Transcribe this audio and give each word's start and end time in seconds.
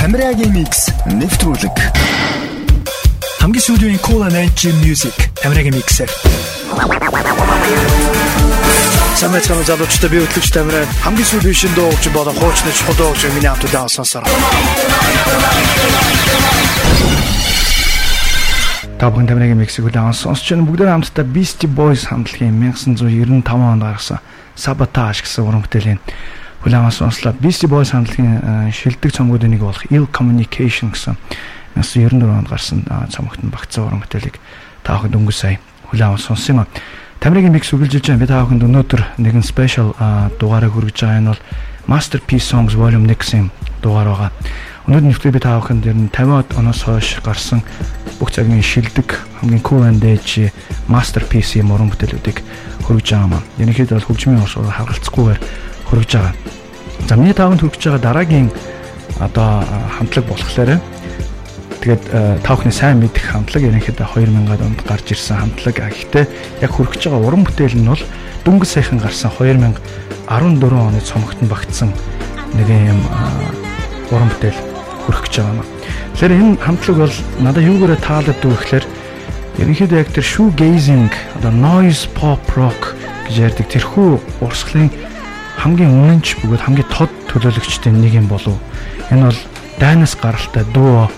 Тамирагийн 0.00 0.56
микс 0.56 0.88
нэвтрүүлэг. 1.04 1.76
Хамгийн 3.44 3.60
сүүлийн 3.60 4.00
Cool 4.00 4.24
and 4.24 4.32
Edge 4.32 4.72
Music 4.80 5.12
Тамирагийн 5.44 5.76
миксэр. 5.76 6.08
Самэт 9.12 9.44
хамт 9.44 9.68
залуучтай 9.68 10.08
би 10.08 10.24
хөтлөгч 10.24 10.56
Тамираа 10.56 10.88
хамгийн 11.04 11.28
сүүлийн 11.28 11.52
шин 11.52 11.76
дуугч 11.76 12.08
болон 12.16 12.32
хуучны 12.32 12.72
чухал 12.72 12.96
дуугч 12.96 13.28
миний 13.28 13.52
хамт 13.52 13.68
удаан 13.68 13.92
сонсоор. 13.92 14.24
Та 18.96 19.12
бүхэн 19.12 19.28
Тамирагийн 19.28 19.60
миксийг 19.60 19.84
удаан 19.84 20.16
сонсч 20.16 20.48
байна. 20.48 20.64
Бүгд 20.64 20.88
хамтдаа 20.88 21.28
Beastie 21.28 21.68
Boys 21.68 22.08
хамтлагийн 22.08 22.56
1995 22.56 23.44
онд 23.44 23.84
гаргасан 23.84 24.24
Sabotage 24.56 25.28
гэсэн 25.28 25.44
уран 25.44 25.60
бүтээлийн 25.60 26.00
хүлээвэн 26.62 26.92
сонслоо. 26.92 27.32
Beastie 27.40 27.68
Boys 27.68 27.92
хамтлагийн 27.92 28.68
шилдэг 28.72 29.12
цомгуудын 29.12 29.56
нэг 29.56 29.64
болох 29.64 29.84
Ill 29.88 30.08
Communication 30.12 30.92
гэсэн 30.92 31.16
1994 31.76 32.28
онд 32.28 32.48
гарсан 32.48 32.84
цомогт 33.08 33.40
нь 33.40 33.48
багцсан 33.48 33.88
уран 33.88 34.04
бүтээлийг 34.04 34.36
та 34.84 35.00
бүхэнд 35.00 35.16
өнгө 35.16 35.32
сая 35.32 35.56
хүлээвэн 35.88 36.20
сонссон 36.20 36.64
юм. 36.64 36.66
Тамирын 37.20 37.52
микс 37.52 37.72
үргэлжилж 37.72 38.12
байгаа. 38.12 38.20
Би 38.20 38.28
та 38.28 38.44
бүхэнд 38.44 38.64
өнөөдөр 38.64 39.02
нэгэн 39.20 39.44
спешиал 39.44 39.96
дугаарыг 40.36 40.72
хүргэж 40.76 40.98
байгаа. 41.00 41.20
Энэ 41.20 41.30
бол 41.32 41.42
Masterpiece 41.88 42.46
Songs 42.48 42.76
Volume 42.76 43.08
1 43.08 43.16
гэсэн 43.16 43.50
дугаар 43.80 44.08
байгаа. 44.12 44.30
Өнөөдөр 44.88 45.06
нэвтрүүлэг 45.08 45.36
би 45.36 45.40
та 45.40 45.60
бүхэнд 45.60 45.84
ер 45.88 45.96
нь 45.96 46.12
50-аад 46.12 46.48
оноос 46.60 46.80
хойш 46.84 47.20
гарсан 47.24 47.64
бүх 48.20 48.32
цагийн 48.32 48.64
шилдэг 48.64 49.08
хамгийн 49.40 49.64
cool 49.64 49.84
and 49.84 50.04
edge 50.04 50.52
masterpiece 50.88 51.56
юм 51.56 51.72
уран 51.72 51.88
бүтээлүүдийг 51.88 52.40
хүргэж 52.84 53.06
байгаа 53.16 53.40
юм. 53.40 53.44
Ерөнхийдөө 53.60 53.96
бол 53.96 54.08
хөгжмийн 54.08 54.44
урсгал 54.44 54.68
харгалцахгүйгээр 54.68 55.40
хүргэж 55.90 56.10
байгаа. 56.14 56.34
За 57.08 57.16
миний 57.16 57.34
таванд 57.34 57.60
хүргэж 57.60 57.82
байгаа 57.82 58.00
дараагийн 58.00 58.48
одоо 59.18 59.66
хамтлаг 59.98 60.24
болохоор 60.30 60.78
тэгээд 61.82 62.02
та 62.46 62.54
бүхний 62.54 62.72
сайн 62.72 63.02
мэдэх 63.02 63.34
хамтлаг 63.34 63.66
ерөнхийдөө 63.66 64.06
2000-аад 64.06 64.62
онд 64.62 64.80
гарч 64.86 65.10
ирсэн 65.10 65.42
хамтлаг. 65.42 65.76
Гэхдээ 65.82 66.24
яг 66.62 66.70
хүргэж 66.70 67.10
байгаа 67.10 67.26
уран 67.26 67.42
бүтээл 67.42 67.74
нь 67.74 67.90
бол 67.90 68.04
дөнгөж 68.46 68.70
сайхан 68.70 69.02
гарсан 69.02 69.32
2014 69.34 69.80
оны 70.30 71.00
цомогт 71.02 71.42
нь 71.42 71.50
багтсан 71.50 71.90
нэгэн 72.54 72.94
юм 72.94 73.00
уран 74.14 74.30
бүтээл 74.30 74.60
хүрэх 75.08 75.22
гэж 75.26 75.34
байгаа 75.42 75.58
юм. 75.58 75.68
Тэгэхээр 76.14 76.36
энэ 76.38 76.60
хамтлаг 76.60 76.96
бол 77.00 77.16
надад 77.40 77.64
юугаараа 77.64 77.98
таалагддаг 77.98 78.50
вэ 78.50 78.58
гэхээр 78.60 78.86
ерөнхийдөө 79.58 79.98
яг 79.98 80.10
тэр 80.14 80.26
shoegazing 80.26 81.10
одоо 81.40 81.52
noise 81.52 82.06
pop 82.14 82.44
rock 82.54 82.94
гэж 83.26 83.34
ярьдаг 83.50 83.66
тэрхүү 83.72 84.44
урсгалын 84.44 84.90
хамгийн 85.60 85.92
үнэнч 85.92 86.40
бөгөөд 86.40 86.64
хамгийн 86.64 86.88
тод 86.88 87.12
төлөөлөгчтэй 87.28 87.92
нэг 87.92 88.16
юм 88.16 88.26
болов. 88.32 88.56
Энэ 89.12 89.28
бол 89.28 89.40
дайнаас 89.76 90.16
гаралтай 90.16 90.64
дуу 90.72 91.08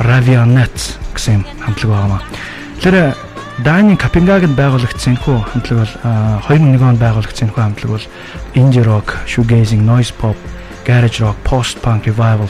Ravionet 0.00 0.96
гэсэн 1.12 1.44
хамтлаг 1.60 1.90
байгаа. 1.92 2.22
Тэгэхээр 2.80 3.28
Дайны 3.58 3.98
Копенгагенд 3.98 4.54
байгуулагдсан 4.54 5.18
хүү 5.18 5.38
хамтлаг 5.50 5.82
бол 5.82 5.94
2001 6.46 6.78
онд 6.78 7.00
байгуулагдсан 7.02 7.50
хүү 7.50 7.58
хамтлаг 7.58 7.90
бол 7.90 8.06
indie 8.54 8.84
rock, 8.86 9.18
shoegazing, 9.26 9.82
noise 9.82 10.14
pop, 10.14 10.38
garage 10.86 11.18
rock, 11.18 11.34
post 11.42 11.82
punk 11.82 12.06
revival 12.06 12.46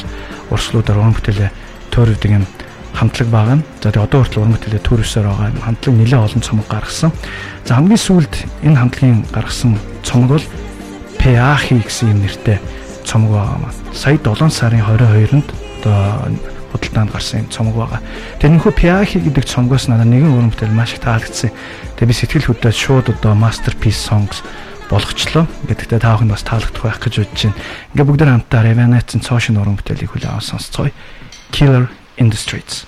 урсгалуудаар 0.53 1.01
уран 1.01 1.17
бүтээлээ 1.17 1.49
төөрөвдөг 1.97 2.31
юм 2.37 2.45
хамтлаг 2.93 3.29
байгаа. 3.33 3.59
За 3.81 3.89
тэгээ 3.89 4.05
одоо 4.05 4.21
хүртэл 4.21 4.41
уран 4.45 4.55
бүтээлээ 4.61 4.85
төрөвсөөр 4.85 5.27
байгаа 5.33 5.49
юм. 5.49 5.65
Хамтлаг 5.65 5.95
нэлээд 5.97 6.25
олон 6.29 6.45
цомог 6.45 6.67
гаргасан. 6.69 7.13
За 7.65 7.81
хамгийн 7.81 8.05
сүүлд 8.05 8.35
энэ 8.69 8.77
хамтлагийн 8.77 9.25
гаргасан 9.33 9.81
цомог 10.05 10.37
бол 10.37 10.47
Пяхи 11.19 11.83
гэсэн 11.83 12.15
юм 12.15 12.23
нэртэй 12.23 12.59
цомог 13.05 13.35
байгаа. 13.35 13.73
Сая 13.93 14.19
7 14.19 14.51
сарын 14.51 14.83
22-нд 14.87 15.49
одоо 15.83 16.33
худалдаанд 16.73 17.13
гарсан 17.13 17.47
цомог 17.51 17.75
байгаа. 17.75 18.01
Нөхөө 18.41 18.73
Пяхи 18.73 19.19
гэдэг 19.21 19.45
цомгоос 19.45 19.89
надад 19.89 20.09
нэгэн 20.09 20.51
бүтээл 20.51 20.73
маш 20.73 20.95
их 20.95 21.03
таалагдсан. 21.03 21.51
Тэгээ 21.97 22.09
би 22.09 22.15
сэтгэл 22.15 22.49
хөдлөөд 22.53 22.77
шууд 22.77 23.07
одоо 23.11 23.33
masterpiece 23.35 23.99
songs 23.99 24.45
болгочлоо. 24.91 25.49
Гэхдээ 25.69 26.01
та 26.01 26.17
бүхэнд 26.17 26.33
бас 26.33 26.45
таалагдах 26.45 26.85
байх 26.85 27.01
гэж 27.01 27.15
бодож 27.25 27.43
байна. 27.45 27.61
Ингээ 27.93 28.07
бүгд 28.09 28.23
хамтдаа 28.25 28.63
Revenant-ын 28.65 29.25
цоошин 29.25 29.61
уран 29.61 29.77
бүтээлийг 29.77 30.13
хүлээн 30.13 30.37
авсан 30.37 30.61
сонсцгоё. 30.61 30.93
Killer 31.53 31.89
in 32.17 32.29
the 32.29 32.37
Streets. 32.37 32.85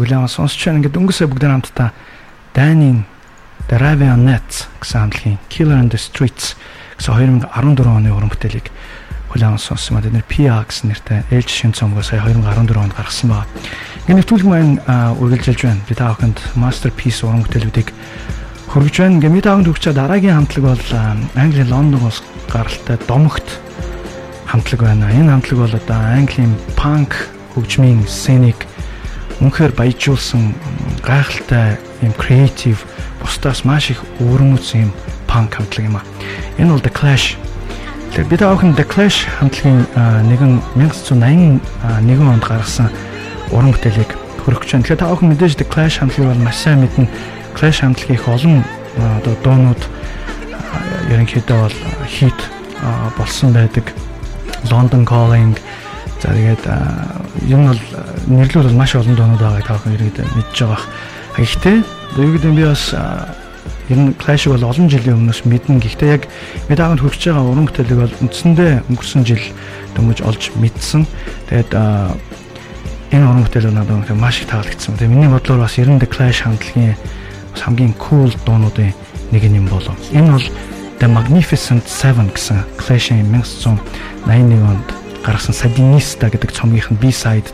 Хүлээн 0.00 0.28
сонсч 0.28 0.60
байна. 0.66 0.80
Ингээд 0.80 0.98
өнгөсөө 0.98 1.26
бүгд 1.30 1.44
хамтдаа 1.46 1.90
Дайнин 2.54 3.04
Raven 3.68 4.24
Nets 4.24 4.68
гэсэн 4.80 5.10
хамтлагийн 5.10 5.38
Killer 5.48 5.78
in 5.80 5.90
the 5.90 5.98
Streets 5.98 6.54
гэсэн 6.96 7.42
2014 7.50 7.84
оны 7.84 8.14
уран 8.14 8.30
бүтээлийг 8.30 8.70
хүлээн 9.34 9.58
сонссон. 9.58 10.00
Бид 10.00 10.14
нэр 10.14 10.24
PA 10.24 10.62
гэсэн 10.64 10.94
нэртэй 10.94 11.20
ээлж 11.34 11.50
шин 11.50 11.72
цомгоо 11.74 12.02
сая 12.02 12.22
2014 12.22 12.78
онд 12.78 12.94
гаргасан 12.94 13.30
байна. 13.34 13.50
Ингээд 14.06 14.18
нэвтрүүлэг 14.22 14.48
маань 14.48 14.78
үргэлжилж 15.18 15.60
байна. 15.66 15.82
Би 15.88 15.94
та 15.98 16.14
бүхэнд 16.14 16.38
masterpiece 16.54 17.26
уран 17.26 17.42
бүтээлүүдийг 17.42 17.90
хөргөж 18.70 18.96
байна. 19.02 19.18
Ингээд 19.18 19.34
ми 19.34 19.42
та 19.42 19.52
бүхэнд 19.58 19.68
хүрч 19.68 19.84
дараагийн 19.90 20.36
хамтлаг 20.38 20.64
бол 20.64 20.86
Английн 21.34 21.70
Лондоноос 21.74 22.22
гаралтай 22.48 22.96
Домогт 23.10 23.48
хамтлаг 24.46 24.80
байна. 24.80 25.10
Энэ 25.10 25.34
хамтлаг 25.34 25.58
бол 25.58 25.74
одоо 25.74 25.98
Английн 25.98 26.54
punk 26.78 27.12
хөгжмийн 27.58 28.06
сценийг 28.06 28.56
үнэхээр 29.40 29.72
баяжуулсан 29.76 30.54
гайхалтай 31.04 31.76
юм 32.00 32.12
креатив 32.16 32.84
бусдаас 33.20 33.64
маш 33.64 33.90
их 33.90 34.00
өвөрмөц 34.20 34.74
юм 34.74 34.92
панк 35.28 35.56
хамтлаг 35.56 35.84
юм 35.84 35.96
а. 35.96 36.02
Энэ 36.58 36.72
бол 36.72 36.80
The 36.80 36.92
Clash. 36.92 37.36
Тэгэхээр 38.16 38.30
бид 38.32 38.42
аахан 38.42 38.72
The 38.72 38.86
Clash 38.88 39.28
хамтлагийн 39.38 39.84
нэгэн 40.30 40.52
1981 40.80 41.60
онд 42.32 42.44
гаргасан 42.44 42.88
уран 43.52 43.72
бүтээлийг 43.76 44.16
хөрөгч 44.44 44.72
байна. 44.72 44.84
Тэгэхээр 44.84 45.00
та 45.04 45.10
аахан 45.12 45.28
мэдээж 45.28 45.54
The 45.60 45.68
Clash 45.68 46.00
хамтлагийг 46.00 46.32
бол 46.32 46.44
маш 46.46 46.56
сайн 46.56 46.80
мэднэ. 46.80 47.08
Clash 47.52 47.84
хамтлагийн 47.84 48.16
их 48.16 48.28
олон 48.28 48.64
одоо 49.20 49.34
дуунууд 49.44 49.82
ерөнхийдөө 51.12 51.58
бол 51.60 51.76
хит 52.08 52.38
болсон 53.18 53.52
байдаг. 53.52 53.92
London 54.70 55.04
Calling 55.04 55.54
За 56.22 56.32
тэгээд 56.32 56.64
юм 57.46 57.68
бол 57.68 57.82
нэрлүүл 58.26 58.68
бол 58.72 58.80
маш 58.80 58.96
олон 58.96 59.16
доонууд 59.16 59.42
байгаа 59.42 59.62
та 59.62 59.76
бүхэн 59.76 59.96
иргэд 60.00 60.18
мэдж 60.36 60.56
байгаа. 60.64 60.80
Гэхдээ 61.36 61.76
ерөөдөө 62.16 62.52
би 62.56 62.64
бас 62.64 62.84
энэ 63.92 64.14
Clash 64.18 64.48
бол 64.48 64.64
олон 64.64 64.88
жилийн 64.88 65.20
өмнөөс 65.20 65.44
мэднэ. 65.44 65.78
Гэхдээ 65.78 66.10
яг 66.16 66.24
аавд 66.72 67.04
хүрч 67.04 67.22
байгаа 67.28 67.44
уран 67.44 67.68
бүтээлэг 67.68 67.98
бол 68.00 68.14
үндсэндээ 68.24 68.72
өнгөрсөн 68.90 69.22
жил 69.28 69.44
дөнгөж 69.94 70.18
олж 70.24 70.42
мэдсэн. 70.56 71.06
Тэгээд 71.52 71.70
энэ 71.76 73.24
уран 73.28 73.44
бүтээл 73.46 73.70
надад 73.70 74.10
маш 74.16 74.42
их 74.42 74.50
таалагдсан. 74.50 74.96
Тэгээд 74.98 75.12
миний 75.12 75.30
бодлоор 75.30 75.68
бас 75.68 75.78
90 75.78 76.02
Clash 76.10 76.42
хамтлагийн 76.42 76.96
хамгийн 77.54 77.94
cool 78.00 78.32
дуунуудын 78.44 78.96
нэг 79.30 79.42
юм 79.44 79.68
болов. 79.68 79.94
Энэ 80.10 80.32
бол 80.32 80.46
The 80.98 81.06
Magnificent 81.06 81.84
Seven 81.86 82.32
гэсэн 82.32 82.64
Clash-ийн 82.80 83.28
1981 83.30 84.64
онд 84.64 85.05
гаргасан 85.26 85.58
Sadinista 85.58 86.30
гэдэг 86.30 86.54
цомгийнх 86.54 86.94
нь 86.94 87.00
B-side 87.02 87.50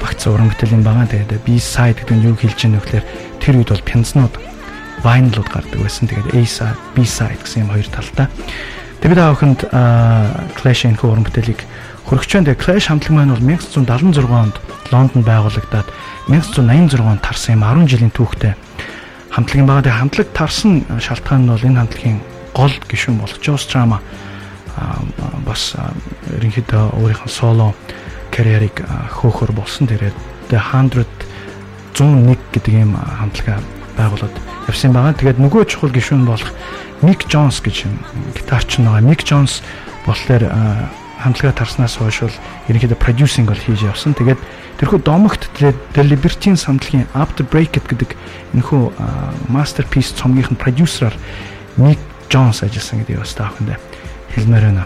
багц 0.00 0.24
уран 0.24 0.48
бүтээл 0.48 0.80
юм 0.80 0.84
байгаа. 0.84 1.04
Тэгээд 1.04 1.44
B-side 1.44 2.00
гэдэг 2.00 2.16
нь 2.16 2.24
юу 2.24 2.34
хэлж 2.40 2.56
байгаа 2.56 2.72
нөхлөөр 2.80 3.04
тэр 3.44 3.54
үед 3.60 3.70
бол 3.76 3.84
пянзнууд 3.84 4.34
vinylуд 5.04 5.48
гардаг 5.52 5.80
байсан. 5.84 6.08
Тэгээд 6.08 6.32
A-side, 6.32 6.80
B-side 6.96 7.40
гэсэн 7.44 7.68
юм 7.68 7.72
хоёр 7.76 7.88
талтай. 7.92 8.26
Тэгээд 9.04 9.12
бид 9.12 9.20
аахынд 9.20 9.60
Clash-ийн 10.56 10.96
уран 10.96 11.24
бүтээлийг 11.28 11.60
хөрөгч 12.08 12.30
байна. 12.32 12.46
Тэгээд 12.52 12.62
Clash 12.64 12.88
хамтлаг 12.88 13.12
маань 13.12 13.32
бол 13.36 13.44
1976 13.44 14.24
онд 14.32 14.56
Лондонд 14.88 15.24
байгуулагдаад 15.28 15.88
1986 16.26 17.04
онд 17.04 17.20
тарсан 17.20 17.60
юм 17.60 17.64
10 17.64 17.86
жилийн 17.86 18.12
түүхтэй 18.16 18.56
хамтлагийн 19.30 19.68
байгаа. 19.68 19.84
Тэгээд 19.84 20.00
хамтлаг 20.00 20.28
тарсан 20.32 20.72
шалтгаан 20.98 21.44
нь 21.44 21.52
бол 21.52 21.68
энэ 21.68 21.80
хамтлагийн 21.84 22.20
гол 22.56 22.74
гишүүн 22.88 23.20
болох 23.20 23.38
Joe 23.38 23.60
Strummer 23.60 24.00
бас 25.46 25.76
ерөнхийдөө 26.36 27.00
өөрийнх 27.00 27.24
нь 27.26 27.32
соло 27.32 27.74
карьерийг 28.30 28.82
хөөхөр 29.10 29.52
болсон. 29.52 29.86
Тэгээд 29.90 30.16
The 30.50 30.58
100 30.58 31.06
101 31.94 32.38
гэдэг 32.54 32.74
ийм 32.74 32.96
хамтлага 32.96 33.60
байгуулад 33.98 34.34
явсан 34.70 34.94
байгаа. 34.94 35.18
Тэгээд 35.18 35.42
нөгөө 35.42 35.68
чухал 35.68 35.92
гишүүн 35.92 36.24
болох 36.24 36.50
Mick 37.02 37.28
Jones 37.28 37.60
гэж 37.60 37.86
гитарч 38.36 38.80
байгаа. 38.80 39.04
Mick 39.04 39.26
Jones 39.26 39.60
болохоор 40.06 40.48
хамтлага 41.20 41.52
тарснаас 41.52 42.00
хойш 42.00 42.24
бол 42.24 42.36
ерөнхийдөө 42.72 42.96
продюсинг 42.96 43.52
бол 43.52 43.60
хийж 43.60 43.84
явсан. 43.84 44.16
Тэгээд 44.16 44.40
тэрхүү 44.80 45.00
домогт 45.04 45.50
The 45.60 46.02
Libertines 46.02 46.64
хамтлагийн 46.64 47.10
After 47.12 47.44
Break 47.44 47.76
гэдэг 47.76 48.16
энэхүү 48.56 48.82
masterpiece 49.52 50.16
цомгийнх 50.16 50.54
нь 50.54 50.60
продюсераар 50.60 51.16
Mick 51.76 52.00
Jones 52.32 52.64
ажилласан 52.64 53.04
гэдэг 53.04 53.20
бас 53.20 53.36
таахандаа 53.36 53.76
хэлмээр 54.34 54.64
байна. 54.70 54.84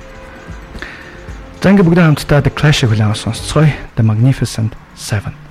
За 1.61 1.71
ингээ 1.73 1.87
бүгдээ 1.87 2.05
хамтдаа 2.05 2.41
The 2.45 2.53
Clash-ийг 2.53 2.93
хүлээн 2.93 3.13
авсан 3.13 3.33
сонсцгоё. 3.33 3.73
The 3.97 4.05
Magnificent 4.05 4.77
7 4.97 5.44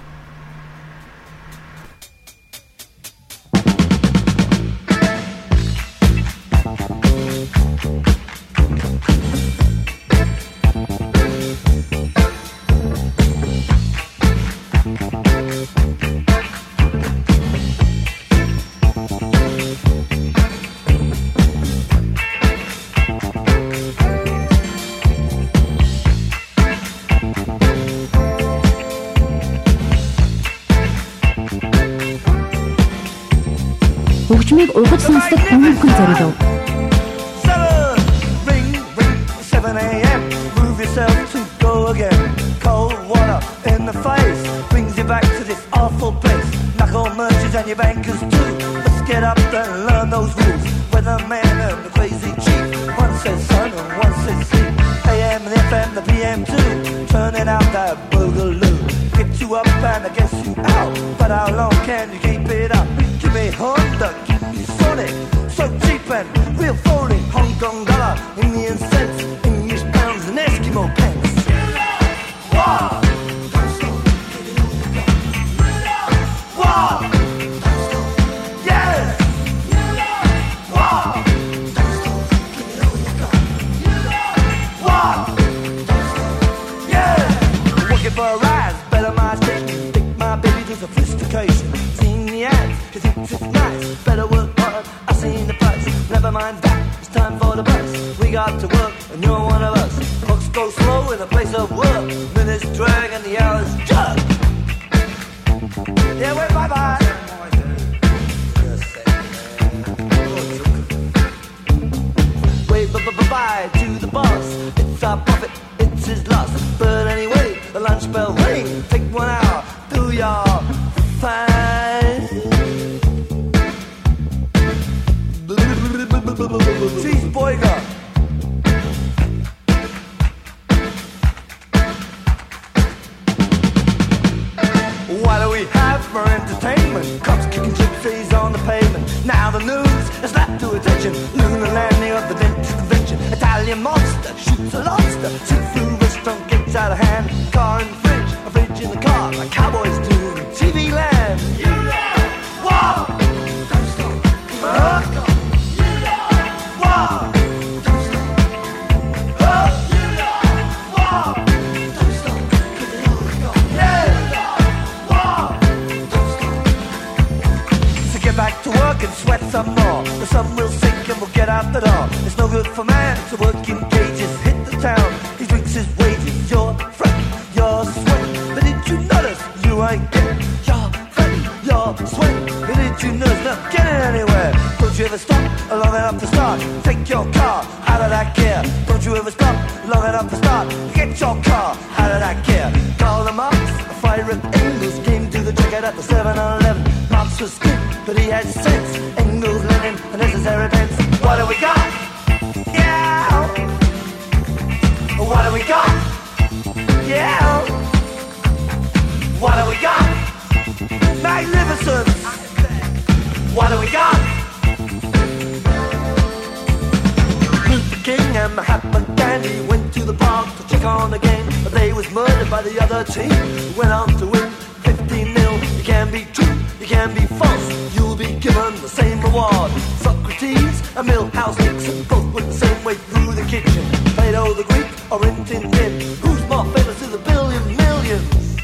to 220.83 220.89
check 220.89 221.01
on 221.01 221.11
the 221.11 221.19
game, 221.19 221.45
but 221.63 221.71
they 221.71 221.93
was 221.93 222.09
murdered 222.11 222.49
by 222.49 222.61
the 222.61 222.81
other 222.83 223.03
team. 223.03 223.29
Went 223.75 223.91
on 223.91 224.07
to 224.19 224.25
win 224.25 224.49
15 224.83 225.33
nil. 225.33 225.53
You 225.77 225.83
can 225.83 226.11
be 226.11 226.25
true, 226.33 226.55
you 226.79 226.87
can 226.87 227.13
be 227.13 227.25
false. 227.25 227.95
You'll 227.95 228.15
be 228.15 228.33
given 228.39 228.75
the 228.81 228.89
same 228.89 229.21
reward. 229.21 229.71
Socrates 230.03 230.77
and 230.97 231.07
Milhouse 231.07 231.57
Nixon 231.59 232.03
both 232.03 232.33
went 232.33 232.47
the 232.47 232.53
same 232.65 232.83
way 232.83 232.95
through 232.95 233.33
the 233.33 233.45
kitchen. 233.53 233.83
Plato 234.15 234.53
the 234.53 234.63
Greek 234.63 234.91
or 235.11 235.19
Tintin. 235.47 235.91
Who's 236.21 236.43
more 236.49 236.65
famous 236.75 237.01
in 237.03 237.11
the 237.11 237.21
billion 237.29 237.63
millions? 237.83 238.57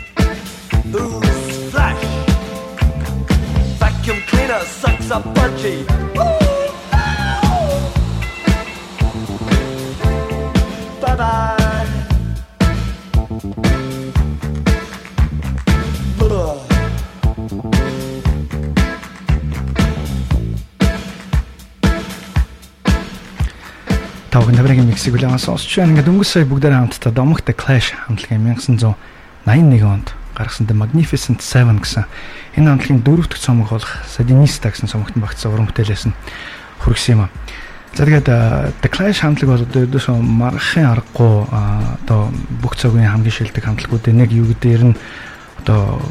Who's 0.93 1.71
Flash? 1.71 2.03
Vacuum 3.79 4.19
cleaner 4.27 4.59
sucks 4.81 5.11
up 5.11 5.23
budgie. 5.35 5.85
Bye 11.01 11.15
bye. 11.15 11.58
Тав 24.49 24.57
набрагийн 24.57 24.89
миксийг 24.89 25.13
үлээн 25.13 25.37
сонсч 25.37 25.77
байна. 25.77 25.93
Ингээд 25.93 26.09
өнгөрсөн 26.09 26.41
сая 26.41 26.49
бүгдээр 26.49 26.73
хамтдаа 26.73 27.13
Dominic 27.13 27.45
the 27.45 27.53
Clash 27.53 27.93
хамтлагийн 27.93 28.49
1981 28.57 29.85
онд 29.85 30.17
гаргасан 30.33 30.65
The 30.65 30.73
Magnificent 30.73 31.45
Seven 31.45 31.77
гэсэн 31.77 32.09
энэ 32.57 32.73
хамтлагийн 32.73 33.05
дөрөв 33.05 33.29
дэх 33.29 33.37
цомог 33.37 33.69
болох 33.69 33.93
Sadinista 34.09 34.73
гэсэн 34.73 34.89
цомогт 34.89 35.13
багтсан 35.21 35.53
уран 35.53 35.69
бүтээлээс 35.69 36.09
нь 36.09 36.17
хүргэсэн 36.81 37.13
юм 37.13 37.21
а. 37.21 37.33
За 37.93 38.09
тэгээд 38.09 38.81
The 38.81 38.89
Clash 38.89 39.21
хамтлаг 39.21 39.53
бол 39.53 39.65
одоо 39.69 39.85
ердөөсөө 39.85 40.17
маргахын 40.17 40.97
аргагүй 40.97 41.33
одоо 42.09 42.33
бүх 42.57 42.73
цагийн 42.73 43.05
хамгийн 43.05 43.53
шилдэг 43.53 43.69
хамтлагуудын 43.69 44.17
нэг 44.17 44.33
юу 44.33 44.49
гэдээр 44.49 44.81
нь 44.81 44.97
одоо 45.61 46.01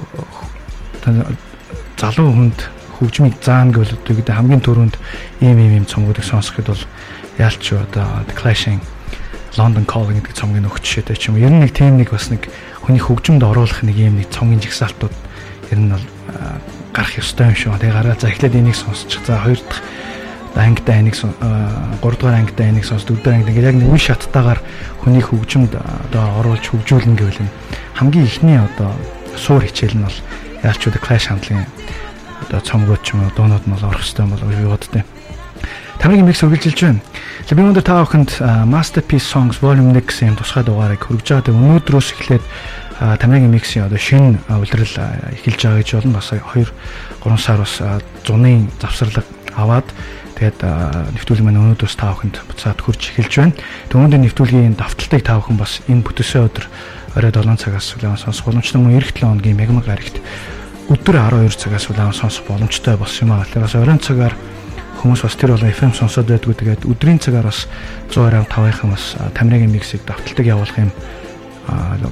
залуу 1.99 2.31
хүнд 2.31 2.71
хөгжмийг 3.03 3.43
заана 3.43 3.75
гэвэл 3.75 3.99
одоо 3.99 4.15
гэдэг 4.15 4.35
хамгийн 4.35 4.63
түрүүнд 4.63 4.95
ийм 5.43 5.59
ийм 5.59 5.83
ийм 5.83 5.87
цомгуудыг 5.91 6.23
сонсоход 6.23 6.71
бол 6.71 6.85
яалч 7.39 7.73
одоо 7.73 8.27
The 8.27 8.35
Clash-ийн 8.35 8.83
London 9.57 9.87
Calling 9.87 10.21
гэдэг 10.21 10.35
цомгийн 10.35 10.69
өгч 10.69 10.85
шидэг 10.85 11.19
ч 11.19 11.31
юм. 11.31 11.39
Ер 11.39 11.51
нь 11.51 11.63
нэг 11.63 11.73
тийм 11.73 11.97
нэг 11.97 12.11
бас 12.11 12.31
нэг 12.31 12.51
хүний 12.83 13.01
хөгжмөнд 13.03 13.43
оруулах 13.43 13.83
нэг 13.83 13.97
ийм 13.97 14.19
нэг 14.19 14.31
цомгийн 14.31 14.63
жигсаалтууд 14.63 15.15
ер 15.73 15.79
нь 15.79 15.91
бол 15.91 16.05
гарах 16.93 17.15
ёстой 17.19 17.51
юм 17.51 17.57
шүү. 17.57 17.79
Тэгээ 17.79 17.95
гараа 17.95 18.17
за 18.19 18.29
эхлээд 18.29 18.59
энийг 18.59 18.77
сонсчих. 18.77 19.23
За 19.27 19.39
хоёр 19.39 19.59
дахь 19.63 19.83
ангитай 20.59 21.01
энийг 21.01 21.15
3 21.15 22.01
дугаар 22.03 22.35
ангитай 22.39 22.69
энийг 22.71 22.85
сонс 22.85 23.05
4 23.07 23.23
дугаар 23.23 23.37
ангид 23.39 23.51
ингээд 23.55 23.71
яг 23.71 23.77
нэг 23.79 23.89
үе 23.93 23.99
шаттайгаар 23.99 24.61
хүний 25.03 25.23
хөгжмөд 25.23 25.79
одоо 25.79 26.25
оруулж 26.43 26.65
хөгжүүлнэ 26.67 27.15
гэвэл 27.15 27.41
хамгийн 27.95 28.27
ихний 28.27 28.59
одоо 28.59 28.91
суур 29.39 29.63
хичээл 29.63 29.95
нь 29.95 30.07
бол 30.07 30.19
яалчууд 30.67 30.99
Clash 30.99 31.31
хамтлагийн 31.31 31.67
одоо 32.43 32.61
цомгууд 32.61 33.03
ч 33.07 33.15
юм 33.15 33.23
уу 33.23 33.33
дуунууд 33.37 33.65
нь 33.67 33.73
бол 33.75 33.87
орох 33.87 34.03
хэрэгтэй 34.03 34.25
юм 34.27 34.33
болов 34.35 34.49
уу 34.51 34.59
би 34.59 34.67
боддтой. 34.67 35.03
Тамирын 35.99 36.29
микс 36.31 36.45
үргэлжилж 36.47 36.79
байна. 36.79 37.03
Өнөөдөр 37.51 37.83
та 37.83 37.99
бүхэнд 38.07 38.39
Masterpiece 38.71 39.27
Songs 39.27 39.59
Volume 39.59 39.91
1 39.99 40.07
гэсэн 40.07 40.39
тусгай 40.39 40.63
дугаарыг 40.63 41.03
хөргөж 41.03 41.27
байгаа. 41.27 41.59
Өнөөдрөөс 41.59 42.15
эхлээд 42.15 42.45
Тамирын 43.19 43.51
миксийн 43.51 43.91
одоо 43.91 43.99
шинэ 43.99 44.39
улирал 44.47 44.95
эхэлж 45.35 45.59
байгаа 45.59 45.83
гэж 45.83 45.91
болно. 45.99 46.23
Бас 46.23 46.31
2 46.31 46.71
3 47.27 47.39
сар 47.43 47.59
бас 47.59 47.75
зуны 48.23 48.71
завсарлага 48.79 49.27
аваад 49.59 49.91
тэгээд 50.39 50.63
нэвтрүүлэг 51.19 51.43
маань 51.43 51.75
өнөөдөөс 51.75 51.95
та 51.99 52.15
бүхэнд 52.15 52.47
буцаад 52.47 52.79
хурж 52.79 53.03
эхэлж 53.19 53.35
байна. 53.43 53.59
Түүнээс 53.91 54.23
нэвтрүүлгийн 54.23 54.79
давталтыг 54.79 55.27
та 55.27 55.43
бүхэн 55.43 55.59
бас 55.59 55.83
энэ 55.91 56.07
бүтээсээ 56.07 56.47
өдөр 56.47 56.67
орой 57.19 57.33
7 57.35 57.59
цагаас 57.59 57.99
улаан 57.99 58.19
сонсох 58.23 58.47
боломжтой 58.47 58.79
мөн 58.79 59.03
эх 59.03 59.11
7 59.11 59.27
хоногийн 59.27 59.59
мегмаг 59.59 59.91
гарагт 59.91 60.23
өдөр 60.87 61.17
12 61.27 61.59
цагаас 61.59 61.91
улаан 61.91 62.15
сонсох 62.15 62.47
боломжтой 62.47 62.95
болсон 62.95 63.29
юм 63.29 63.35
аа. 63.35 63.47
Бас 63.51 63.75
оройн 63.75 63.99
цагаар 63.99 64.39
хүмүүс 64.99 65.23
бас 65.23 65.37
тэр 65.39 65.55
болон 65.55 65.71
FM 65.71 65.95
сонсоод 65.95 66.27
байдгүй 66.27 66.55
тэгээд 66.59 66.83
өдрийн 66.91 67.23
цагаар 67.23 67.47
бас 67.47 67.71
125-ын 68.11 68.91
бас 68.91 69.15
тамирын 69.39 69.71
миксийг 69.71 70.03
давталтыг 70.03 70.47
явуулах 70.47 70.79
юм 70.79 70.91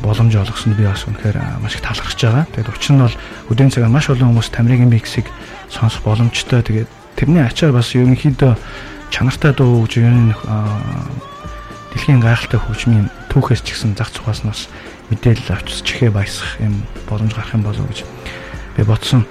боломж 0.02 0.36
олгосон 0.36 0.76
би 0.76 0.84
бас 0.84 1.04
үнэхээр 1.08 1.60
маш 1.62 1.74
их 1.74 1.82
талархаж 1.82 2.20
байгаа. 2.20 2.46
Тэгээд 2.52 2.70
учир 2.70 2.92
нь 2.94 3.02
бол 3.02 3.16
өдрийн 3.50 3.72
цагаар 3.72 3.90
маш 3.90 4.06
олон 4.12 4.36
хүмүүс 4.36 4.52
тамирын 4.52 4.92
миксийг 4.92 5.26
сонсох 5.72 6.04
боломжтой. 6.04 6.62
Тэгээд 6.62 6.90
тэрний 7.16 7.42
ачаар 7.42 7.72
бас 7.72 7.90
ерөнхийдөө 7.96 8.52
чанартай 9.10 9.52
дуу 9.56 9.88
хөгж 9.88 9.94
ер 10.04 10.12
нь 10.12 10.34
дэлхийн 11.96 12.20
гайхалтай 12.20 12.60
хөгжмийн 12.60 13.08
түүхээс 13.32 13.64
ч 13.64 13.72
гэсэн 13.72 13.96
зах 13.96 14.12
цугаас 14.12 14.44
нь 14.44 14.52
бас 14.52 14.68
мэдээлэл 15.08 15.56
авчиж 15.56 15.80
чихээ 15.80 16.12
баясах 16.12 16.60
юм 16.60 16.84
боломж 17.08 17.32
гарах 17.32 17.56
юм 17.56 17.64
болов 17.64 17.88
гэж 17.88 18.04
би 18.76 18.82
бодсон. 18.84 19.24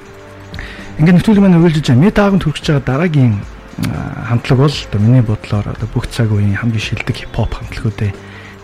Ингээд 0.95 1.19
нэвтрүүлэг 1.19 1.43
маань 1.43 1.59
үргэлжилж 1.59 1.87
байгаа. 1.91 2.03
Ми 2.07 2.11
тааганд 2.15 2.43
хүрч 2.47 2.63
байгаа 2.71 2.87
дараагийн 2.87 3.35
хамтлаг 4.31 4.57
бол 4.63 4.71
одоо 4.71 4.99
миний 5.03 5.19
бодлоор 5.19 5.67
одоо 5.75 5.87
бүх 5.91 6.07
цаг 6.07 6.31
үеийн 6.31 6.55
хамгийн 6.55 6.79
шилдэг 6.79 7.15
хипхоп 7.19 7.51
хамтлагуудын 7.51 8.15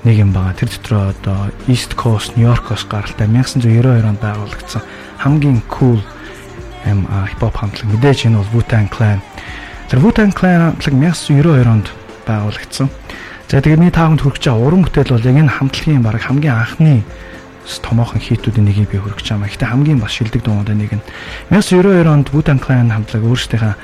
нэг 0.08 0.16
юм 0.16 0.32
байгаа. 0.32 0.56
Тэр 0.56 0.72
дотроо 0.72 1.12
одоо 1.12 1.52
East 1.68 2.00
Coast, 2.00 2.40
New 2.40 2.48
York-оос 2.48 2.88
гаралтай 2.88 3.28
1992 3.28 4.08
онд 4.08 4.24
байгуулагдсан 4.24 4.82
хамгийн 5.20 5.60
cool 5.68 6.00
юм 6.88 7.04
хипхоп 7.36 7.56
хамтлаг. 7.60 7.92
Мэдээж 7.92 8.32
энэ 8.32 8.40
бол 8.40 8.54
Wu-Tang 8.56 8.88
Clan. 8.88 9.20
Тэр 9.92 10.00
Wu-Tang 10.00 10.32
Clan 10.32 10.72
хамтлаг 10.72 10.96
1992 11.28 11.68
онд 11.68 11.92
байгуулагдсан. 12.24 12.88
За 13.52 13.60
тэгээд 13.60 13.84
миний 13.84 13.92
таавд 13.92 14.24
хүрч 14.24 14.48
байгаа 14.48 14.64
уран 14.64 14.88
бүтээл 14.88 15.20
бол 15.20 15.28
яг 15.28 15.36
энэ 15.36 15.52
хамтлагийн 15.52 16.00
баг 16.00 16.24
хамгийн 16.24 16.56
анхны 16.56 17.04
томоохон 17.82 18.22
хийтүүдийн 18.22 18.66
нэгийг 18.66 18.90
би 18.92 18.98
хүргэж 18.98 19.28
байгаа. 19.34 19.48
Гэхдээ 19.50 19.72
хамгийн 19.72 20.00
бас 20.02 20.14
шилдэг 20.16 20.42
дуунуудын 20.44 20.80
нэг 20.82 20.92
нь 20.98 21.04
1992 21.54 22.10
онд 22.10 22.28
Wu-Tang 22.34 22.60
Clan 22.62 22.90
хамтлаг 22.90 23.24
өөрсдийнхээ 23.24 23.76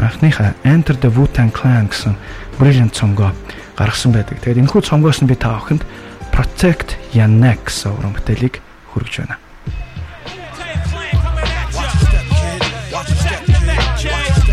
анхныхаа 0.00 0.54
Enter 0.64 0.96
the 0.96 1.10
Wu-Tang 1.12 1.52
Clan 1.52 1.88
гэсэн 1.88 2.16
brilliant 2.58 2.92
цомгоо 2.96 3.32
гаргасан 3.76 4.12
байдаг. 4.12 4.40
Тэгээд 4.40 4.64
энэхүү 4.64 4.82
цомгоос 4.84 5.20
нь 5.20 5.28
би 5.28 5.36
та 5.36 5.56
бүхэнд 5.56 5.84
Protect 6.32 6.96
Neck 7.16 7.68
гэсэн 7.68 7.92
уран 7.96 8.12
бүтээлийг 8.16 8.60
хүргэж 8.92 9.14
байна. 9.24 9.36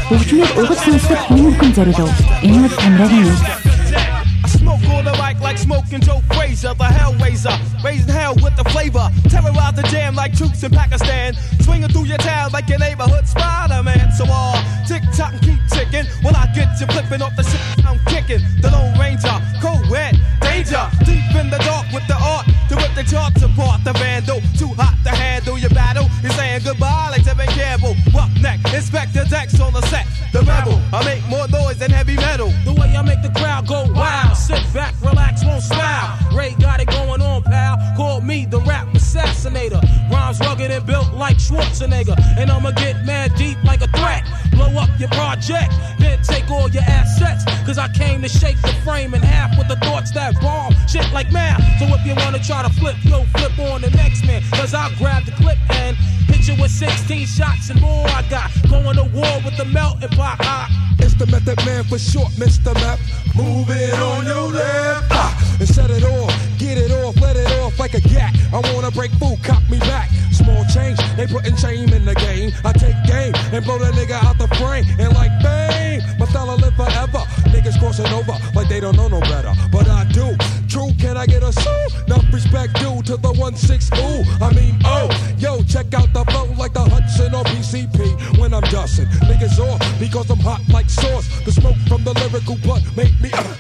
Хөгжмөөр 0.08 0.52
угад 0.62 0.80
сонсох 0.84 1.22
хүмүүхэн 1.32 1.72
зориулв. 1.74 2.18
Энэ 2.44 2.68
бол 2.68 2.76
камерагийн 2.78 3.28
юм. 3.32 5.23
The 5.38 5.44
like 5.44 5.58
smoking 5.58 6.02
Joe 6.02 6.22
Frazier, 6.34 6.74
the 6.74 6.86
Hellraiser. 6.86 7.56
Raising 7.84 8.10
hell 8.10 8.36
with 8.36 8.56
the 8.56 8.64
flavor. 8.70 9.10
Terrorize 9.30 9.76
the 9.76 9.84
jam 9.84 10.16
like 10.16 10.36
troops 10.36 10.64
in 10.64 10.72
Pakistan. 10.72 11.34
Swinging 11.62 11.90
through 11.90 12.06
your 12.06 12.18
town 12.18 12.52
like 12.52 12.70
your 12.70 12.80
neighborhood 12.80 13.28
Spider-Man. 13.28 14.12
So 14.12 14.26
all 14.30 14.56
uh, 14.56 14.86
tick 14.88 15.04
tock 15.16 15.34
and 15.34 15.42
keep 15.42 15.60
ticking. 15.70 16.06
When 16.24 16.36
I 16.36 16.46
get 16.54 16.80
you 16.80 16.88
flipping 16.88 17.22
off 17.22 17.36
the 17.36 17.44
shit 17.44 17.86
I'm 17.86 18.00
kicking. 18.06 18.42
The 18.62 18.70
Lone 18.72 18.98
Ranger, 19.00 19.36
co-ed, 19.62 20.20
danger. 20.42 20.84
Deep 21.06 21.36
in 21.36 21.50
the 21.50 21.60
dark 21.66 21.88
with 21.92 22.06
the 22.08 22.16
art. 22.16 22.46
To 22.70 22.76
rip 22.76 22.94
the 22.96 23.04
charts 23.04 23.42
apart. 23.42 23.84
The 23.84 23.94
vandal, 23.94 24.42
too 24.58 24.72
hot 24.78 24.98
to 25.04 25.10
handle 25.10 25.58
your 25.58 25.72
battle. 25.72 26.08
He's 26.22 26.36
saying 26.36 26.62
goodbye 26.64 27.10
like 27.12 27.24
Tevin 27.24 27.50
Campbell. 27.50 27.96
Roughneck, 28.14 28.60
Inspector 28.74 29.24
Dex 29.30 29.60
on 29.60 29.74
the 29.74 29.82
set. 29.88 30.06
The 30.32 30.42
rebel, 30.42 30.82
I 30.92 31.06
make 31.06 31.24
more 31.30 31.48
noise 31.48 31.78
than 31.78 31.92
heavy 31.92 32.16
metal. 32.16 32.50
The 32.66 32.74
way 32.74 32.96
I 32.96 33.02
make 33.02 33.22
the 33.22 33.30
crowd 33.40 33.68
go 33.68 33.86
wild. 33.94 34.36
Sit 34.36 34.62
back, 34.74 34.96
relax, 35.02 35.23
won't 35.46 35.64
smile. 35.64 36.18
Ray 36.36 36.56
got 36.60 36.80
it 36.80 36.88
going 36.88 37.22
on, 37.22 37.44
pal. 37.44 37.78
Call 37.96 38.22
me 38.22 38.46
the 38.46 38.60
rap 38.62 38.88
assassinator. 38.90 39.82
Rhymes 40.12 40.40
rugged 40.40 40.72
and 40.72 40.86
built 40.86 41.14
like 41.14 41.38
Schwarzenegger. 41.38 42.18
And 42.38 42.50
I'ma 42.50 42.72
get 42.72 43.06
mad 43.06 43.36
deep 43.36 43.58
like 43.64 43.82
a 43.82 43.88
threat. 43.88 44.24
Blow 44.52 44.72
up 44.78 44.90
your 45.00 45.10
project, 45.10 45.72
then 46.00 46.22
take 46.24 46.50
all 46.50 46.70
your 46.70 46.84
assets. 46.84 47.46
Cause 47.66 47.78
I 47.78 47.88
came 47.90 48.22
to 48.22 48.30
shake 48.30 48.60
the 48.62 48.74
frame 48.84 49.14
in 49.14 49.22
half 49.22 49.58
with 49.58 49.68
the 49.68 49.78
thoughts 49.78 50.12
that 50.12 50.40
bomb 50.42 50.74
shit 50.88 51.12
like 51.14 51.32
math. 51.32 51.62
So 51.80 51.86
if 51.96 52.06
you 52.06 52.16
wanna 52.16 52.40
try 52.40 52.64
to 52.64 52.70
flip, 52.70 52.96
yo, 53.04 53.24
flip 53.36 53.58
on 53.60 53.82
the 53.82 53.90
next 53.92 54.26
man. 54.26 54.42
Cause 54.52 54.74
I'll 54.74 54.96
grab 54.98 55.26
the 55.26 55.32
clip 55.32 55.58
and 55.70 55.96
hit 56.28 56.48
you 56.48 56.62
with 56.62 56.72
16 56.72 57.26
shots 57.28 57.70
and 57.70 57.82
more. 57.82 58.08
I 58.08 58.24
got 58.30 58.52
going 58.70 58.96
to 58.96 59.04
war 59.16 59.42
with 59.46 59.58
the 59.58 59.66
melting 59.66 60.10
pot. 60.10 60.70
It's 61.00 61.14
the 61.16 61.28
method 61.28 61.64
man 61.66 61.84
for 61.84 62.00
short, 62.00 62.32
Mr. 62.34 62.74
Map. 62.76 63.00
Move 63.36 63.70
it 63.70 63.94
on 63.94 64.26
your 64.26 64.50
left. 64.52 65.03
Ah, 65.12 65.58
and 65.60 65.68
set 65.68 65.90
it 65.90 66.04
off. 66.04 66.32
Get 66.58 66.78
it 66.78 66.92
off, 66.92 67.20
let 67.22 67.36
it 67.36 67.52
off 67.60 67.78
like 67.80 67.94
a 67.94 68.02
gat. 68.02 68.36
I 68.54 68.60
wanna 68.74 68.92
break 68.92 69.12
food, 69.14 69.38
cop 69.44 69.62
me 69.70 69.80
back. 69.80 70.10
Small 70.32 70.66
change, 70.74 70.98
they 71.16 71.28
putting 71.28 71.56
shame 71.56 71.90
in 71.94 72.06
the 72.06 72.16
game. 72.16 72.52
I 72.66 72.74
take 72.74 72.98
game 73.06 73.34
and 73.54 73.64
blow 73.64 73.78
the 73.78 73.92
nigga 73.92 74.18
out 74.24 74.38
the 74.38 74.48
frame. 74.56 74.86
And 75.00 75.14
like 75.14 75.32
bang, 75.42 76.02
my 76.18 76.26
style 76.26 76.48
will 76.48 76.58
live 76.58 76.76
forever. 76.76 77.22
Niggas 77.54 77.80
crossing 77.80 78.08
over 78.08 78.34
like 78.56 78.68
they 78.68 78.80
don't 78.80 78.96
know 78.96 79.08
no 79.08 79.20
better. 79.22 79.54
But 79.72 79.88
I 79.88 80.06
do. 80.12 80.36
True, 80.68 80.90
can 80.98 81.18
I 81.18 81.28
get 81.28 81.44
a 81.44 81.54
sue? 81.54 81.88
Enough 82.08 82.26
respect 82.34 82.74
due 82.80 83.02
to 83.04 83.18
the 83.18 83.32
1-6 83.34 83.94
ooh. 83.94 84.44
I 84.44 84.52
mean, 84.54 84.76
oh, 84.86 85.08
yo, 85.38 85.62
check 85.64 85.94
out 85.94 86.12
the 86.14 86.26
flow 86.32 86.46
like 86.58 86.74
the 86.74 86.82
Hudson 86.82 87.36
or 87.36 87.44
PCP 87.44 88.40
when 88.40 88.54
I'm 88.54 88.64
dusting. 88.64 89.06
Niggas 89.30 89.60
off 89.60 89.80
because 90.00 90.30
I'm 90.32 90.40
hot 90.40 90.62
like 90.70 90.90
sauce. 90.90 91.28
The 91.46 91.52
smoke 91.52 91.78
from 91.88 92.04
the 92.04 92.14
lyrical 92.14 92.58
blood 92.64 92.84
make 92.98 93.14
me. 93.22 93.30
Uh, 93.34 93.54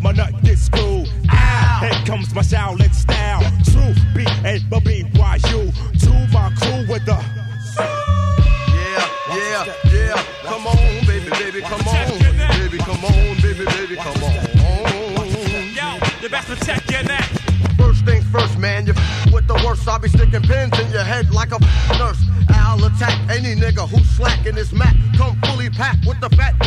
Grab 0.00 0.16
my 0.16 0.24
nut 0.24 0.42
get 0.42 0.58
screwed? 0.58 1.08
Ow! 1.30 1.78
Here 1.80 2.04
comes 2.06 2.34
my 2.34 2.42
Shaolin 2.42 2.92
style. 2.94 3.40
True 3.64 3.94
B 4.14 4.24
A 4.44 4.58
B 4.70 4.80
B 4.84 5.04
Y 5.18 5.38
U. 5.50 5.72
To 6.00 6.10
my 6.32 6.52
crew 6.56 6.86
with 6.88 7.04
the. 7.04 7.16
Yeah, 7.76 9.08
yeah, 9.34 9.74
yeah. 9.92 10.24
Come 10.44 10.66
on, 10.66 10.76
baby, 11.06 11.30
baby, 11.30 11.60
come 11.60 11.80
on. 11.86 12.18
Baby, 12.58 12.78
come 12.78 13.04
on, 13.04 13.36
baby, 13.42 13.64
baby, 13.64 13.96
come 13.96 14.22
on. 14.22 14.34
yo, 15.74 15.98
you 16.22 16.28
best 16.28 16.48
protect 16.48 16.90
your 16.90 17.02
neck. 17.04 17.24
First 17.76 18.04
things 18.04 18.24
first, 18.26 18.58
man, 18.58 18.86
you 18.86 18.92
f- 18.96 19.32
with 19.32 19.46
the 19.46 19.54
worst. 19.64 19.86
I'll 19.88 19.98
be 19.98 20.08
sticking 20.08 20.42
pins 20.42 20.78
in 20.78 20.90
your 20.90 21.04
head 21.04 21.30
like 21.32 21.52
a 21.52 21.58
f- 21.62 21.98
nurse. 21.98 22.22
I'll 22.50 22.82
attack 22.84 23.18
any 23.30 23.54
nigga 23.54 23.88
who's 23.88 24.08
slacking 24.10 24.54
his 24.54 24.72
mat. 24.72 24.94
Come 25.16 25.38
fully 25.44 25.70
packed 25.70 26.06
with 26.06 26.20
the 26.20 26.28
fat 26.30 26.57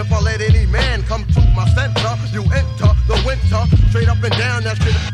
if 0.00 0.12
I 0.12 0.20
let 0.20 0.40
any 0.40 0.64
man 0.66 1.02
come 1.02 1.24
to 1.26 1.40
my 1.54 1.68
center. 1.74 2.10
You 2.32 2.42
enter 2.42 2.90
the 3.06 3.22
winter, 3.26 3.62
straight 3.90 4.08
up 4.08 4.22
and 4.22 4.32
down 4.38 4.64
that 4.64 4.76
shit. 4.78 5.09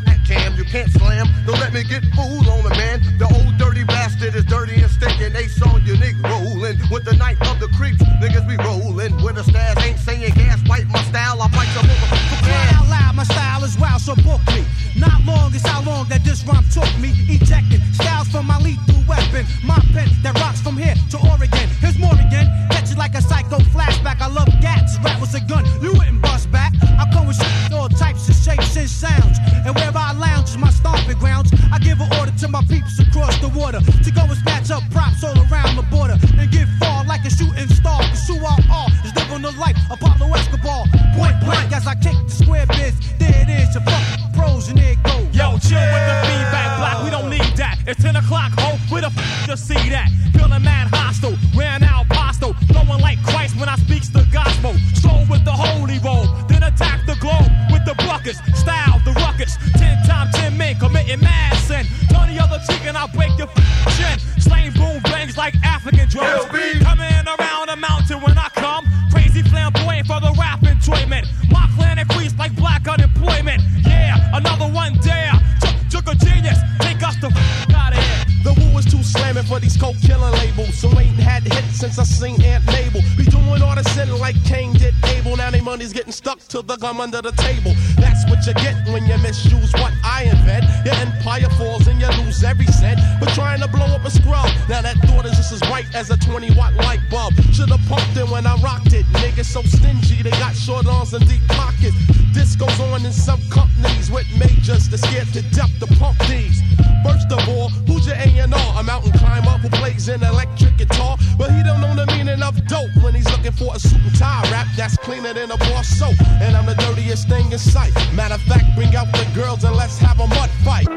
climber 110.06 110.06
who 110.06 110.06
plays 110.06 110.08
an 110.08 110.22
electric 110.22 110.76
guitar, 110.76 111.16
but 111.38 111.50
he 111.50 111.62
don't 111.62 111.80
know 111.80 111.94
the 111.94 112.06
meaning 112.12 112.42
of 112.42 112.54
dope 112.66 112.90
when 113.02 113.14
he's 113.14 113.28
looking 113.30 113.52
for 113.52 113.74
a 113.74 113.78
suit 113.78 114.00
and 114.00 114.14
tie 114.18 114.42
rap 114.50 114.66
that's 114.76 114.96
cleaner 114.98 115.32
than 115.34 115.50
a 115.50 115.56
bar 115.56 115.84
soap. 115.84 116.14
And 116.40 116.56
I'm 116.56 116.66
the 116.66 116.74
dirtiest 116.74 117.28
thing 117.28 117.50
in 117.52 117.58
sight. 117.58 117.92
Matter 118.14 118.34
of 118.34 118.42
fact, 118.42 118.64
bring 118.76 118.94
out 118.96 119.10
the 119.12 119.26
girls 119.34 119.64
and 119.64 119.76
let's 119.76 119.98
have 119.98 120.20
a 120.20 120.26
mud 120.26 120.50
fight. 120.64 120.88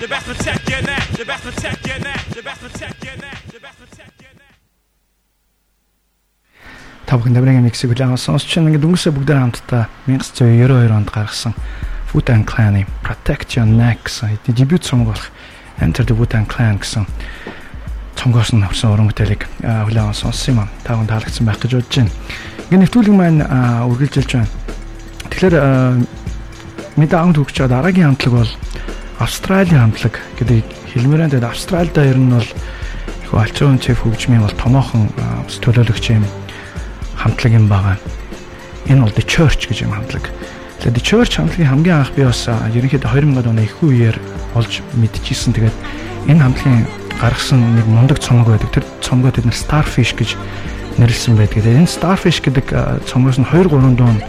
You 0.00 0.08
best 0.08 0.26
protect 0.26 0.68
your 0.70 0.82
neck. 0.82 1.18
You 1.18 1.24
best 1.26 1.42
protect 1.44 1.86
your 1.86 1.98
neck. 2.00 2.24
You 2.34 2.42
best 2.42 2.60
protect 2.60 3.04
your 3.04 3.16
neck. 3.16 3.38
You 3.52 3.60
best 3.60 3.78
protect 3.78 4.22
your 4.22 4.34
neck. 4.34 4.56
Та 7.04 7.18
бүхэн 7.18 7.34
Dabрын 7.36 7.60
миксийг 7.60 7.92
хүлээн 7.92 8.16
авсан. 8.16 8.40
Сонсч 8.40 8.48
чинь 8.48 8.70
ингээд 8.70 8.86
өнгөрсөө 8.86 9.12
бүгдээр 9.12 9.40
хамтдаа 9.44 9.92
1992 10.08 10.88
онд 10.88 11.10
гаргасан 11.12 11.52
Wu-Tang 12.15 12.47
Clan-ы 12.47 12.87
Protect 13.03 13.59
Your 13.59 13.67
Neck 13.67 14.07
гэсэн 14.07 14.39
дебют 14.47 14.87
болох 15.03 15.27
Enter 15.83 16.07
the 16.07 16.15
Wu-Tang 16.15 16.47
Clan 16.47 16.79
гэсэн 16.79 17.03
цомгоос 18.15 18.55
нь 18.55 18.63
авсан 18.63 18.95
уран 18.95 19.11
бүтээлийг 19.11 19.43
хүлээн 19.59 20.07
авсан 20.07 20.31
сонссон 20.31 20.55
юм. 20.55 20.69
Та 20.87 20.95
бүхэн 20.95 21.11
таалагдсан 21.11 21.45
байх 21.45 21.59
гэж 21.59 21.71
бодож 21.75 21.91
байна. 21.91 22.11
Ингээд 22.71 22.83
нэвтрүүлэг 22.87 23.15
маань 23.19 23.43
аа, 23.43 23.83
үргэлжилж 23.91 24.31
байна. 24.31 24.49
Тэгэхээр 25.27 25.55
мэдээ 26.95 27.19
авт 27.19 27.35
хөгж 27.35 27.55
байгаа 27.59 27.75
дараагийн 27.75 28.07
хамтлаг 28.15 28.33
бол 28.39 28.51
Австралийн 29.19 29.83
хамтлаг 29.83 30.15
гэдэг 30.39 30.63
хэлмээрэн 30.95 31.31
дээр 31.35 31.51
Австралид 31.51 31.99
ер 31.99 32.15
нь 32.15 32.31
бол 32.31 32.47
их 32.47 33.31
альчуун 33.35 33.79
чеф 33.83 34.07
хөгжмийн 34.07 34.39
бол 34.39 34.55
томоохон 34.55 35.11
төлөөлөгч 35.59 36.15
юм 36.15 36.23
хамтлаг 37.19 37.51
юм 37.51 37.67
байгаа. 37.67 37.99
Энэ 38.87 39.03
бол 39.03 39.11
The 39.11 39.27
Church 39.27 39.67
гэж 39.67 39.83
юм 39.83 39.91
хамтлаг. 39.91 40.31
Тэгээд 40.85 41.01
The 41.01 41.01
Church 41.01 41.33
хамтлагийн 41.41 41.71
хамгийн 41.73 41.97
анх 41.97 42.13
би 42.13 42.21
бас 42.29 42.45
ерөнхийдөө 42.45 43.09
2000-ад 43.09 43.49
оны 43.49 43.65
их 43.65 43.81
үеэр 43.81 44.21
олж 44.53 44.85
мэдчихсэн. 44.93 45.57
Тэгээд 45.57 45.73
энэ 46.29 46.45
хамтлагийн 46.45 46.85
гаргасан 47.17 47.73
нэг 47.73 47.89
мундаг 47.89 48.21
цомог 48.21 48.53
байдаг. 48.53 48.69
Тэр 48.69 48.85
цомгоо 49.01 49.33
бид 49.33 49.49
нэр 49.49 49.57
Starfish 49.57 50.13
гэж 50.13 50.37
нэрлсэн 51.01 51.41
байдаг. 51.41 51.65
Энэ 51.65 51.89
Starfish 51.89 52.37
гэдэг 52.45 52.69
цомгоос 53.09 53.41
нь 53.41 53.49
2 53.49 53.65
3 53.65 53.97
дуун 53.97 54.21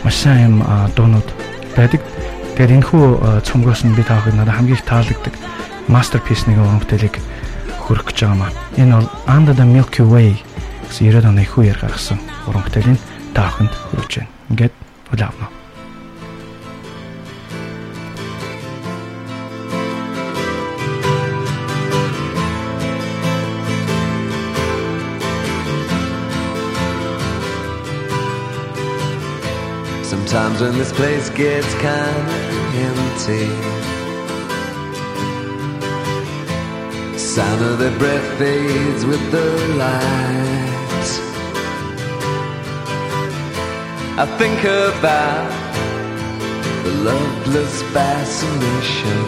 маш 0.00 0.16
сайн 0.16 0.48
юм 0.48 0.56
дуунууд 0.96 1.28
байдаг. 1.76 2.00
Тэгээд 2.56 2.80
энэ 2.80 2.88
хүү 2.88 3.44
цомгоос 3.44 3.84
нь 3.84 3.92
би 3.92 4.00
таахыг 4.00 4.32
надад 4.32 4.56
хамгийн 4.56 4.80
их 4.80 4.88
таалагддаг 4.88 5.36
masterpiece 5.92 6.48
нэг 6.48 6.56
уран 6.56 6.80
бүтээлийг 6.80 7.20
хөрөх 7.84 8.08
гэж 8.08 8.24
байгаа 8.24 8.48
маа. 8.48 8.52
Энэ 8.80 8.96
бол 8.96 9.12
Under 9.28 9.52
the 9.52 9.68
Milky 9.68 10.00
Way 10.00 10.40
гэсэн 10.88 11.12
90 11.12 11.36
оны 11.36 11.44
их 11.44 11.52
үеэр 11.52 11.76
гаргасан 11.76 12.16
уран 12.48 12.64
бүтээлийн 12.64 12.96
таахынд 13.36 13.76
хүрэж 13.92 14.24
байна. 14.24 14.32
Ингээд 14.48 14.74
үл 15.12 15.57
Sometimes 30.28 30.60
when 30.60 30.76
this 30.76 30.92
place 30.92 31.30
gets 31.30 31.72
kinda 31.76 32.38
empty, 32.86 33.48
sound 37.16 37.62
of 37.62 37.78
their 37.78 37.96
breath 37.98 38.38
fades 38.38 39.06
with 39.06 39.24
the 39.30 39.48
light. 39.82 41.08
I 44.22 44.26
think 44.36 44.60
about 44.64 45.50
the 46.84 46.92
loveless 47.08 47.82
fascination 47.94 49.22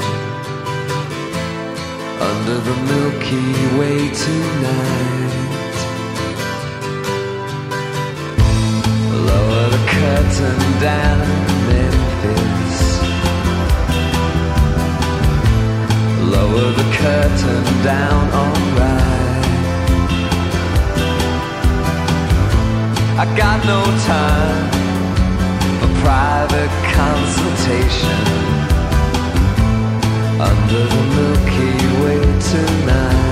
under 2.31 2.59
the 2.69 2.77
Milky 2.91 3.49
Way 3.79 4.11
tonight. 4.25 5.40
Curtain 10.11 10.59
down, 10.81 11.19
Memphis. 11.69 12.79
Lower 16.35 16.69
the 16.81 16.89
curtain 17.01 17.65
down, 17.85 18.25
alright. 18.41 19.47
I 23.23 23.25
got 23.37 23.59
no 23.75 23.81
time 24.15 24.67
for 25.79 25.91
private 26.07 26.73
consultation 27.01 28.25
under 30.51 30.83
the 30.93 31.03
Milky 31.17 31.75
Way 32.03 32.21
tonight. 32.51 33.31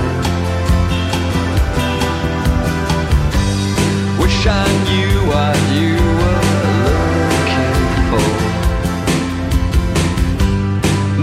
Wish 4.21 4.39
I 4.47 4.67
knew 4.87 5.13
what 5.31 5.57
you 5.77 6.18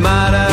Might 0.07 0.46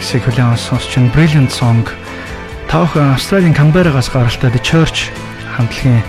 миксийг 0.00 0.24
хүлээн 0.24 0.56
авсан 0.56 0.80
сонсч 0.80 0.96
байна. 0.96 1.12
Brilliant 1.12 1.52
Song. 1.52 1.84
Та 2.72 2.80
бүхэн 2.88 3.12
Австралийн 3.12 3.52
Канберагаас 3.52 4.08
гаралтай 4.08 4.48
The 4.48 4.62
Church 4.64 5.12
хамтлагийн 5.52 6.00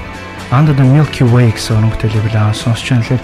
Under 0.47 0.71
the 0.71 0.87
Milky 0.87 1.27
Way 1.27 1.51
гэсэн 1.51 1.91
бүтээлийг 1.91 2.23
хүлээн 2.23 2.55
авсан 2.55 2.71
сонсч 2.71 2.87
байна. 2.87 3.03
Тэгэхээр 3.03 3.23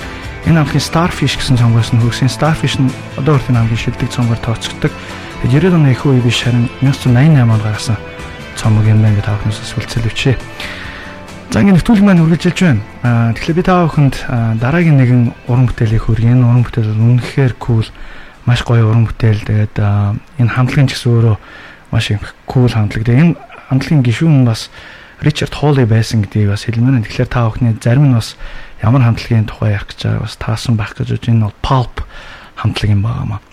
энэ 0.51 0.59
хамтлагийн 0.59 0.83
Starfish 0.91 1.39
гэсэн 1.39 1.55
цомгоос 1.55 1.95
нь 1.95 2.03
хөрсөн 2.03 2.27
Starfish 2.27 2.75
нь 2.83 2.91
одоо 3.15 3.39
хүртэл 3.39 3.55
хамгийн 3.55 3.79
шилдэг 3.79 4.11
цомгоор 4.11 4.43
тооцогддог. 4.43 4.91
Тэгээд 5.47 5.71
90-ад 5.71 5.77
оны 5.79 5.95
их 5.95 6.03
үе 6.03 6.19
биш 6.19 6.43
харин 6.43 6.67
1988 6.83 7.47
онд 7.47 7.63
гаргасан 7.63 7.97
цомог 8.59 8.83
юм 8.91 8.99
байна 8.99 9.15
гэж 9.15 9.23
та 9.23 9.39
бүхнээс 9.39 9.63
сүлцэл 9.71 10.11
өчээ. 10.11 10.35
За 11.47 11.63
ингэ 11.63 11.79
нэвтрүүлэг 11.79 12.03
маань 12.03 12.27
үргэлжилж 12.27 12.59
байна. 12.59 12.83
Аа 13.07 13.31
тэгэхээр 13.39 13.55
би 13.55 13.63
та 13.63 13.87
бүхэнд 13.87 14.15
аа, 14.27 14.51
дараагийн 14.59 14.99
нэгэн 14.99 15.21
уран 15.47 15.71
бүтээлийг 15.71 16.03
хүргье. 16.03 16.35
Энэ 16.35 16.43
уран 16.43 16.67
бүтээл 16.67 16.91
үнэхээр 16.91 17.55
кул 17.55 17.87
маш 18.47 18.63
гоё 18.63 18.87
уран 18.87 19.05
бүтээл. 19.11 19.43
Тэгээд 19.43 19.75
энэ 19.75 20.53
хамтлагын 20.55 20.87
ч 20.87 20.95
гэсэн 20.95 21.11
өөрөө 21.11 21.35
маш 21.91 22.09
их 22.15 22.33
кул 22.47 22.71
хамтлаг. 22.71 23.03
Тэгээд 23.03 23.35
энэ 23.35 23.37
хамтлагийн 23.67 24.07
гишүүн 24.07 24.47
бас 24.47 24.71
Ричард 25.19 25.53
Холли 25.53 25.83
байсан 25.83 26.23
гэдгийг 26.23 26.55
бас 26.55 26.63
хэлмээр. 26.63 27.03
Тэгэхээр 27.03 27.27
та 27.27 27.51
бүхний 27.51 27.75
зарим 27.83 28.07
нь 28.07 28.15
бас 28.15 28.39
ямар 28.79 29.03
хамтлагийн 29.03 29.51
тухай 29.51 29.75
ярих 29.75 29.91
гэж 29.91 29.99
байгаа 30.07 30.23
бас 30.23 30.35
таасан 30.39 30.79
байх 30.79 30.95
гэж 30.95 31.19
байна. 31.19 31.27
Энэ 31.27 31.45
бол 31.51 31.57
Pulp 31.59 31.95
хамтлаг 32.55 32.89
юм 32.89 33.03
байна. 33.03 33.43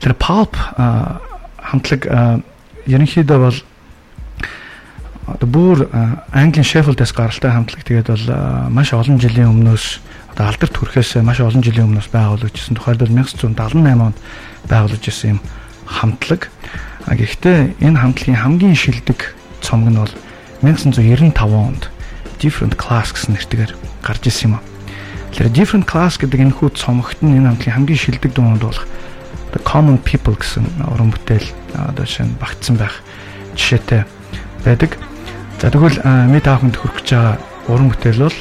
Тэр 0.00 0.16
Pulp 0.16 0.56
хамтлаг 1.60 2.00
ерөнхийдөө 2.88 3.38
бол 3.38 3.58
одоо 5.28 5.48
бүр 5.48 5.78
Английн 6.32 6.64
Sheffield-аас 6.64 7.12
гаралтай 7.12 7.52
хамтлаг 7.52 7.84
тэгээд 7.84 8.08
бол 8.08 8.24
маш 8.72 8.96
олон 8.96 9.20
жилийн 9.20 9.52
өмнөөс 9.52 10.00
одоо 10.38 10.54
алдарт 10.54 10.78
хүрэхээс 10.78 11.18
маш 11.26 11.42
олон 11.42 11.66
жилийн 11.66 11.90
өмнөөс 11.90 12.14
байгуулагдсан. 12.14 12.78
Тухайлбал 12.78 13.10
1978 13.10 13.58
онд 13.98 14.14
байгуулагдсан 14.70 15.34
юм 15.34 15.40
хамтлаг. 15.82 16.46
А 17.10 17.18
гэхдээ 17.18 17.74
энэ 17.82 17.98
хамтлагийн 17.98 18.38
хамгийн 18.46 18.78
шилдэг 18.78 19.34
цомог 19.58 19.90
нь 19.90 19.98
бол 19.98 20.14
1995 20.62 21.34
онд 21.42 21.90
Different 22.38 22.78
Class 22.78 23.10
гэсэн 23.18 23.34
нэртэйгээр 23.34 23.74
гарч 24.06 24.22
ирсэн 24.30 24.54
юм. 24.54 24.62
Тэгэхээр 25.34 25.58
Different 25.58 25.86
Class 25.90 26.22
гэдэг 26.22 26.38
энэ 26.38 26.54
хүү 26.54 26.70
цомогт 26.78 27.18
нь 27.18 27.34
энэ 27.34 27.58
хамтлагийн 27.58 27.74
хамгийн 27.74 27.98
шилдэг 27.98 28.30
дунд 28.30 28.62
болох 28.62 28.86
The 29.50 29.58
Common 29.66 29.98
People 30.06 30.38
гэсэн 30.38 30.70
уран 30.86 31.10
бүтээл 31.10 31.50
одоо 31.74 32.06
шинэ 32.06 32.38
багтсан 32.38 32.78
байх 32.78 33.02
жишээтэй 33.58 34.06
байдаг. 34.62 34.94
За 35.58 35.66
тэгвэл 35.66 35.98
мэд 36.30 36.46
таахынд 36.46 36.78
хүрэх 36.78 37.02
гэж 37.02 37.08
байгаа 37.10 37.34
уран 37.66 37.90
бүтээл 37.90 38.22
бол 38.30 38.38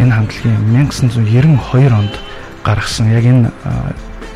энэ 0.00 0.12
хамтлагийн 0.14 0.62
1992 0.92 1.92
онд 1.92 2.14
гаргасан 2.64 3.12
яг 3.12 3.24
энэ 3.24 3.50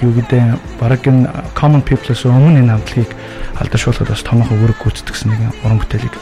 юу 0.01 0.13
гэдэг 0.17 0.57
бараг 0.81 1.05
энэ 1.05 1.29
Common 1.53 1.83
People-с 1.85 2.25
өмнө 2.25 2.65
энэ 2.65 2.73
хамтлагийг 2.73 3.13
алдаршуулахад 3.61 4.09
бас 4.09 4.25
томоохон 4.25 4.61
үүрэг 4.65 4.79
гүйцэтгэсэн 4.81 5.29
нэг 5.29 5.41
уран 5.65 5.81
бүтээлийг 5.83 6.15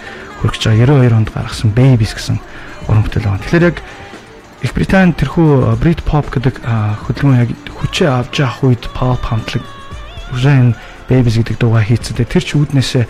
хүрэх 0.42 0.54
гэж 0.58 0.64
байгаа 0.66 1.06
92 1.06 1.18
онд 1.18 1.30
гаргасан 1.30 1.70
Babies 1.70 2.12
гэсэн 2.14 2.38
уран 2.90 3.02
бүтээл 3.06 3.30
байна. 3.30 3.42
Тэгэхээр 3.46 3.68
яг 3.70 3.78
Их 4.58 4.74
Британи 4.74 5.14
тэрхүү 5.14 5.78
Brit 5.78 6.02
Pop 6.02 6.34
гэдэг 6.34 6.58
хөдөлгөөн 7.06 7.42
яг 7.46 7.54
хүчээ 7.78 8.10
авч 8.10 8.42
явах 8.42 8.66
үед 8.66 8.90
pop 8.90 9.22
хамтлаг 9.22 9.62
энэ 10.34 10.74
Babies 11.06 11.38
гэдэг 11.38 11.62
дуугаа 11.62 11.86
хийцээ. 11.86 12.26
Тэр 12.26 12.42
ч 12.42 12.58
үүднээсээ 12.58 13.04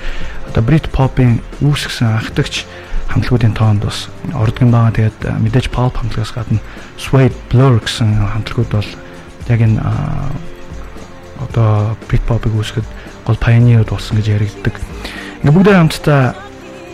одоо 0.52 0.62
Brit 0.62 0.92
Pop-ын 0.92 1.40
үүсгэсэн 1.64 2.20
анхдагч 2.20 2.68
хамтлагуудын 3.08 3.56
тоонд 3.56 3.84
бас 3.84 4.08
ордгон 4.36 4.70
байгаа. 4.70 4.92
Тэгээд 4.92 5.18
мэдээж 5.42 5.66
pop 5.72 5.96
хамтлагаас 5.96 6.32
гадна 6.32 6.60
Suede 7.00 7.34
Blur 7.48 7.80
гэсэн 7.80 8.14
хамтлагууд 8.36 8.70
бол 8.72 8.90
яг 9.48 9.60
энэ 9.60 9.80
одоо 11.40 11.96
Brit 12.08 12.22
Pop-ыг 12.26 12.52
үүсгэхэд 12.52 12.88
гол 13.24 13.38
pioneer 13.38 13.84
болсон 13.86 14.18
гэж 14.18 14.26
яригддаг. 14.28 14.74
Ингээ 15.42 15.54
бүгд 15.54 15.70
хамтдаа 15.72 16.34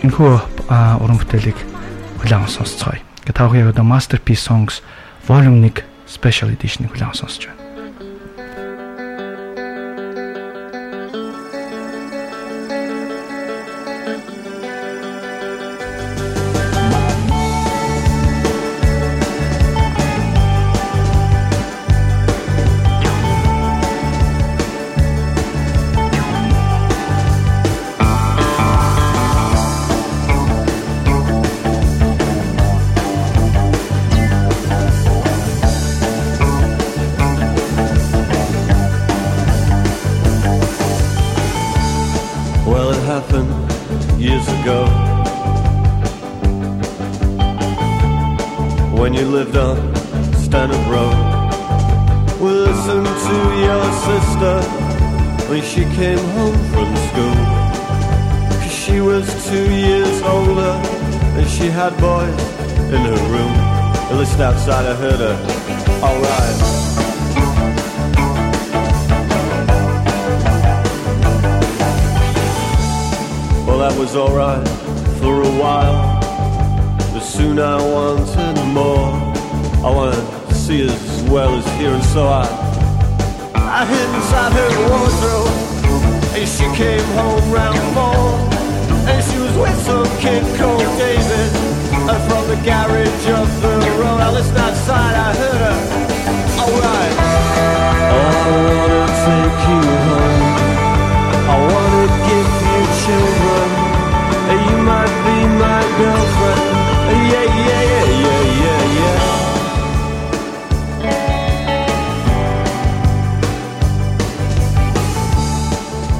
энэхүү 0.05 0.33
уран 1.00 1.18
бүтээлийг 1.18 1.59
хүлээн 2.20 2.46
сонсцгоё. 2.46 3.00
Ингээ 3.24 3.35
та 3.35 3.48
бүхэн 3.48 3.62
яг 3.64 3.72
одоо 3.72 3.85
Masterpiece 3.88 4.44
Songs 4.44 4.85
Volume 5.27 5.64
1 5.64 5.83
Special 6.07 6.53
Edition-ыг 6.53 6.92
хүлээн 6.92 7.16
сонсож 7.16 7.48
байна. 7.48 7.63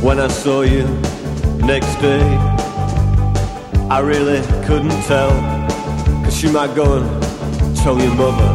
When 0.05 0.21
I 0.21 0.29
saw 0.29 0.61
you 0.61 0.85
next 1.65 1.95
day, 1.97 2.21
I 3.89 4.01
really 4.01 4.43
couldn't 4.67 5.01
tell 5.09 5.33
you 6.45 6.53
might 6.53 6.75
go 6.75 6.99
and 6.99 7.07
tell 7.75 7.99
your 7.99 8.15
mother. 8.15 8.51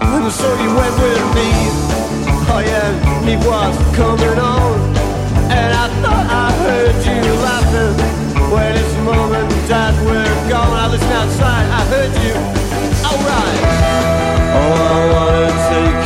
And 0.00 0.32
so 0.32 0.48
you 0.62 0.74
went 0.74 0.96
with 1.04 1.24
me. 1.36 1.48
Oh 2.48 2.62
yeah, 2.64 3.26
me 3.26 3.36
was 3.36 3.76
coming 3.94 4.38
on. 4.38 4.96
And 5.52 5.70
I 5.84 5.86
thought 6.00 6.26
I 6.32 6.50
heard 6.64 6.96
you 7.04 7.20
laughing 7.44 7.94
when 8.50 8.74
it's 8.74 8.94
mom 9.04 9.34
and 9.34 9.68
dad 9.68 9.94
were 10.06 10.48
gone. 10.48 10.72
I 10.72 10.88
listened 10.88 11.12
outside, 11.12 11.66
I 11.68 11.84
heard 11.92 12.14
you. 12.24 12.34
Alright. 13.04 13.60
Oh, 14.56 14.72
I 14.92 15.12
wanna 15.12 15.52
take 15.68 16.05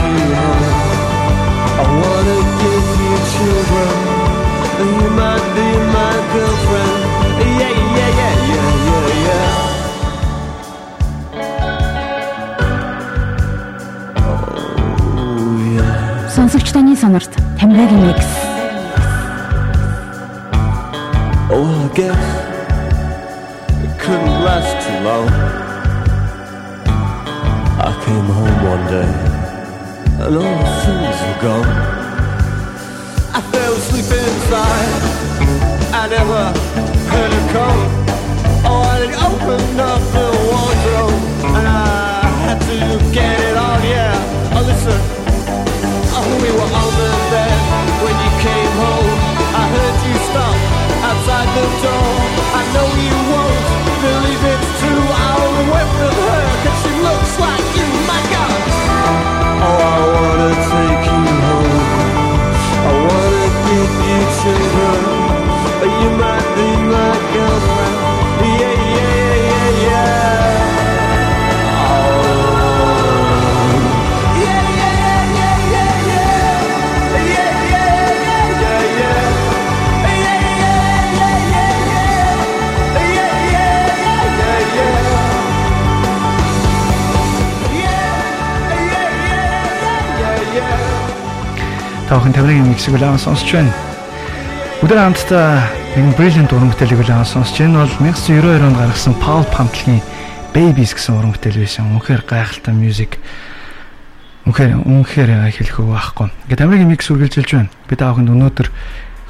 Сонсогч 16.36 16.71
таны 16.73 16.95
сонорт 16.97 17.32
Тамирагийн 17.58 18.08
микс. 18.08 18.28
Oh, 21.49 21.63
I 21.63 21.88
guess 21.95 22.25
it 23.86 23.93
couldn't 23.97 24.38
last 24.43 24.71
too 24.84 24.99
long. 25.08 25.30
I 27.80 27.91
came 28.04 28.28
home 28.38 28.60
one 28.73 28.86
day 28.91 29.12
and 30.23 30.36
all 30.36 30.58
the 30.60 30.71
things 30.84 31.17
were 31.25 31.39
gone. 31.47 31.71
I 33.38 33.39
fell 33.51 33.73
asleep 33.73 34.12
inside. 34.12 35.18
I 36.02 36.08
never 36.08 36.42
heard 37.12 37.32
her 37.36 37.46
come. 37.52 37.80
Oh, 38.64 38.80
I 38.88 39.04
opened 39.28 39.80
up 39.80 40.00
the 40.16 40.26
wardrobe 40.48 41.20
and 41.56 41.66
I 41.68 42.24
had 42.44 42.58
to 42.58 43.12
get 43.12 43.38
it 43.38 43.56
on. 43.56 43.82
Yeah, 43.84 44.56
oh, 44.56 44.64
listen 44.64 45.20
oh, 46.16 46.40
we 46.40 46.50
were 46.56 46.70
on 46.80 46.90
the 47.00 47.10
bed 47.32 47.58
when 48.00 48.16
you 48.24 48.30
came 48.40 48.72
home. 48.80 49.12
I 49.60 49.64
heard 49.76 49.96
you 50.08 50.16
stop 50.30 50.56
outside 51.04 51.48
the 51.56 51.66
door. 51.82 51.99
Таахын 92.11 92.33
тамирын 92.35 92.66
миксийг 92.66 92.99
улаан 92.99 93.23
сонсч 93.23 93.53
байна. 93.55 93.70
Өдөр 94.83 94.99
хамтдаа 94.99 95.70
энэ 95.94 96.11
Brilliant 96.18 96.51
уран 96.51 96.75
бүтээлийг 96.75 97.07
улаан 97.07 97.23
сонсч 97.23 97.62
энэ 97.62 97.79
бол 97.79 97.94
1992 98.03 98.66
онд 98.66 98.79
гаргасан 98.83 99.14
Paul 99.23 99.46
Pantl-ийн 99.46 100.03
Babies 100.51 100.90
гэсэн 100.90 101.14
уран 101.14 101.31
бүтээл 101.31 101.62
байсан. 101.62 101.87
Үнэхээр 101.94 102.27
гайхалтай 102.27 102.75
мьюзик. 102.75 103.23
Үнэхээр 104.42 104.90
үнэхээр 104.90 105.55
хэлэх 105.55 105.79
үг 105.79 105.94
байхгүй. 105.94 106.35
Ингээд 106.51 106.59
тамирын 106.59 106.90
микс 106.90 107.07
үргэлжилж 107.14 107.51
байна. 107.55 107.70
Би 107.87 107.94
таахынд 107.94 108.27
өнөөдөр 108.35 108.68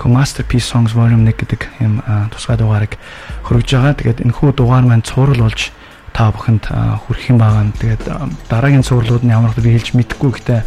Masterpiece 0.09 0.65
Songs 0.65 0.97
Volume 0.97 1.29
1 1.29 1.37
гэдэг 1.37 1.85
юм 1.85 2.01
тусгай 2.33 2.57
дугаарыг 2.57 2.97
хөргөж 3.45 3.69
байгаа. 3.77 3.93
Тэгээд 4.01 4.25
энэ 4.25 4.33
хүү 4.33 4.57
дугаар 4.57 4.89
маань 4.89 5.05
цуврал 5.05 5.45
болж 5.45 5.69
та 6.17 6.33
бүхэнд 6.33 6.73
хүрэх 6.73 7.29
юм 7.29 7.45
байгаа. 7.45 7.69
Тэгээд 7.77 8.09
дараагийн 8.49 8.89
цувралууд 8.89 9.21
нь 9.29 9.37
ямар 9.37 9.53
би 9.53 9.77
хэлж 9.77 9.93
мэдэхгүй 9.93 10.33
гэхдээ 10.33 10.61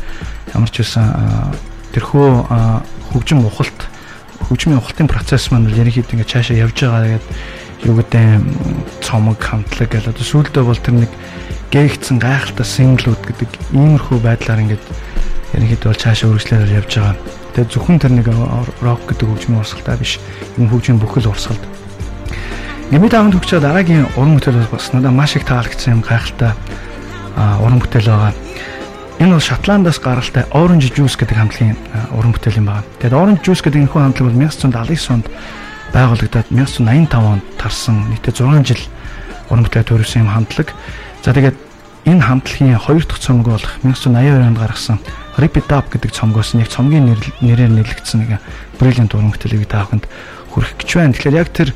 ямар 0.54 0.70
ч 0.70 0.86
байсан 0.86 1.10
тэрхүү 1.94 2.28
хөгжим 3.14 3.46
ухалт 3.46 3.80
хөгжмийн 4.50 4.82
ухалтын 4.82 5.08
процесс 5.08 5.50
маань 5.54 5.72
ерөнхийдөө 5.72 6.20
ингээд 6.20 6.34
цаашаа 6.34 6.58
явж 6.58 6.78
байгаа. 6.84 7.22
Тэгээд 7.22 7.28
юу 7.88 7.96
гэдэг 8.02 8.26
цомог 9.00 9.40
хамтлаг 9.40 9.90
гэл 9.90 10.12
одоо 10.12 10.26
сүүлдээ 10.26 10.64
бол 10.66 10.82
тэр 10.82 10.96
нэг 11.06 11.12
гээгдсэн 11.72 12.18
гайхалтай 12.20 12.68
синглүүд 12.68 13.22
гэдэг 13.24 13.50
иймэрхүү 13.72 14.18
байдлаар 14.20 14.64
ингээд 14.68 14.86
ерөнхийдөө 15.54 15.90
бол 15.94 16.04
цаашаа 16.04 16.30
үргэлжлээд 16.34 16.78
явж 16.84 16.92
байгаа. 16.98 17.16
Тэгээд 17.54 17.72
зөвхөн 17.72 18.00
тэр 18.02 18.14
нэг 18.18 18.28
рок 18.82 19.02
гэдэг 19.08 19.28
хөгжмийн 19.30 19.62
урсгалтай 19.62 19.96
биш. 20.02 20.20
Энэ 20.58 20.72
хөгжмийн 20.74 21.00
бүхэл 21.00 21.30
урсгалд 21.32 21.64
Нэмээд 22.94 23.16
аванд 23.18 23.34
хөгжөө 23.40 23.58
дараагийн 23.64 24.06
уран 24.20 24.38
бүтээл 24.38 24.70
бас 24.70 24.92
надад 24.94 25.18
маш 25.18 25.34
их 25.34 25.50
таалагдсан 25.50 25.98
юм 25.98 26.02
гайхалтай 26.06 26.54
уран 27.34 27.82
бүтээл 27.82 28.06
байгаа. 28.06 28.34
Энэ 29.24 29.40
бол 29.40 29.40
Шотландаас 29.40 30.04
гаралтай 30.04 30.44
Orange 30.52 30.92
Juice 30.92 31.16
гэдэг 31.16 31.38
хамтлагийн 31.40 31.80
уран 32.12 32.36
бүтээл 32.36 32.60
юм 32.60 32.68
байна. 32.68 32.84
Тэгээд 33.00 33.16
Orange 33.16 33.48
Juice 33.48 33.64
гэдэг 33.64 33.88
энэхүү 33.88 34.02
хамтлаг 34.04 34.28
бол 34.28 34.36
1979 34.36 35.16
онд 35.16 35.28
байгуулагдаад 35.96 36.48
1985 36.52 37.32
онд 37.32 37.44
тарсан 37.56 38.04
нийтдээ 38.12 38.36
6 38.36 38.68
жил 38.68 38.84
уран 39.48 39.64
бүтээл 39.64 39.88
төрүүлсэн 39.88 40.28
юм 40.28 40.34
хамтлаг. 40.36 40.76
За 41.24 41.32
тэгээд 41.32 41.56
энэ 42.04 42.20
хамтлагийн 42.20 42.84
хоёр 42.84 43.04
дахь 43.08 43.24
цомог 43.24 43.48
болох 43.48 43.72
1982 43.88 44.44
онд 44.44 44.60
гаргасан 44.60 45.00
Rip 45.40 45.56
It 45.56 45.72
Up 45.72 45.88
гэдэг 45.88 46.12
цомгоос 46.12 46.52
нь 46.52 46.60
яг 46.60 46.68
цомгийн 46.68 47.16
нэрээр 47.40 47.72
нэлэгдсэн 47.80 48.28
нэг 48.28 48.44
Brilliant 48.76 49.16
уран 49.16 49.32
бүтээлийг 49.32 49.72
тааханд 49.72 50.04
хүрэх 50.52 50.76
гэж 50.84 50.90
байна. 51.00 51.16
Тэгэхээр 51.16 51.40
яг 51.40 51.48
тэр 51.56 51.72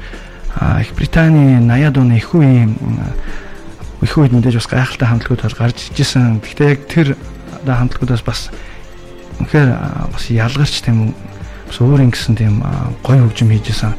их 0.83 0.91
Британий 0.99 1.63
80-аад 1.63 1.95
оны 1.95 2.19
их 2.19 2.27
үеийн 2.36 2.75
их 4.03 4.13
үед 4.19 4.36
мэдээж 4.36 4.60
бас 4.60 4.67
гайхалтай 4.67 5.07
хамтлагууд 5.07 5.47
бол 5.47 5.60
гарч 5.63 5.95
ижсэн. 5.95 6.43
Гэхдээ 6.43 6.69
яг 6.75 6.83
тэр 6.91 7.15
хамтлагуудаас 7.65 8.24
бас 8.26 8.50
үнэхээр 9.41 9.70
бас 10.13 10.24
ялгарч 10.30 10.82
тийм 10.86 11.13
бас 11.67 11.78
өөр 11.82 12.06
ингэсэн 12.08 12.36
тийм 12.38 12.62
гоё 13.02 13.26
хөгжим 13.26 13.52
хийжсэн 13.54 13.93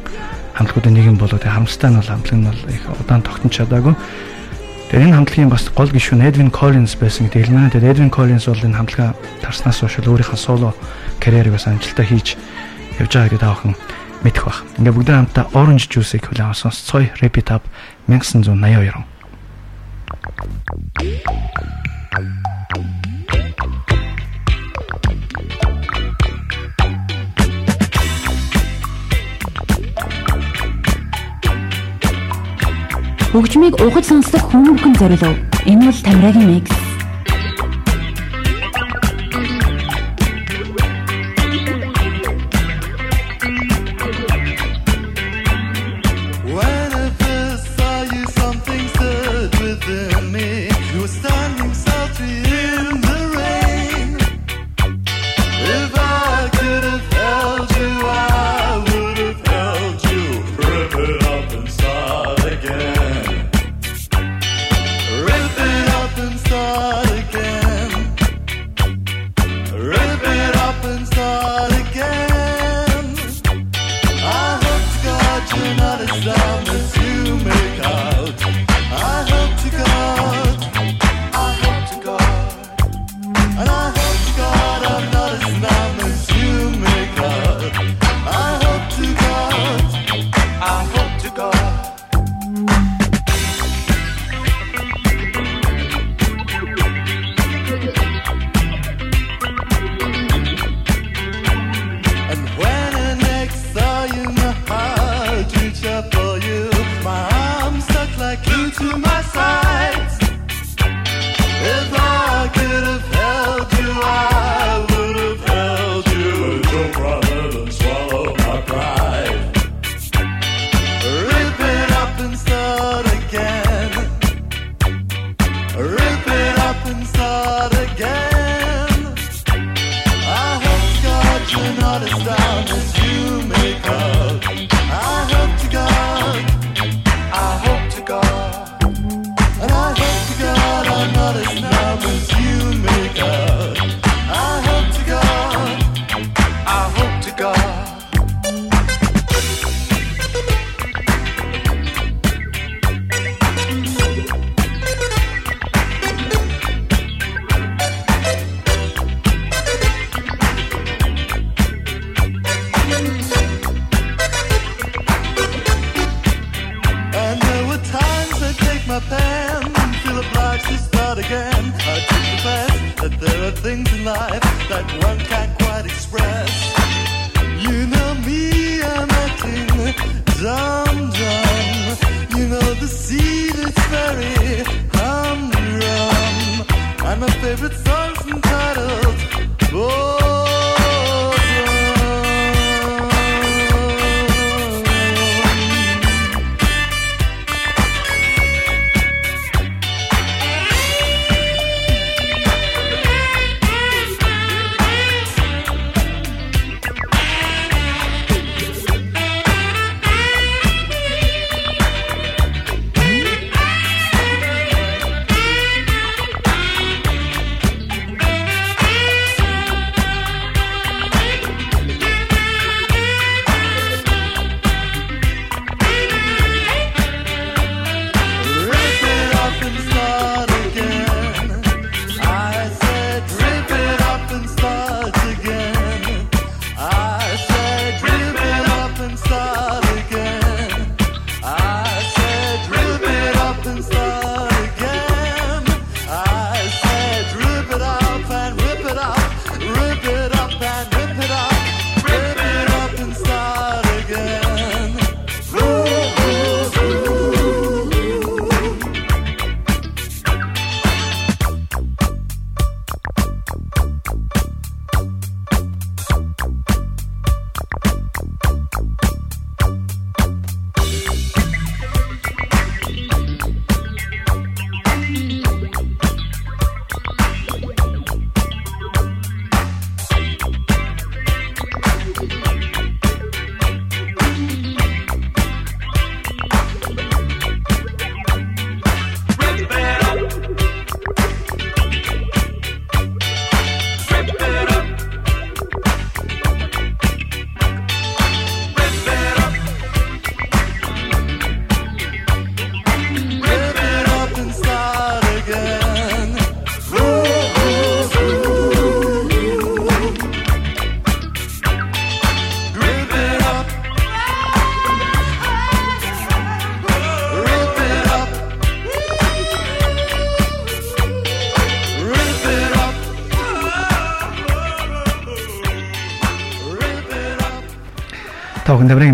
хамтлагуудын 0.59 0.93
нэг 0.95 1.05
юм 1.07 1.17
болоо 1.17 1.39
тэг 1.39 1.51
харамстай 1.55 1.89
нь 1.91 1.97
бол 1.99 2.11
хамтлаг 2.11 2.37
нь 2.39 2.47
бол 2.47 2.61
их 2.67 2.83
удаан 2.99 3.23
тогтнож 3.23 3.53
чадаагүй. 3.55 3.95
Тэгээ 4.89 5.05
энэ 5.05 5.17
хамтлагийн 5.21 5.53
бас 5.53 5.69
гол 5.71 5.87
гишүүн 5.87 6.25
Edwin 6.25 6.51
Collins 6.51 6.97
байсан 6.99 7.29
гэдэг 7.29 7.47
хэлнэ. 7.47 7.71
Тэгээд 7.71 7.89
Edwin 7.95 8.11
Collins 8.11 8.49
бол 8.49 8.59
энэ 8.59 8.75
хамтлага 8.75 9.15
тарснаас 9.39 9.79
хойш 9.79 10.01
өөрийнхөө 10.01 10.39
соло 10.39 10.73
карьерийг 11.21 11.53
бас 11.55 11.69
амжилттай 11.69 12.05
хийж 12.09 12.35
явж 12.97 13.13
байгаа 13.13 13.29
гэдэг 13.29 13.45
таахан 13.45 13.73
мэдэх 14.25 14.43
бах. 14.43 14.65
Ингээ 14.81 14.95
бүгд 14.97 15.09
хамтдаа 15.13 15.45
Orange 15.55 15.87
Juice-ийг 15.87 16.27
хүлээн 16.27 16.57
Soy 16.57 17.07
Repeat 17.23 17.53
Up 17.53 17.63
1982 18.11 19.05
Хөгжмийг 33.29 33.77
ухаж 33.85 34.05
сонсдог 34.09 34.41
хүмүүхэн 34.49 34.93
зориулв. 34.97 35.37
Энэ 35.69 35.85
бол 35.85 35.99
Тамирагийн 36.01 36.47
микс. 36.49 36.88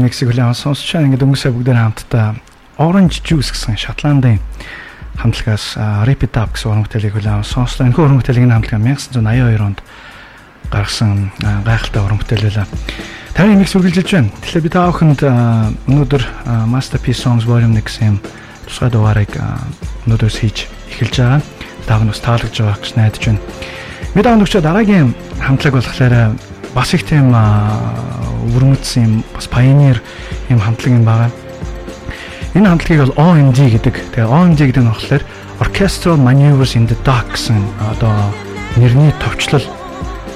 Даврын 0.06 0.14
миксийг 0.14 0.30
хүлээн 0.30 0.54
авсан 0.54 0.78
сонсч 0.78 0.94
байгаа 0.94 1.08
ингээд 1.10 1.26
өнгөрсөө 1.26 1.52
бүгдээр 1.58 1.82
хамтдаа 1.82 2.38
Orange 2.78 3.26
Juice 3.26 3.50
гэсэн 3.50 3.74
Шотландын 3.74 4.38
хамтлагаас 5.18 5.66
Rip 6.06 6.22
It 6.22 6.38
Up 6.38 6.54
гэсэн 6.54 6.70
уран 6.70 6.86
бүтээлийг 6.86 7.18
хүлээн 7.18 7.42
авсан 7.42 7.66
сонслоо. 7.66 7.90
Энэхүү 7.90 8.06
уран 8.06 8.20
бүтээлийн 8.22 8.54
хамтлаг 8.54 8.86
1982 8.86 9.66
онд 9.66 9.82
гаргасан 10.70 11.34
гайхалтай 11.42 12.02
уран 12.06 12.22
бүтээл 12.22 12.46
байлаа. 12.46 12.68
Таны 13.34 13.58
микс 13.58 13.74
үргэлжилж 13.74 14.10
байна. 14.14 14.30
Тэгэхээр 14.46 14.62
би 14.62 14.70
та 14.70 14.86
бүхэнд 14.94 15.22
өнөөдөр 15.90 16.24
Masterpiece 16.70 17.26
Songs 17.26 17.50
Volume 17.50 17.74
1 17.74 17.90
гэсэн 17.90 18.22
тусгай 18.70 18.94
дугаарыг 18.94 19.34
өнөөдөөс 20.06 20.38
хийж 20.38 20.70
эхэлж 21.02 21.18
байгаа. 21.18 21.42
Та 21.90 21.98
бүхэн 21.98 22.14
бас 22.14 22.22
таалагдж 22.22 22.58
байгаа 22.62 22.78
гэж 22.78 22.94
найдаж 22.94 23.24
байна. 23.26 23.42
Бид 24.14 24.30
авнагч 24.30 24.54
дараагийн 24.54 25.18
хамтлаг 25.42 25.74
болохоор 25.82 26.38
бас 26.78 26.94
их 26.94 27.02
тийм 27.10 27.34
өвөрмөдсөн 28.46 29.02
юм 29.04 29.14
бас 29.34 29.50
pioneer 29.50 30.02
юм 30.50 30.60
хамтлаг 30.62 30.94
юм 30.94 31.06
байгаа. 31.06 31.30
Энэ 32.56 32.70
хамтлагийг 32.70 33.02
бол 33.04 33.18
OMD 33.20 33.60
гэдэг. 33.76 33.96
Тэгээ 34.16 34.32
OMD 34.32 34.60
гэдэг 34.70 34.84
нь 34.86 34.92
болохоор 34.94 35.24
Orchestral 35.60 36.16
Maneuvers 36.16 36.80
in 36.80 36.88
the 36.88 36.96
Dark 37.04 37.36
гэсэн 37.36 37.60
одоо 37.92 38.14
нэрний 38.80 39.12
товчлол 39.20 39.66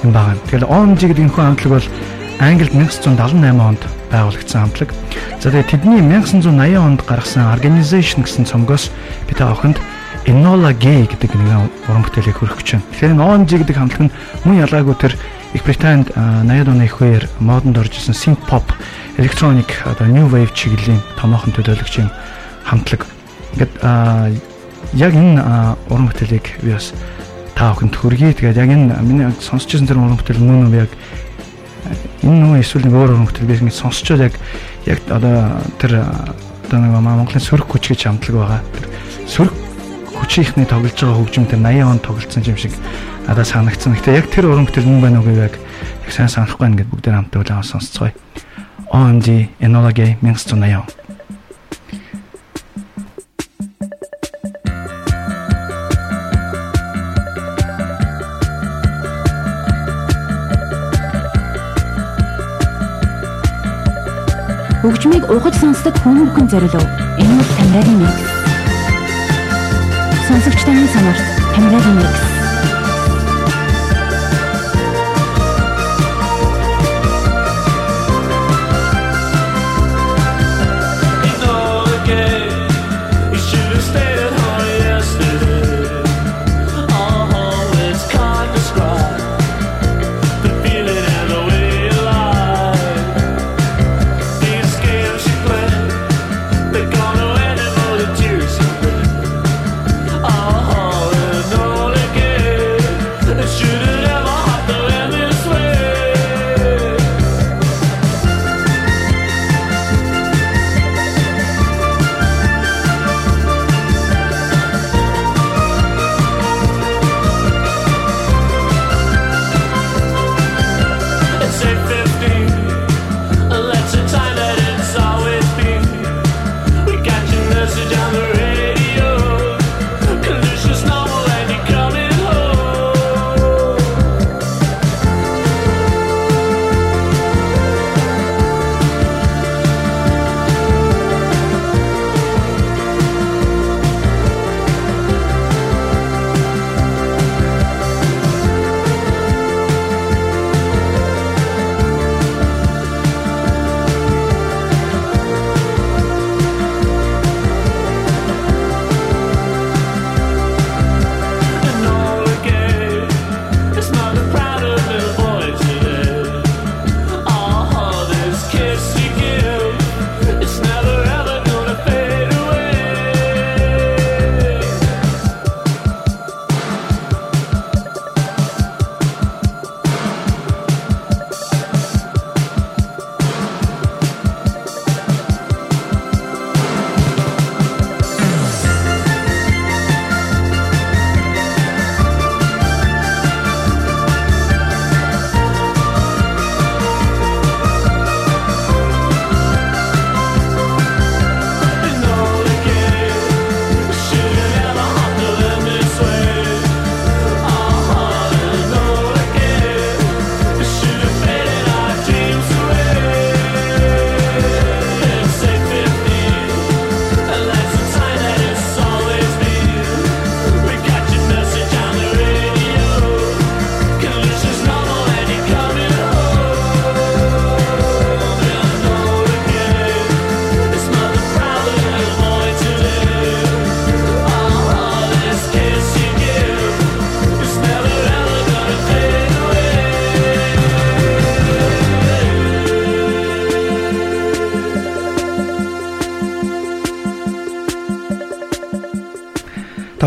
юм 0.04 0.12
байгаа. 0.12 0.36
Тэгэхээр 0.50 0.68
OMG 0.68 1.02
гэдэг 1.08 1.24
энэ 1.30 1.36
хамтлаг 1.38 1.72
бол 1.80 1.88
Англид 2.40 2.72
1978 2.72 3.60
онд 3.60 3.84
байгуулагдсан 4.12 4.62
хамтлаг. 4.64 4.90
За 5.40 5.52
тэгээ 5.52 5.72
тэдний 5.76 6.00
1980 6.00 6.80
онд 6.80 7.04
гаргасан 7.04 7.52
Organization 7.52 8.24
гэсэн 8.24 8.48
цомгоос 8.48 8.92
би 9.28 9.36
та 9.36 9.52
охинд 9.52 9.80
Enola 10.24 10.72
Gay 10.72 11.08
гэдэг 11.08 11.36
нэг 11.36 11.72
уран 11.88 12.04
бүтээлийг 12.04 12.40
хөрөх 12.40 12.60
гэж 12.64 12.80
байна. 12.80 12.88
Тэгэхээр 12.96 13.16
OMG 13.20 13.52
гэдэг 13.64 13.76
хамтлаг 13.76 14.04
нь 14.08 14.16
мөн 14.48 14.64
ялгаагүй 14.68 14.96
тэр 15.00 15.14
Их 15.54 15.64
Британд 15.66 16.10
80-аад 16.14 16.70
оны 16.70 16.86
их 16.86 17.02
үеэр 17.02 17.26
модонд 17.40 17.78
орж 17.78 17.98
исэн 17.98 18.14
synth 18.14 18.46
pop, 18.46 18.70
electronic 19.18 19.82
одоо 19.86 20.06
new 20.06 20.30
wave 20.30 20.54
чиглэлийн 20.54 21.02
томоохон 21.18 21.54
төлөөлөгч 21.58 22.06
юм 22.06 22.10
хамтлаг. 22.66 23.10
Ингээд 23.58 23.74
яг 24.94 25.14
энэ 25.18 25.42
уран 25.90 26.06
бүтээлийг 26.06 26.62
би 26.62 26.78
бас 26.78 26.94
та 27.58 27.74
бүхэнд 27.74 27.98
хүргэе. 27.98 28.38
Тэгээд 28.38 28.62
яг 28.62 28.70
энэ 28.70 29.02
миний 29.02 29.34
сонсч 29.42 29.74
байсан 29.74 29.90
тэр 29.90 29.98
уран 29.98 30.22
бүтээл 30.22 30.38
мөн 30.38 30.70
үү 30.70 30.86
яг 30.86 30.94
энэ 32.22 32.40
нөө 32.46 32.62
эсвэл 32.62 32.86
нэг 32.86 32.94
өөр 32.94 33.12
уран 33.18 33.26
бүтээл 33.26 33.50
би 33.50 33.58
ингэ 33.58 33.74
сонсчод 33.74 34.22
яг 34.22 34.38
яг 34.86 35.02
одоо 35.10 35.66
тэр 35.82 36.06
одоо 36.70 36.78
нэг 36.78 36.94
Монголын 36.94 37.42
сөрөг 37.42 37.74
хүч 37.74 37.98
гэж 37.98 38.06
хамтлаг 38.06 38.38
байгаа. 38.38 38.62
Тэр 38.78 38.86
сөрөг 39.26 39.54
хүчийнхний 40.14 40.70
тоглож 40.70 40.94
байгаа 40.94 41.18
хөгжим 41.18 41.46
тэр 41.50 41.60
80 41.66 41.90
онд 41.90 42.02
тоглолцсон 42.06 42.44
юм 42.46 42.58
шиг 42.58 42.74
надад 43.30 43.46
санагдсан. 43.46 43.94
Гэтэ 43.94 44.18
яг 44.18 44.26
тэр 44.34 44.50
уран 44.50 44.66
бүтээл 44.66 44.90
мөн 44.90 45.02
байна 45.06 45.22
уу 45.22 45.30
гэвэл 45.30 45.54
яг 45.54 45.62
сайн 46.10 46.34
санахгүй 46.34 46.66
байна 46.66 46.82
гэд 46.82 46.90
бүгдээр 46.90 47.30
хамтдаа 47.30 47.46
улаан 47.46 47.62
сонсцгоё. 47.62 48.10
OMG 48.90 49.54
Enola 49.62 49.94
Gay 49.94 50.18
1980 50.26 50.98
Хөгжмийг 64.82 65.30
ухаж 65.30 65.54
сонсдог 65.62 65.94
хүмүүхэн 66.02 66.50
зориулв. 66.50 66.90
Энэ 67.22 67.38
бол 67.38 67.50
Тамирагийн 67.62 68.00
микс. 68.02 68.26
Сонсогч 70.26 70.66
таны 70.66 70.90
сонорт 70.90 71.22
Тамирагийн 71.54 71.98
микс. 72.02 72.39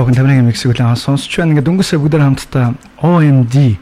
Тавхан 0.03 0.18
тамирын 0.18 0.50
миксийг 0.50 0.74
үлээн 0.74 0.98
сонсч 0.98 1.30
байна. 1.38 1.55
Ингээд 1.55 1.70
өнгөсөө 1.70 2.03
бүгдээр 2.03 2.26
хамтдаа 2.26 2.74
OMD 3.07 3.78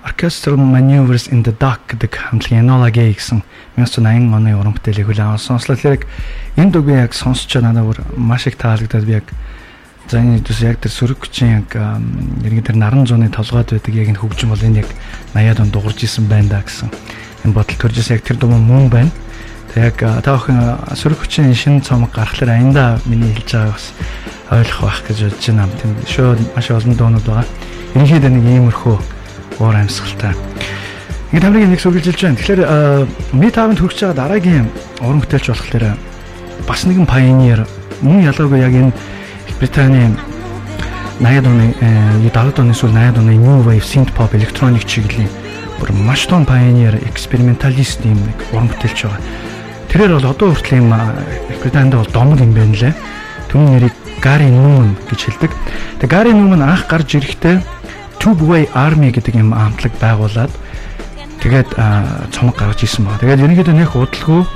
Orchestral 0.00 0.56
Maneuvers 0.56 1.28
in 1.28 1.44
the 1.44 1.52
Dark 1.52 1.92
гэдэг 1.92 2.08
хамтлагийн 2.32 2.64
Enola 2.64 2.88
Gay 2.88 3.12
гэсэн 3.12 3.44
1980 3.76 4.32
оны 4.32 4.56
уран 4.56 4.72
бүтээлийг 4.72 5.12
хүлээн 5.12 5.36
авсан. 5.36 5.60
Сонслоо 5.60 5.76
тэрэг 5.76 6.08
энэ 6.56 6.72
дуг 6.72 6.88
би 6.88 6.96
яг 6.96 7.12
сонсч 7.12 7.52
надад 7.60 7.84
бүр 7.84 8.00
маш 8.16 8.48
их 8.48 8.56
таалагдаад 8.56 9.04
би 9.04 9.20
яг 9.20 9.28
за 10.08 10.24
энэ 10.24 10.40
төс 10.40 10.64
яг 10.64 10.80
тэр 10.80 10.88
сөрөг 10.88 11.20
хүчин 11.20 11.68
яг 11.68 11.68
яг 11.76 12.64
тэр 12.64 12.76
наран 12.80 13.04
зууны 13.04 13.28
толгойд 13.28 13.76
байдаг 13.76 13.92
яг 13.92 14.08
энэ 14.08 14.24
хөгжим 14.24 14.56
бол 14.56 14.64
энэ 14.64 14.80
яг 14.80 14.88
80-аад 15.36 15.60
онд 15.68 15.72
дуурж 15.76 16.00
исэн 16.00 16.32
байна 16.32 16.48
да 16.48 16.64
гэсэн 16.64 16.88
энэ 17.44 17.52
бодол 17.52 17.76
төржээс 17.76 18.08
яг 18.08 18.24
тэр 18.24 18.40
дуг 18.40 18.56
мөн 18.56 18.88
байна. 18.88 19.12
Тэг 19.76 20.00
яг 20.00 20.24
та 20.24 20.32
охин 20.32 20.80
сөрөг 20.96 21.28
хүчин 21.28 21.52
шинэ 21.52 21.84
цомог 21.84 22.08
гаргахлаар 22.16 22.56
аянда 22.56 23.04
миний 23.04 23.36
хэлж 23.36 23.52
байгаа 23.52 23.76
бас 23.76 23.92
ойлгох 24.52 24.80
байх 24.84 25.00
гэж 25.08 25.18
бодож 25.24 25.46
байна. 25.48 25.68
Тийм 25.80 25.92
шууд 26.06 26.40
маш 26.54 26.70
олон 26.70 26.94
дуунууд 26.96 27.26
байгаа. 27.26 27.46
Ерөнхийдөө 27.96 28.30
нэг 28.30 28.44
иймэрхүү 28.44 28.96
уур 29.60 29.76
амьсгалтай. 29.76 30.36
Ингээд 31.32 31.44
хамрыг 31.48 31.68
нэг 31.72 31.80
сүгэлжилж 31.80 32.20
байна. 32.20 32.36
Тэгэхээр 32.36 32.62
ми 33.32 33.48
таванд 33.48 33.80
хүрч 33.80 33.98
байгаа 34.04 34.20
дараагийн 34.20 34.68
уран 35.00 35.20
бүтээлч 35.24 35.46
болохоор 35.48 35.96
бас 36.68 36.84
нэгэн 36.84 37.08
пайонер 37.08 37.64
мөн 38.04 38.28
ялгаагүй 38.28 38.60
яг 38.60 38.74
энэ 38.76 38.92
Британий 39.58 40.12
80-аад 41.22 41.46
оны 41.46 41.66
70-аад 42.28 42.58
оны 42.60 42.74
сүүл 42.74 42.92
80-ад 42.92 43.18
оны 43.22 43.38
new 43.38 43.62
wave 43.62 43.86
synth 43.86 44.10
pop 44.12 44.34
electronic 44.34 44.84
чиглэлийн 44.84 45.30
бүр 45.78 45.94
маш 46.04 46.26
том 46.26 46.44
пайонер 46.44 46.98
эксперименталист 47.06 48.04
юм 48.04 48.18
нэг 48.26 48.38
уран 48.52 48.68
бүтээлч 48.68 49.06
байгаа. 49.06 49.22
Тэрээр 49.88 50.14
бол 50.18 50.30
одоо 50.30 50.48
хүртэл 50.50 50.78
юм 50.82 50.90
Британд 51.62 51.94
бол 51.94 52.10
домог 52.10 52.42
юм 52.42 52.52
байна 52.54 52.74
лээ. 52.74 52.94
Түүний 53.48 53.70
нэрийг 53.78 54.01
Gary 54.22 54.48
Newman 54.54 54.94
гэж 55.10 55.20
хэлдэг. 55.26 55.50
Тэгээ 55.98 56.14
Gary 56.14 56.32
Newman 56.32 56.62
анх 56.62 56.86
гарч 56.86 57.18
ирэхдээ 57.18 57.58
Tubeway 58.22 58.70
Army 58.70 59.10
гэдэг 59.10 59.34
юм 59.34 59.50
амтлаг 59.50 59.90
байгуулад 59.98 60.54
тэгээд 61.42 61.74
цомог 62.30 62.54
гаргаж 62.54 62.86
исэн 62.86 63.02
баг. 63.02 63.18
Тэгээд 63.18 63.42
ерөнхийдөө 63.42 63.74
нэх 63.74 63.98
удалгүй 63.98 64.46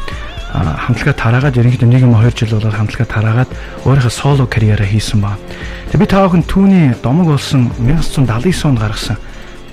хамтлагаа 0.55 1.19
тараагаад 1.19 1.59
ерөнхийдөө 1.59 1.91
нэг 1.91 2.03
юм 2.07 2.15
2 2.15 2.31
жил 2.47 2.55
болоод 2.63 2.79
хамтлагаа 2.79 3.11
тараагаад 3.11 3.51
өөрийнхөө 3.83 4.15
соло 4.15 4.47
карьераа 4.47 4.87
хийсэн 4.87 5.19
баг. 5.19 5.43
Тэгээд 5.91 5.99
би 5.99 6.07
таахан 6.07 6.43
түүний 6.47 6.95
домог 7.03 7.35
болсон 7.35 7.75
1979 7.83 8.71
онд 8.71 8.79
гаргасан 8.79 9.19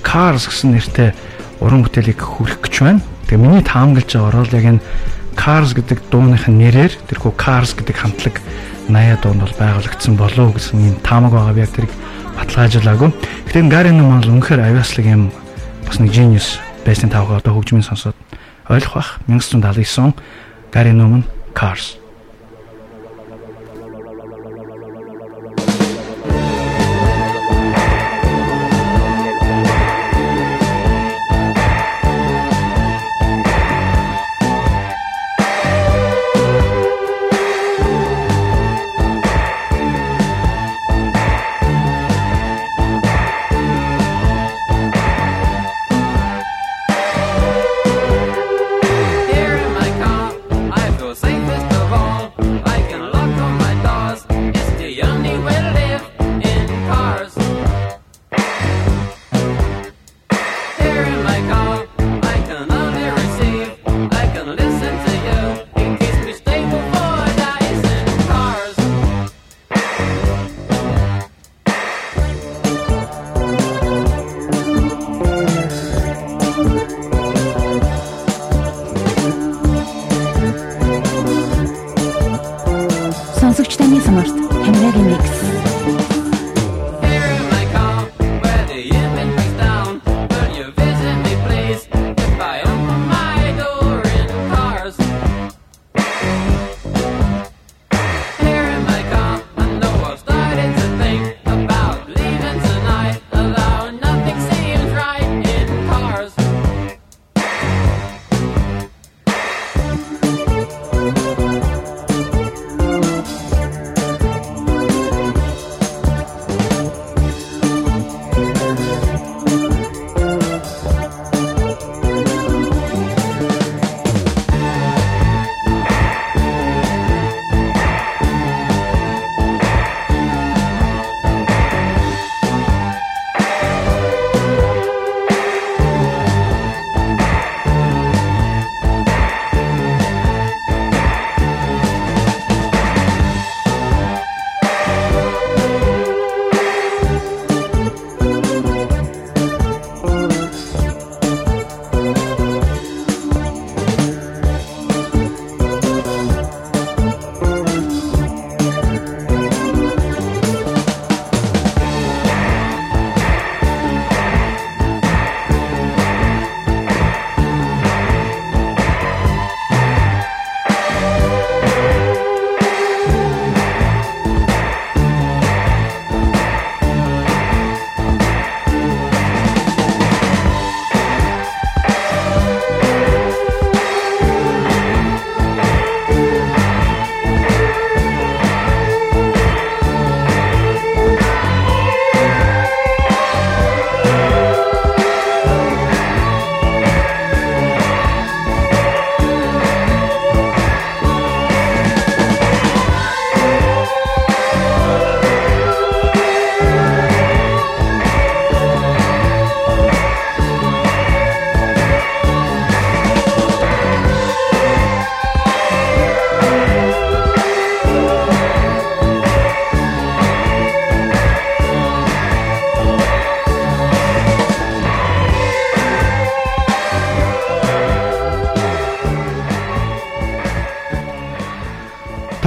Cars 0.01 0.49
гэсэн 0.49 0.73
нэртэй 0.73 1.13
уран 1.61 1.85
бүтээлийг 1.85 2.19
хүргэх 2.19 2.65
гэж 2.65 2.75
байна. 2.81 3.05
Тэгээ 3.29 3.39
миний 3.39 3.63
таамаглаж 3.63 4.09
байгаа 4.09 4.27
орол 4.33 4.57
яг 4.57 4.65
энэ 4.73 4.81
Cars 5.37 5.71
гэдэг 5.77 5.99
дууных 6.11 6.49
нэрээр 6.49 6.93
тэрхүү 7.07 7.31
Cars 7.37 7.77
гэдэг 7.77 7.95
хамтлаг 7.95 8.35
80-аад 8.89 9.25
онд 9.25 9.41
бол 9.41 9.55
байгуулагдсан 9.59 10.15
болов 10.17 10.39
уу 10.39 10.55
гэсэн 10.57 10.79
юм 10.79 10.97
таамаг 11.03 11.31
байгаа. 11.31 11.53
Би 11.53 11.63
яг 11.63 11.71
тэрийг 11.71 11.93
баталгаажлаагүй. 12.35 13.09
Гэтэ 13.47 13.69
Гарин 13.69 13.97
ном 13.97 14.19
бол 14.19 14.29
үнэхээр 14.29 14.61
авиаслаг 14.67 15.05
юм 15.07 15.31
бас 15.87 15.99
нэг 15.99 16.11
genius 16.11 16.59
байсан 16.85 17.09
тавга 17.09 17.39
одоо 17.39 17.55
хөгжмийн 17.55 17.85
сонсоод 17.85 18.15
ойлгох 18.67 18.95
бах 18.95 19.09
1979 19.27 20.19
Гарин 20.71 20.97
ном 20.97 21.23
Cars 21.55 22.02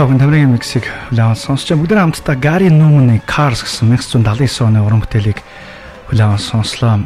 Тавхан 0.06 0.22
тамирын 0.22 0.52
миксийг 0.54 0.86
хүлээн 1.10 1.34
сонсч 1.34 1.74
бүгд 1.74 1.98
хамтдаа 1.98 2.38
Gary 2.38 2.70
Newman-ы 2.70 3.18
Cars 3.26 3.66
гэсэн 3.66 3.90
1979 3.90 4.62
оны 4.62 4.78
уран 4.86 5.02
бүтээлийг 5.02 5.42
хүлээн 6.06 6.38
сонслоо. 6.38 7.02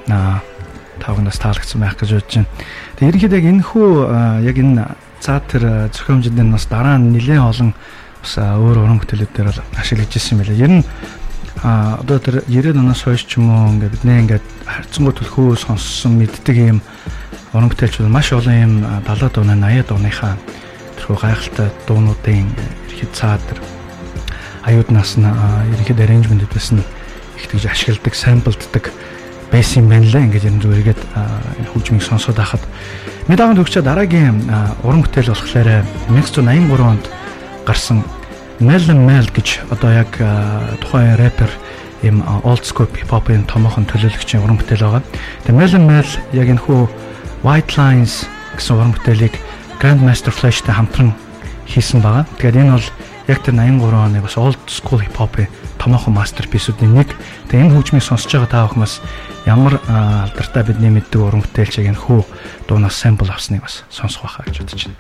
Тавханаас 1.01 1.41
таалагдсан 1.41 1.81
байх 1.81 1.97
гэж 1.97 2.21
бодож 2.21 2.45
байна. 2.45 2.53
Тэгээ 3.01 3.09
ерөнхийдөө 3.09 3.41
яг 3.41 3.49
энэ 3.49 3.65
хүү 3.65 3.89
яг 4.45 4.57
энэ 4.61 4.85
цаатар 5.17 5.89
зохиомжинд 5.97 6.45
нас 6.45 6.69
дараа 6.69 7.01
нь 7.01 7.17
нэлээд 7.17 7.41
олон 7.41 7.73
бас 8.21 8.37
өөр 8.37 8.85
уран 8.85 9.01
бүтээлүүд 9.01 9.33
дээр 9.33 9.49
бол 9.49 9.81
ашиглаж 9.81 10.13
ирсэн 10.13 10.37
юм 10.37 10.45
байна. 10.45 10.61
Ер 10.61 10.73
нь 10.77 10.85
а 11.65 12.05
одоо 12.05 12.21
тэр 12.21 12.45
90-ад 12.53 12.85
оноос 12.85 13.01
хойш 13.01 13.25
ч 13.25 13.41
юм 13.41 13.49
уу 13.49 13.81
ингээд 13.81 13.97
бид 13.97 14.05
нэ 14.05 14.21
ингээд 14.29 14.45
харьцангуй 14.69 15.17
төлхөө 15.17 15.57
сонссон 15.57 16.21
мэддэг 16.21 16.57
юм 16.69 16.85
уран 17.57 17.73
бүтээлчүүд 17.73 18.13
маш 18.13 18.29
олон 18.37 18.61
юм 18.61 18.75
70-ад 19.09 19.41
оны 19.41 19.57
80-ад 19.57 19.89
оныхаа 19.89 20.37
тэрхүү 21.01 21.17
гайхалтай 21.17 21.73
дуунуудын 21.89 22.80
ихэд 23.01 23.17
цаад 23.17 23.41
тэр 23.49 23.65
аюуднаас 24.69 25.17
нь 25.17 25.25
ерөнхийд 25.25 26.05
arrangement-ээс 26.05 26.69
нь 26.77 26.85
их 27.41 27.49
тэгж 27.49 27.73
ашигладаг, 27.73 28.13
самплддаг 28.13 28.85
байсан 29.49 29.83
юм 29.83 29.89
байна 29.89 30.05
лээ. 30.05 30.25
Ингээд 30.29 30.45
ер 30.45 30.55
нь 30.55 30.61
зүгээргээд 30.61 31.03
хөгжмийг 31.73 32.05
сонсоод 32.05 32.37
байхад 32.37 32.61
медагийн 33.25 33.57
төгчөө 33.57 33.83
дараагийн 33.83 34.37
уран 34.85 35.01
бүтээл 35.01 35.33
болохоор 35.33 35.85
1983 36.13 36.85
онд 36.85 37.05
гарсан 37.65 38.05
Melon 38.61 39.09
Mel 39.09 39.25
гэж 39.33 39.73
одоо 39.73 39.91
яг 40.05 40.13
тухайн 40.85 41.17
рэпер 41.17 41.49
им 42.05 42.21
old 42.45 42.65
school 42.69 42.89
hip 42.93 43.09
hop-ын 43.09 43.49
томоохон 43.49 43.89
төлөөлөгчийн 43.89 44.45
уран 44.45 44.61
бүтээл 44.61 44.85
байгаа. 44.85 45.03
Тэгээ 45.49 45.57
Melon 45.57 45.85
Mel 45.89 46.11
яг 46.37 46.49
энэ 46.53 46.65
хүү 46.69 46.81
White 47.41 47.81
Lines 47.81 48.29
гэсэн 48.61 48.77
уран 48.77 48.93
бүтээлийг 48.93 49.35
Grandmaster 49.81 50.29
Flash-тай 50.29 50.77
хамтран 50.77 51.17
хийсэн 51.71 52.03
байгаа. 52.03 52.27
Тэгэхээр 52.37 52.61
энэ 52.67 52.75
бол 52.75 52.89
яг 53.31 53.39
тэр 53.47 53.55
83 53.55 53.95
оны 53.95 54.19
бас 54.21 54.35
old 54.35 54.59
school 54.67 54.99
hip 54.99 55.15
hop-ийн 55.15 55.49
томоохон 55.79 56.19
masterpiece-үүдийн 56.19 56.93
нэг. 56.93 57.15
Тэгээ 57.49 57.71
энэ 57.71 57.75
хөгжмийг 57.79 58.03
сонсож 58.03 58.35
байгаа 58.35 58.51
та 58.51 58.67
бүхэн 58.67 58.83
бас 58.83 58.99
ямар 59.47 59.79
алдартай 59.87 60.67
бидний 60.67 60.91
мэддэг 60.91 61.21
уран 61.23 61.41
бүтээлч 61.47 61.79
яг 61.79 61.95
энэ 61.95 62.03
хүү 62.03 62.21
дуунаас 62.67 62.99
sample 62.99 63.31
авсныг 63.31 63.63
бас 63.63 63.87
сонсох 63.89 64.27
байхаа 64.27 64.45
гэж 64.51 64.57
бодож 64.67 64.83
байна. 64.91 64.99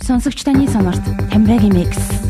Сонсогч 0.00 0.44
таны 0.44 0.68
сонорт 0.68 1.04
Тамирагийн 1.32 1.72
микс 1.76 2.23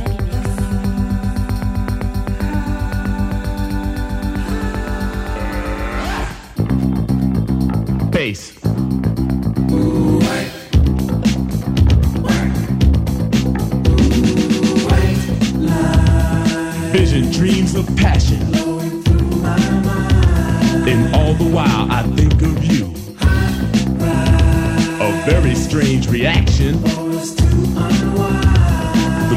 strange 25.74 26.06
reaction. 26.08 26.80
The 26.82 26.88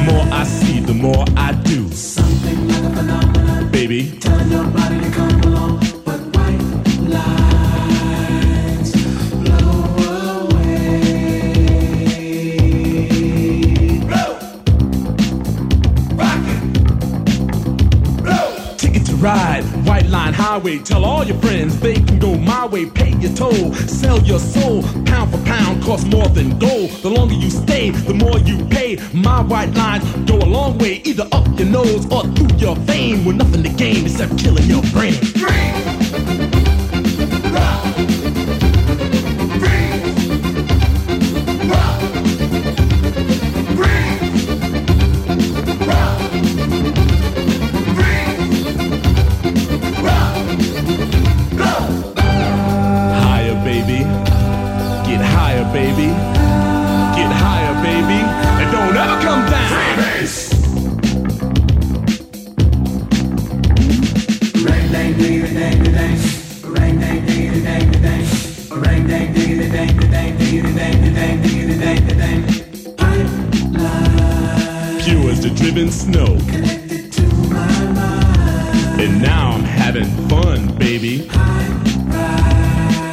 more 0.06 0.26
I 0.32 0.44
see, 0.44 0.80
the 0.82 0.94
more 0.94 1.26
I 1.36 1.54
do. 1.64 1.90
Something 1.90 2.68
like 2.68 2.84
a 2.84 2.92
phenomenon. 2.96 3.72
Baby. 3.72 4.20
Telling 4.20 4.52
your 4.52 4.66
body 4.66 5.00
to 5.00 5.10
come 5.10 5.42
along. 5.42 5.80
But 6.06 6.20
white 6.36 6.62
lines 7.16 8.92
blow 9.42 9.96
away. 10.46 10.78
Blow. 14.06 14.38
Rock 16.22 16.46
it. 16.54 16.62
Blow. 18.22 18.48
Ticket 18.78 19.04
to 19.08 19.16
ride, 19.16 19.64
white 19.88 20.06
line 20.06 20.34
highway. 20.34 20.78
Tell 20.78 21.04
all 21.04 21.24
your 21.24 21.38
friends 21.38 21.80
they 21.80 21.97
can 22.78 22.94
go 22.94 22.98
my 22.98 23.08
way. 23.08 23.12
Pay 23.12 23.18
your 23.20 23.34
toll, 23.34 23.74
sell 23.74 24.20
your 24.24 24.40
soul. 24.40 24.84
Pound 25.06 25.32
for 25.32 25.44
pound, 25.46 25.84
cost 25.84 26.08
more 26.08 26.28
than 26.30 26.58
gold. 26.60 26.92
The 27.02 27.10
longer 27.10 27.36
you 27.36 27.50
stay, 27.50 27.92
the 27.92 28.14
more 28.14 28.40
you 28.40 28.66
pay. 28.66 28.98
My 29.14 29.42
white 29.42 29.74
lines 29.74 30.04
go 30.30 30.38
a 30.38 30.50
long 30.50 30.78
way, 30.78 31.02
either 31.06 31.28
up 31.32 31.48
your 31.58 31.68
nose 31.68 32.06
or 32.12 32.24
through 32.36 32.58
your 32.58 32.76
vein. 32.76 33.26
With 33.26 33.38
nothing 33.38 33.64
to 33.64 33.70
gain 33.70 34.06
except 34.06 34.38
killing 34.38 34.66
your 34.66 34.84
brain. 34.94 35.14
Higher, 35.36 35.97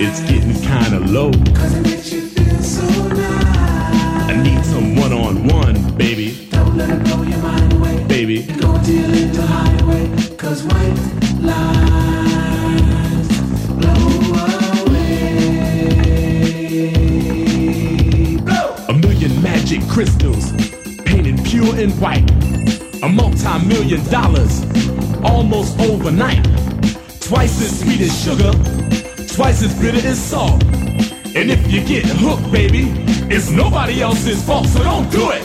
It's 0.06 0.20
getting 0.20 0.52
kinda 0.60 1.00
low. 1.00 1.32
Cause 1.54 1.74
it 1.76 1.82
makes 1.82 2.12
you 2.12 2.20
feel 2.28 2.62
so 2.62 2.86
nice. 3.08 4.30
I 4.30 4.36
need 4.42 4.62
some 4.66 4.96
one 4.96 5.14
on 5.14 5.46
one, 5.48 5.96
baby. 5.96 6.46
Don't 6.50 6.76
let 6.76 6.90
it 6.90 7.02
blow 7.04 7.22
your 7.22 7.38
mind 7.38 7.72
away. 7.72 8.04
Baby. 8.04 8.42
Go 8.42 8.76
deal 8.84 9.14
into 9.14 9.40
highway. 9.40 10.10
Cause 10.36 10.62
white 10.64 10.98
lines 11.40 13.28
blow 13.80 14.04
away. 14.84 15.16
Blow! 18.44 18.76
A 18.90 18.92
million 18.92 19.42
magic 19.42 19.80
crystals 19.88 20.52
painted 21.06 21.42
pure 21.46 21.74
and 21.76 21.98
white. 21.98 22.30
A 23.02 23.08
multi 23.08 23.58
million 23.66 24.04
dollars 24.10 24.64
almost 25.24 25.80
overnight. 25.80 26.44
Twice 27.20 27.58
as 27.62 27.80
sweet 27.80 28.02
as 28.02 28.12
sugar, 28.22 28.52
twice 29.34 29.62
as 29.64 29.74
bitter 29.80 30.06
as 30.06 30.22
salt. 30.22 30.62
And 31.34 31.50
if 31.50 31.72
you 31.72 31.82
get 31.84 32.04
hooked, 32.06 32.52
baby, 32.52 32.92
it's 33.34 33.50
nobody 33.50 34.00
else's 34.00 34.44
fault, 34.44 34.66
so 34.68 34.84
don't 34.84 35.10
do 35.10 35.30
it. 35.30 35.42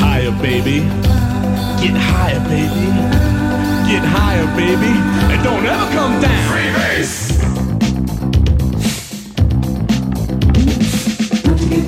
Higher, 0.00 0.30
baby. 0.40 0.80
Get 1.82 1.96
higher, 1.96 2.40
baby. 2.48 3.41
Get 3.92 4.04
higher, 4.04 4.46
baby. 4.56 4.88
And 5.30 5.44
don't 5.44 5.66
ever 5.66 5.84
come 5.92 6.18
down. 6.18 6.50
Freebase. 6.50 7.28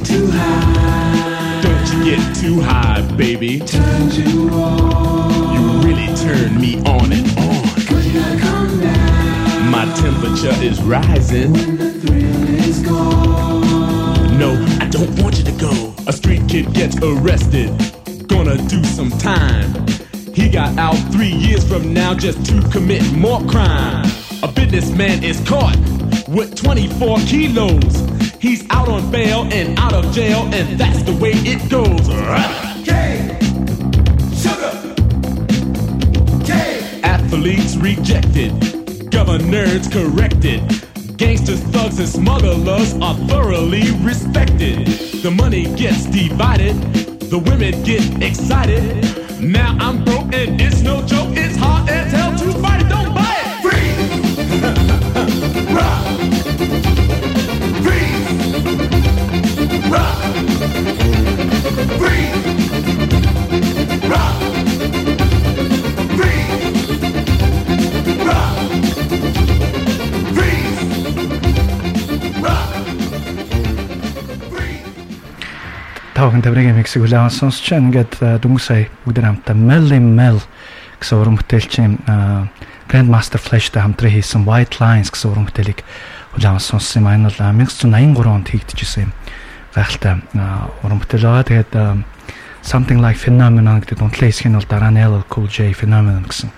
Too 0.05 0.30
high. 0.30 1.62
Don't 1.62 1.92
you 1.94 2.05
get 2.05 2.36
too 2.36 2.61
high, 2.61 3.00
baby. 3.16 3.61
Turn 3.61 4.11
you 4.11 4.50
on. 4.50 5.55
You 5.55 5.88
really 5.88 6.14
turn 6.16 6.61
me 6.61 6.76
on 6.84 7.11
and 7.11 7.26
on. 7.38 7.62
Cause 7.86 8.07
you 8.07 8.20
gotta 8.20 8.38
come 8.38 8.80
down. 8.82 9.70
My 9.70 9.86
temperature 9.94 10.62
is 10.62 10.82
rising. 10.82 11.55
When 11.55 11.78
the 11.78 11.90
thrill 11.90 12.48
is 12.68 12.80
gone. 12.80 14.38
No, 14.38 14.52
I 14.78 14.88
don't 14.90 15.18
want 15.22 15.38
you 15.38 15.44
to 15.44 15.52
go. 15.52 15.94
A 16.07 16.12
street 16.12 16.46
kid 16.50 16.70
gets 16.74 16.98
arrested. 16.98 17.70
Gonna 18.28 18.59
do 18.68 18.84
some 18.84 19.09
time. 19.12 19.84
He 20.35 20.49
got 20.49 20.76
out 20.78 20.97
three 21.12 21.32
years 21.32 21.66
from 21.66 21.95
now 21.95 22.12
just 22.12 22.45
to 22.47 22.61
commit 22.70 23.03
more 23.12 23.41
crime. 23.47 24.05
A 24.43 24.49
businessman 24.49 25.22
is 25.22 25.41
caught 25.49 25.76
with 26.28 26.57
24 26.57 27.18
kilos. 27.18 27.95
He's 28.41 28.68
out 28.70 28.89
on 28.89 29.12
bail 29.12 29.45
and 29.53 29.78
out 29.78 29.93
of 29.93 30.12
jail, 30.12 30.43
and 30.53 30.76
that's 30.78 31.05
the 31.05 31.14
way 31.14 31.30
it 31.35 31.70
goes. 31.70 32.09
K, 32.85 33.39
sugar, 34.35 34.95
K. 36.45 37.01
Athletes 37.05 37.76
rejected, 37.76 39.11
governors 39.12 39.87
corrected. 39.87 40.62
Gangsters, 41.16 41.61
thugs, 41.70 42.01
and 42.01 42.09
smugglers 42.09 42.95
are 42.95 43.14
thoroughly 43.28 43.93
respected. 44.03 44.89
The 45.22 45.30
money 45.30 45.72
gets 45.76 46.07
divided, 46.07 46.74
the 47.30 47.39
women 47.39 47.85
get 47.85 48.20
excited. 48.20 49.24
Now 49.41 49.76
I'm 49.78 50.05
it's 50.37 50.80
no 50.80 51.01
joke, 51.03 51.37
it's 51.37 51.57
hard 51.57 51.89
as 51.89 52.12
hell 52.12 52.37
to 52.37 52.45
don't 52.89 53.14
buy 53.14 53.35
it! 53.41 53.62
Free! 53.62 53.91
Rock! 55.74 56.07
Free! 57.85 58.09
Rock! 59.91 60.18
Free! 61.99 62.74
Та 76.14 76.30
бүхэн 76.30 76.46
таврын 76.46 76.78
миксийг 76.78 77.02
хүлээн 77.02 77.26
сонсч 77.26 77.74
байна. 77.74 77.90
Ингээд 77.90 78.22
дөнгөж 78.38 78.62
сая 78.62 78.86
бүгд 79.02 79.18
хамтдаа 79.18 79.58
Melly 79.58 79.98
Mel 79.98 80.38
гэсэн 81.02 81.18
уран 81.18 81.34
бүтээлчийн 81.42 81.98
э, 82.06 82.46
Grandmaster 82.86 83.42
Flash-тай 83.42 83.82
хамтран 83.82 84.14
хийсэн 84.14 84.46
White 84.46 84.78
Lines 84.78 85.10
гэсэн 85.10 85.34
уран 85.34 85.50
бүтээлийг 85.50 85.82
хүлээн 86.38 86.62
сонссон 86.62 87.02
юм. 87.02 87.10
Энэ 87.10 87.34
бол 87.34 87.42
э, 87.42 88.14
1983 88.14 88.30
онд 88.30 88.46
хийгдчихсэн 88.46 89.10
юм. 89.10 89.12
Гайхалтай 89.74 90.22
уран 90.86 91.02
бүтээл 91.02 91.26
байгаа. 91.26 91.50
Тэгээд 91.50 91.72
Something 92.62 93.02
Like 93.02 93.18
Phenomenon 93.18 93.82
гэдэг 93.82 93.98
дунтлын 93.98 94.30
хэсэг 94.30 94.48
нь 94.48 94.54
бол 94.54 94.70
дараа 94.70 94.94
нь 94.94 95.02
LL 95.02 95.26
Cool 95.26 95.50
J 95.50 95.74
Phenomenon 95.74 96.30
гэсэн 96.30 96.54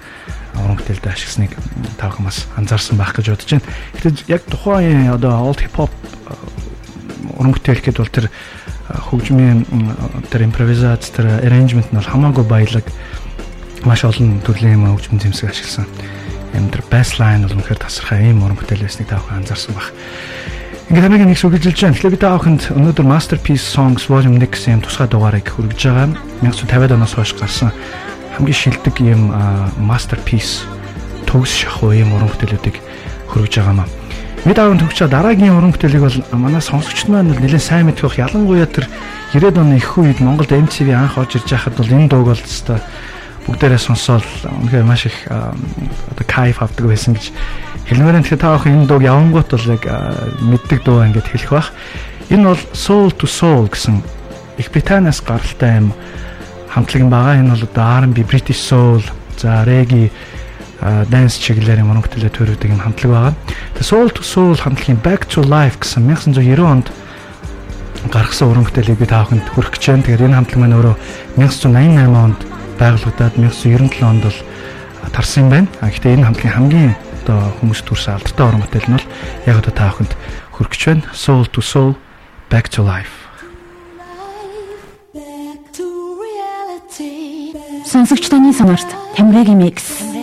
уран 0.61 0.76
бүтээлд 0.76 1.09
ашигласныг 1.09 1.57
та 1.96 2.12
бүхэн 2.12 2.28
бас 2.28 2.44
анзаарсан 2.61 3.00
байх 3.00 3.16
гэж 3.16 3.32
бодож 3.32 3.57
байна. 3.57 3.72
Гэтэл 3.96 4.20
яг 4.28 4.44
тухайн 4.52 5.16
одоо 5.16 5.48
old 5.48 5.64
hip 5.64 5.74
hop 5.80 5.90
уран 7.40 7.57
бүтээл 7.57 7.80
гэхэд 7.80 7.98
бол 8.04 8.12
тэр 8.12 8.28
хөгжмийн 8.91 9.66
тэр 10.30 10.47
импровизац 10.47 11.11
тэр 11.11 11.43
arrangement 11.43 11.91
нь 11.91 11.99
бол 11.99 12.07
хамаагүй 12.07 12.45
баялаг 12.47 12.87
маш 13.84 14.05
олон 14.07 14.41
төрлийн 14.47 14.78
юм 14.78 14.95
хөгжмөн 14.95 15.22
зэмсэг 15.22 15.51
ашигласан. 15.51 15.87
Юм 16.55 16.70
тэр 16.70 16.82
bassline 16.91 17.47
бол 17.47 17.57
үнэхээр 17.59 17.82
тасархай 17.82 18.30
ийм 18.30 18.47
уран 18.47 18.57
бүтээл 18.57 18.87
байсныг 18.87 19.11
та 19.11 19.18
бүхэн 19.18 19.43
анзаарсан 19.43 19.74
баг. 19.74 19.91
Ингээд 20.87 21.03
хамгийн 21.03 21.30
нэг 21.34 21.41
сүгэлжилж 21.43 21.78
байна. 21.82 21.95
Тэгэхээр 21.99 22.14
би 22.14 22.22
та 22.22 22.34
бүхэнд 22.39 22.62
өнөөдөр 22.78 23.07
Masterpiece 23.11 23.66
Songs 23.66 24.07
Volume 24.07 24.39
1 24.39 24.47
гэсэн 24.47 24.78
юм 24.78 24.82
тусгай 24.87 25.11
дугаарыг 25.11 25.51
хүргэж 25.51 25.80
байгаа. 25.82 26.14
1950-ад 26.47 26.95
оноос 26.95 27.14
хойш 27.18 27.34
гарсан 27.34 27.74
хамгийн 28.37 28.55
шилдэг 28.55 28.97
юм 29.01 29.32
Masterpiece 29.80 30.68
төгс 31.24 31.57
шахуу 31.64 31.97
ийм 31.97 32.12
уран 32.12 32.28
бүтээлүүдийг 32.28 32.76
хүргэж 33.32 33.53
байгаа 33.57 33.76
маа. 33.80 33.89
Бид 34.47 34.61
аав 34.62 34.76
төгчөө 34.78 35.11
дараагийн 35.11 35.59
уран 35.59 35.72
бүтээлийг 35.74 36.07
бол 36.07 36.38
манай 36.38 36.62
сонсогчд 36.62 37.11
маань 37.11 37.34
нэлээд 37.34 37.59
сайн 37.59 37.90
мэдэх 37.90 38.07
бах. 38.07 38.30
Ялангуяа 38.30 38.70
тэр 38.70 38.86
90-ад 39.34 39.59
оны 39.59 39.74
их 39.74 39.90
үед 39.99 40.22
Монголд 40.22 40.55
MTV 40.55 40.94
анх 40.94 41.18
орж 41.18 41.42
ирж 41.42 41.51
байхад 41.51 41.74
бол 41.74 41.90
энэ 41.90 42.07
дууг 42.07 42.30
бол 42.30 42.38
өстой 42.38 42.78
бүгдээрээ 43.42 43.82
сонсоод 43.82 44.22
үнэхээр 44.47 44.86
маш 44.86 45.11
их 45.11 45.18
одоо 45.26 46.26
кайф 46.30 46.62
авдаг 46.62 46.86
байсан 46.86 47.18
гэж 47.18 47.34
хэлмээрэн 47.90 48.22
тэгэхээр 48.22 48.38
та 48.47 48.55
бүхэн 48.55 48.74
энэ 48.78 48.86
дууг 48.86 49.03
явангуут 49.03 49.51
бол 49.51 49.66
яг 49.66 49.82
мэддэг 50.38 50.80
дуу 50.86 51.03
ингээд 51.03 51.26
хэлэх 51.26 51.51
бах. 51.51 51.74
Энэ 52.30 52.47
бол 52.47 52.62
Soul 52.70 53.11
to 53.18 53.26
Soul 53.26 53.66
гэсэн 53.66 53.99
Их 54.62 54.70
Британиас 54.70 55.26
гаралтай 55.26 55.82
юм 55.82 55.90
хамтлаг 56.70 57.03
байгаа. 57.11 57.42
Энэ 57.42 57.51
бол 57.51 57.66
одоо 57.66 57.84
R&B 58.07 58.22
British 58.22 58.62
Soul, 58.62 59.03
за 59.34 59.66
reggae 59.66 60.14
dance 60.83 61.41
чиглэлээр 61.41 61.83
юм 61.83 61.93
оногтлээ 61.97 62.31
төрөдөг 62.31 62.70
юм 62.70 62.83
хамтлаг 62.85 63.11
байгаа. 63.11 63.35
Тэгээ 63.77 63.89
Soul 63.89 64.09
to 64.12 64.22
Soul 64.22 64.57
хамтлагийн 64.57 65.01
Back 65.01 65.29
to 65.33 65.41
Life 65.43 65.81
гэсэн 65.81 66.05
1990 66.05 66.64
онд 66.64 66.89
гаргасан 68.12 68.53
уран 68.53 68.66
бүтээлийг 68.68 69.01
би 69.01 69.09
та 69.09 69.24
бүхэнд 69.24 69.49
хүргэх 69.57 69.74
гэж 69.81 69.85
байна. 69.89 70.03
Тэгэхээр 70.05 70.27
энэ 70.29 70.37
хамтлаг 70.37 70.61
маань 70.61 70.77
өөрөө 70.77 70.97
1988 71.41 72.24
онд 72.24 72.41
байгуулагдаад 72.77 73.35
1997 73.41 74.05
онд 74.05 74.22
бол 74.29 74.41
тарсан 75.11 75.43
юм 75.43 75.51
байна. 75.51 75.68
А 75.81 75.89
гэхдээ 75.89 76.14
энэ 76.20 76.27
хамтлагийн 76.29 76.57
хамгийн 76.57 76.93
одоо 77.24 77.41
хүмүүс 77.59 77.81
төрсэн 77.83 78.14
алдартай 78.20 78.47
уран 78.47 78.62
бүтээл 78.62 78.89
нь 78.93 78.97
бол 79.01 79.09
яг 79.49 79.57
одоо 79.59 79.72
та 79.72 79.91
бүхэнд 79.91 80.12
хүргэх 80.55 80.72
гэж 80.77 80.83
байна. 80.87 81.05
Soul 81.16 81.45
to 81.51 81.61
Soul 81.64 81.93
Back 82.53 82.68
to 82.77 82.85
Life. 82.85 83.27
Сонсогч 87.87 88.29
таны 88.29 88.53
сонорт 88.53 88.87
Тамирагийн 89.16 89.59
микс. 89.59 90.16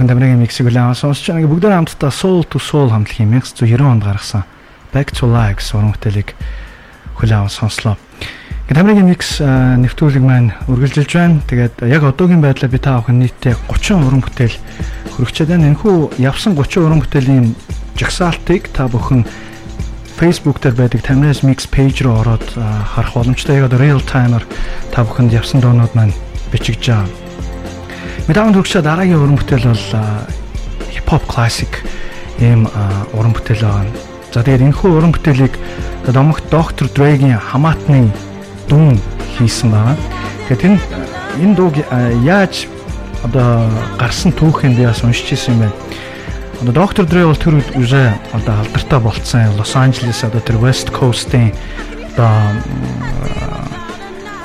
Бүхэн 0.00 0.16
тамирын 0.16 0.40
миксийг 0.40 0.72
үлээн 0.72 0.96
сонсч 0.96 1.28
байгаа. 1.28 1.44
Бүгд 1.44 1.68
хамтдаа 1.68 2.08
Soul 2.08 2.48
to 2.48 2.56
Soul 2.56 2.88
хамтлагийн 2.88 3.36
1990 3.36 3.84
онд 3.84 4.00
гаргасан 4.00 4.48
Back 4.96 5.12
to 5.12 5.28
Life 5.28 5.60
гэсэн 5.60 5.76
уран 5.76 5.92
бүтээлийг 5.92 6.32
хүлээн 7.20 7.52
сонслоо. 7.52 8.00
Тамирын 8.72 9.04
микс 9.04 9.44
нэвтрүүлэг 9.44 10.24
маань 10.24 10.56
үргэлжилж 10.72 11.12
байна. 11.12 11.44
Тэгээд 11.44 11.84
яг 11.84 12.08
одоогийн 12.08 12.40
байдлаар 12.40 12.72
би 12.72 12.80
та 12.80 12.96
бүхэн 12.96 13.20
нийтдээ 13.28 13.60
30 13.68 14.08
уран 14.08 14.24
бүтээл 14.24 14.56
хөрөгчөөд 15.20 15.52
байна. 15.52 15.68
Энэхүү 15.68 16.16
явсан 16.16 16.56
30 16.56 16.80
уран 16.80 17.04
бүтээлийн 17.04 17.52
жагсаалтыг 18.00 18.72
та 18.72 18.88
бүхэн 18.88 19.28
Facebook 20.16 20.64
дээр 20.64 20.80
байдаг 20.80 21.04
Tamres 21.04 21.44
Mix 21.44 21.68
page 21.68 22.00
руу 22.00 22.24
ороод 22.24 22.56
харах 22.56 23.12
боломжтой. 23.12 23.60
Яг 23.60 23.68
одоо 23.68 23.84
real 23.84 24.00
timer 24.00 24.48
та 24.96 25.04
бүхэнд 25.04 25.36
явсан 25.36 25.60
доонууд 25.60 25.92
маань 25.92 26.16
бичигдэж 26.48 26.88
байгаа. 26.88 27.19
Медаун 28.28 28.54
төгсөө 28.54 28.82
дараагийн 28.82 29.18
уран 29.18 29.38
бүтээл 29.40 29.70
бол 29.70 29.86
хип 30.90 31.06
хоп 31.08 31.24
классик 31.26 31.82
ийм 32.40 32.68
уран 33.12 33.32
бүтээл 33.34 33.64
байгаа. 33.66 33.86
За 34.30 34.42
тэгээд 34.46 34.70
энэхүү 34.70 34.90
уран 34.94 35.10
бүтээлийг 35.10 35.54
домогт 36.06 36.46
доктор 36.50 36.86
Дрэгийн 36.86 37.38
хамаатны 37.38 38.12
дүн 38.70 38.94
хийсэн 39.34 39.70
байгаа. 39.74 39.96
Тэгээд 40.46 40.66
энэ 40.66 40.78
энэ 41.42 41.54
дууг 41.58 41.74
яаж 42.22 42.70
одоо 43.26 43.66
гарсан 43.98 44.32
түүхийг 44.32 44.78
би 44.78 44.86
бас 44.86 45.02
уншиж 45.02 45.34
ирсэн 45.34 45.58
юм 45.58 45.60
байна. 45.66 45.76
Одоо 46.62 46.72
доктор 46.72 47.04
Дре 47.06 47.26
бол 47.26 47.36
тэр 47.36 47.58
уже 47.74 48.14
одоо 48.32 48.60
алдартай 48.60 49.00
болцсон. 49.00 49.56
Лос 49.58 49.74
Анжелес 49.76 50.24
одоо 50.24 50.40
тэр 50.40 50.62
West 50.62 50.92
Coast-ийн 50.94 51.52
одоо 52.14 52.30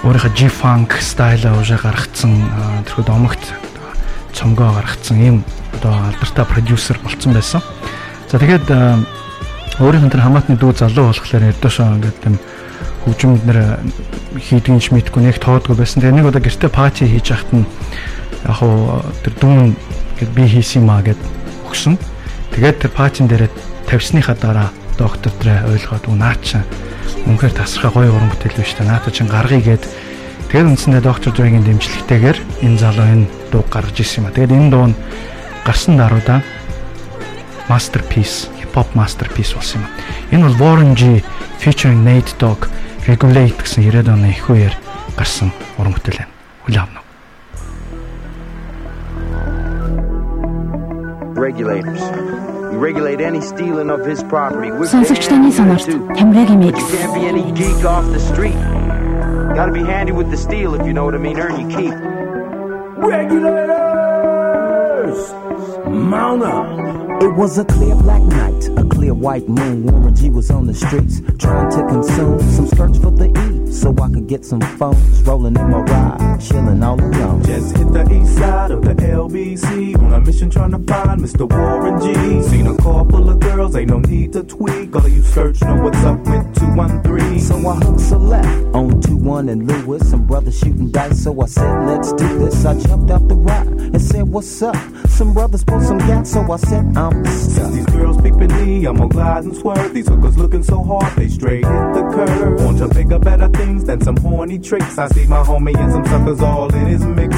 өөрийнхөө 0.05 0.37
G-funk 0.37 1.01
стайлаа 1.01 1.57
уже 1.57 1.81
гаргацсан 1.81 2.37
тэрхүү 2.85 3.05
домогт 3.09 3.41
цомгоо 4.37 4.69
гаргацсан 4.77 5.17
ийм 5.17 5.37
одоо 5.73 5.97
алдартай 5.97 6.45
продюсер 6.45 6.99
болцсон 7.01 7.33
байсан. 7.33 7.65
За 8.29 8.37
тэгээд 8.37 8.69
өөрийнх 9.81 10.05
нь 10.05 10.13
тэр 10.13 10.21
хамаатны 10.21 10.61
дүү 10.61 10.77
залуу 10.77 11.09
болохоор 11.09 11.49
эрдөөшөө 11.49 11.85
ингээд 11.97 12.17
тийм 12.21 12.37
хөгжимд 13.01 13.49
нэр 13.49 13.59
хийдгийм 14.37 14.77
ч 14.77 14.93
мэдгүй 14.93 15.25
нэг 15.25 15.41
тоодгүй 15.41 15.73
байсан. 15.73 16.05
Тэгээ 16.05 16.21
нэг 16.21 16.29
удаа 16.29 16.41
гэртээ 16.45 16.69
пати 16.69 17.09
хийж 17.09 17.33
яхад 17.33 17.49
нь 17.49 17.65
яг 18.45 18.61
хуу 18.61 19.01
тэр 19.25 19.33
дүүн 19.41 19.73
гэд 20.21 20.31
би 20.37 20.45
хийсэн 20.45 20.85
юм 20.85 20.93
а 20.93 21.01
гэд 21.01 21.17
өгсөн. 21.65 21.97
Тэгээд 22.53 22.77
тэр 22.77 22.91
патин 22.93 23.25
дээрээ 23.25 23.49
тавьсныхаа 23.89 24.37
дараа 24.37 24.69
доктор 24.97 25.31
тэр 25.39 25.67
ойлгоод 25.69 26.07
уу 26.07 26.15
наа 26.15 26.35
чи 26.41 26.59
үнэхээр 27.29 27.53
тасархай 27.53 27.91
гоё 27.91 28.11
уран 28.15 28.31
бүтээл 28.31 28.59
биш 28.59 28.73
та 28.73 28.83
наата 28.83 29.11
чин 29.11 29.27
гаргая 29.27 29.61
гэд 29.61 29.83
тэгээд 30.51 30.69
үндсэндээ 30.73 31.03
доктор 31.03 31.31
Дрэгийн 31.35 31.67
дэмжлэгтэйгээр 31.67 32.37
энэ 32.65 32.79
залуу 32.79 33.05
энэ 33.05 33.25
дуу 33.51 33.63
гаргаж 33.67 33.97
ирсэн 33.99 34.23
юм 34.23 34.29
а. 34.29 34.35
Тэгээд 34.35 34.55
энэ 34.55 34.71
дуу 34.71 34.85
нь 34.91 34.95
гарсан 35.67 35.95
даруйда 35.99 36.43
masterpiece 37.69 38.49
hop 38.75 38.87
masterpiece 38.93 39.55
болсон 39.55 39.81
юм. 39.81 39.87
Энэ 40.31 40.43
бол 40.43 40.59
Warren 40.59 40.95
G 40.95 41.23
featuring 41.59 42.03
Nate 42.03 42.35
Dogg 42.39 42.67
Regulate 43.07 43.55
гэсэн 43.55 43.83
90-ад 43.87 44.09
оны 44.11 44.29
их 44.35 44.49
үеэр 44.49 44.75
гарсан 45.15 45.51
уран 45.77 45.95
бүтээл 45.95 46.19
байна. 46.19 46.33
Хүлээн 46.65 46.83
авна. 46.83 47.01
Regulators. 51.39 52.54
We 52.74 52.76
regulate 52.76 53.20
any 53.20 53.40
stealing 53.40 53.90
of 53.90 54.04
his 54.04 54.22
property. 54.22 54.70
We're 54.70 54.86
Сонсогч 54.86 55.26
таны 55.28 55.50
сонорт 55.52 55.86
Тамирагийн 56.16 56.58
mix. 56.58 56.78
Can't 56.92 57.14
be 57.14 57.26
any 57.26 57.52
geek 57.52 57.84
off 57.84 58.06
the 58.12 58.20
street. 58.20 58.58
Gotta 59.54 59.72
be 59.72 59.82
handy 59.82 60.12
with 60.12 60.30
the 60.30 60.36
steel 60.36 60.74
if 60.74 60.86
you 60.86 60.92
know 60.92 61.04
what 61.04 61.14
I 61.14 61.18
mean. 61.18 61.38
Earn 61.38 61.60
your 61.60 61.70
keep. 61.76 61.94
Regulators! 62.96 63.70
Mount 65.86 66.42
up! 66.42 67.22
It 67.22 67.34
was 67.34 67.58
a 67.58 67.64
clear 67.64 67.94
black 67.96 68.22
night, 68.22 68.68
a 68.78 68.84
clear 68.84 69.14
white 69.14 69.48
moon. 69.48 69.84
Warren 69.86 70.14
G 70.14 70.30
was 70.30 70.50
on 70.50 70.66
the 70.66 70.74
streets 70.74 71.20
trying 71.38 71.70
to 71.70 71.86
consume 71.86 72.40
some 72.40 72.66
skirts 72.66 72.98
for 72.98 73.10
the 73.10 73.28
E 73.28 73.53
so 73.75 73.93
I 74.01 74.09
could 74.09 74.27
get 74.27 74.45
some 74.45 74.61
phones 74.61 75.21
rolling 75.23 75.55
in 75.55 75.69
my 75.69 75.79
ride, 75.79 76.39
chilling 76.41 76.81
all 76.81 76.99
alone. 76.99 77.43
Just 77.43 77.75
hit 77.77 77.91
the 77.91 78.03
east 78.13 78.37
side 78.37 78.71
of 78.71 78.81
the 78.83 78.93
LBC 78.93 79.97
on 79.99 80.13
a 80.13 80.21
mission 80.21 80.49
trying 80.49 80.71
to 80.71 80.79
find 80.79 81.21
Mr. 81.21 81.49
Warren 81.49 82.01
G. 82.01 82.49
Seen 82.49 82.67
a 82.67 82.77
car 82.77 83.05
full 83.09 83.29
of 83.29 83.39
girls, 83.39 83.75
ain't 83.75 83.89
no 83.89 83.99
need 83.99 84.33
to 84.33 84.43
tweak. 84.43 84.95
All 84.95 85.05
of 85.05 85.11
you 85.11 85.21
search 85.21 85.61
know 85.61 85.75
what's 85.83 86.03
up 86.03 86.19
with 86.19 86.55
213. 86.55 87.39
So 87.39 87.55
I 87.67 87.75
hooked 87.75 88.11
a 88.11 88.17
left 88.17 88.75
on 88.75 89.01
21 89.01 89.49
and 89.49 89.67
Lewis. 89.67 90.09
Some 90.09 90.25
brothers 90.25 90.57
shooting 90.57 90.89
dice, 90.89 91.23
so 91.23 91.41
I 91.41 91.45
said, 91.45 91.85
let's 91.85 92.13
do 92.13 92.39
this. 92.39 92.65
I 92.65 92.79
jumped 92.79 93.11
out 93.11 93.27
the 93.27 93.35
ride 93.35 93.67
and 93.67 94.01
said, 94.01 94.23
what's 94.23 94.61
up? 94.61 94.75
Some 95.07 95.33
brothers 95.33 95.63
pulled 95.63 95.83
some 95.83 95.97
gas, 95.99 96.31
so 96.31 96.49
I 96.51 96.57
said, 96.57 96.97
I'm 96.97 97.25
stuck. 97.25 97.71
These 97.71 97.85
girls 97.87 98.21
peeping 98.21 98.53
me, 98.55 98.85
I'm 98.85 98.97
gonna 98.97 99.09
glide 99.09 99.43
and 99.43 99.55
swerve. 99.55 99.93
These 99.93 100.07
hookers 100.07 100.37
looking 100.37 100.63
so 100.63 100.83
hard, 100.83 101.15
they 101.15 101.27
straight 101.27 101.65
hit 101.65 101.93
the 101.93 102.01
curve. 102.13 102.63
Want 102.63 102.77
to 102.79 102.87
bigger, 102.87 103.19
better 103.19 103.49
things 103.65 103.83
than 103.85 104.01
some 104.01 104.17
horny 104.17 104.59
tricks. 104.59 104.97
I 104.97 105.07
see 105.07 105.25
my 105.27 105.41
homie 105.43 105.75
and 105.77 105.91
some 105.91 106.05
suckers 106.05 106.41
all 106.41 106.73
in 106.73 106.85
his 106.85 107.03
mix. 107.03 107.35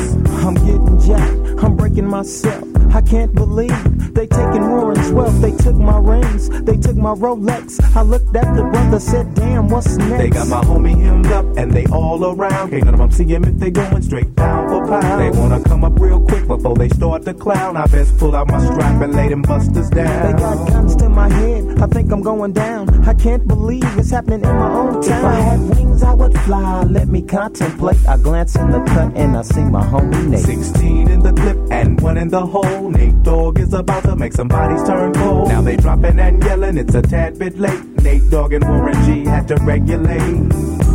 I'm 0.48 0.54
getting 0.54 0.98
jacked, 1.02 1.62
I'm 1.62 1.76
breaking 1.76 2.08
myself. 2.08 2.64
I 2.94 3.02
can't 3.02 3.36
believe 3.36 4.14
they 4.14 4.28
taking 4.28 4.70
Warren's 4.70 5.12
wealth. 5.12 5.42
They 5.42 5.52
took 5.52 5.76
my 5.76 6.00
rings, 6.00 6.50
they 6.62 6.78
took 6.78 6.96
my 6.96 7.14
Rolex. 7.14 7.84
I 7.96 8.02
looked 8.02 8.34
at 8.34 8.56
the 8.56 8.64
brother, 8.64 9.00
said, 9.00 9.36
damn, 9.36 9.68
what's 9.68 9.98
next? 9.98 10.18
They 10.18 10.30
got 10.30 10.48
my 10.48 10.62
homie 10.62 11.00
hemmed 11.00 11.28
up 11.28 11.46
and 11.58 11.72
they 11.74 11.86
all 11.88 12.24
around. 12.24 12.70
Can't 12.70 12.86
none 12.86 12.94
of 12.94 13.00
them 13.02 13.12
see 13.12 13.26
him 13.26 13.44
if 13.44 13.56
they 13.56 13.70
going 13.72 14.02
straight 14.02 14.34
pound 14.38 14.70
for 14.70 14.88
pound. 14.88 15.22
They 15.22 15.38
wanna 15.38 15.62
come 15.66 15.84
up 15.84 16.00
real 16.00 16.22
quick 16.26 16.48
before 16.48 16.76
they 16.76 16.88
start 16.90 17.24
to 17.26 17.34
clown. 17.34 17.76
I 17.76 17.86
best 17.88 18.18
pull 18.18 18.34
out 18.34 18.48
my 18.48 18.64
strap 18.66 19.02
and 19.02 19.14
lay 19.14 19.28
them 19.28 19.42
busters 19.42 19.90
down. 19.90 20.32
They 20.32 20.40
got 20.40 20.68
guns 20.70 20.96
to 20.96 21.10
my 21.10 21.28
head, 21.28 21.82
I 21.82 21.88
think 21.88 22.10
I'm 22.12 22.22
going 22.22 22.54
down. 22.54 23.06
I 23.06 23.14
can't 23.14 23.46
believe 23.46 23.84
it's 24.00 24.12
happening 24.12 24.44
in 24.46 24.56
my 24.56 24.72
own 24.72 25.04
town. 25.04 25.20
If 25.20 25.26
I 25.26 25.36
had 25.42 25.60
wings, 25.76 26.04
I 26.04 26.14
would 26.14 26.40
fly. 26.40 26.84
Let 26.84 27.10
me 27.10 27.22
contemplate. 27.22 28.08
I 28.08 28.18
glance 28.18 28.56
in 28.56 28.72
the 28.72 28.80
cut 28.86 29.16
and 29.16 29.36
I 29.36 29.42
see 29.42 29.64
my 29.64 29.84
homie 29.84 30.32
Nate. 30.38 30.46
16 30.46 31.10
in 31.10 31.20
the 31.22 31.34
clip 31.34 31.58
and 31.72 32.00
one 32.02 32.18
in 32.18 32.30
the 32.30 32.46
hole. 32.46 32.90
Nate 32.90 33.24
Dogg 33.24 33.60
is 33.60 33.74
about 33.74 34.04
to 34.04 34.16
make 34.16 34.34
some 34.34 34.48
bodies 34.48 34.84
turn 34.84 35.14
cold. 35.14 35.50
Now 35.50 35.62
they 35.62 35.78
dropping 35.78 36.20
and 36.20 36.44
yelling, 36.44 36.78
it's 36.78 36.96
a 36.96 37.02
tad 37.02 37.40
bit 37.40 37.58
late. 37.58 37.86
Nate 38.04 38.30
Dogg 38.30 38.54
and 38.54 38.68
Warren 38.68 39.06
G 39.06 39.26
had 39.26 39.48
to 39.48 39.56
regulate. 39.56 40.87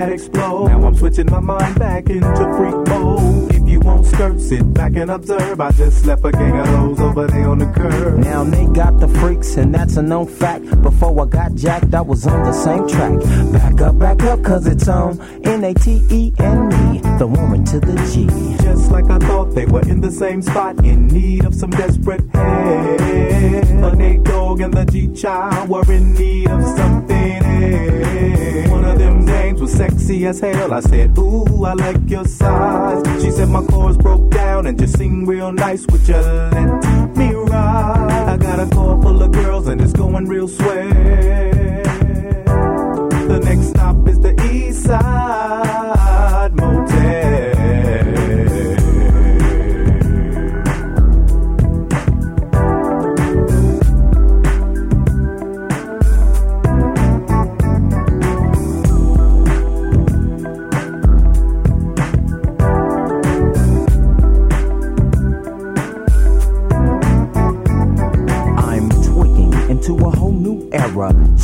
Gat 0.00 0.12
explode. 0.12 0.68
Now 0.68 0.86
I'm 0.86 0.96
switching 0.96 1.30
my 1.30 1.40
mind 1.40 1.78
back 1.78 2.08
into 2.08 2.44
freak 2.56 2.88
mode. 2.88 3.49
You 3.80 3.86
won't 3.86 4.06
skirt, 4.06 4.40
sit 4.40 4.74
back 4.74 4.94
and 4.96 5.10
observe. 5.10 5.60
I 5.60 5.70
just 5.72 6.04
left 6.04 6.24
a 6.24 6.32
gang 6.32 6.58
of 6.58 6.66
those 6.66 7.00
over 7.00 7.26
there 7.26 7.48
on 7.48 7.58
the 7.58 7.66
curb. 7.66 8.18
Now 8.18 8.44
they 8.44 8.66
got 8.66 9.00
the 9.00 9.08
freaks, 9.08 9.56
and 9.56 9.74
that's 9.74 9.96
a 9.96 10.02
known 10.02 10.26
fact. 10.26 10.82
Before 10.82 11.18
I 11.22 11.26
got 11.26 11.54
jacked, 11.54 11.94
I 11.94 12.02
was 12.02 12.26
on 12.26 12.42
the 12.42 12.52
same 12.52 12.86
track. 12.88 13.18
Back 13.52 13.80
up, 13.80 13.98
back 13.98 14.22
up, 14.24 14.42
cause 14.42 14.66
it's 14.66 14.86
on 14.88 15.18
N 15.46 15.64
A 15.64 15.72
T 15.72 16.02
E 16.10 16.32
and 16.38 16.68
me, 16.68 17.00
the 17.18 17.26
woman 17.26 17.64
to 17.66 17.80
the 17.80 17.96
G. 18.12 18.26
Just 18.62 18.90
like 18.90 19.08
I 19.08 19.18
thought, 19.18 19.54
they 19.54 19.64
were 19.66 19.82
in 19.88 20.00
the 20.02 20.10
same 20.10 20.42
spot, 20.42 20.84
in 20.84 21.06
need 21.08 21.44
of 21.46 21.54
some 21.54 21.70
desperate 21.70 22.22
help. 22.34 22.98
The 22.98 23.94
Nate 23.96 24.24
Dogg 24.24 24.60
and 24.60 24.74
the 24.74 24.84
G 24.84 25.12
Child 25.14 25.70
were 25.70 25.90
in 25.90 26.12
need 26.14 26.48
of 26.50 26.62
something 26.76 27.42
else. 27.44 28.70
One 28.70 28.84
of 28.84 28.98
them 28.98 29.24
dames 29.24 29.60
was 29.60 29.72
sexy 29.72 30.26
as 30.26 30.40
hell. 30.40 30.74
I 30.74 30.80
said, 30.80 31.16
Ooh, 31.16 31.64
I 31.64 31.72
like 31.72 32.08
your 32.08 32.26
size. 32.26 33.22
She 33.22 33.30
said 33.30 33.48
my 33.48 33.64
chords 33.80 33.96
broke 33.96 34.30
down 34.30 34.66
and 34.66 34.78
just 34.78 34.98
sing 34.98 35.26
real 35.26 35.52
nice. 35.52 35.86
Would 35.86 36.06
you 36.06 36.14
let 36.14 37.16
me 37.16 37.32
ride? 37.32 38.28
I 38.32 38.36
got 38.36 38.60
a 38.60 38.68
car 38.74 39.00
full 39.00 39.22
of 39.22 39.32
girls 39.32 39.68
and 39.68 39.80
it's 39.80 39.92
going 39.92 40.26
real 40.26 40.48
swell. 40.48 41.49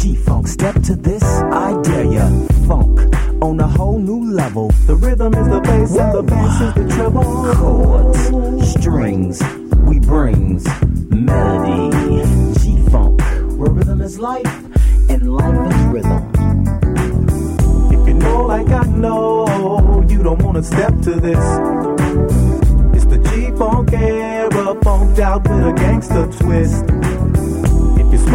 Into 0.07 0.23
a 0.23 0.35
whole 0.35 0.39
new 0.39 0.47
era. 0.47 0.47
G 0.47 0.47
Funk, 0.47 0.47
step 0.49 0.75
to 0.83 0.97
this, 0.97 1.23
I 1.23 1.81
dare 1.83 2.05
ya. 2.05 2.29
Funk, 2.67 2.99
on 3.43 3.61
a 3.61 3.67
whole 3.67 3.99
new 3.99 4.33
level. 4.33 4.71
The 4.87 4.95
rhythm 4.95 5.35
is 5.35 5.49
the 5.49 5.61
bass 5.61 5.97
and 5.97 6.15
the 6.15 6.23
bass 6.23 6.61
is 6.61 6.75
the 6.75 6.95
treble. 6.95 7.55
Chords, 7.55 8.71
strings, 8.71 9.43
we 9.85 9.99
brings 9.99 10.65
melody, 11.11 11.91
G-funk, 12.61 13.21
where 13.59 13.71
rhythm 13.71 14.01
is 14.01 14.19
life 14.19 14.65
and 15.09 15.35
life 15.35 15.73
is 15.73 15.83
rhythm. 15.87 16.33
If 17.93 18.09
you 18.09 18.15
know 18.15 18.47
like 18.47 18.69
I 18.69 18.85
know, 18.87 20.05
you 20.09 20.23
don't 20.23 20.43
wanna 20.43 20.63
step 20.63 21.01
to 21.03 21.15
this. 21.21 21.45
It's 22.95 23.07
the 23.07 23.19
G-funk 23.19 23.93
era, 23.93 24.75
funked 24.83 25.19
out 25.19 25.43
with 25.43 25.67
a 25.67 25.73
gangster 25.77 26.27
twist. 26.39 26.96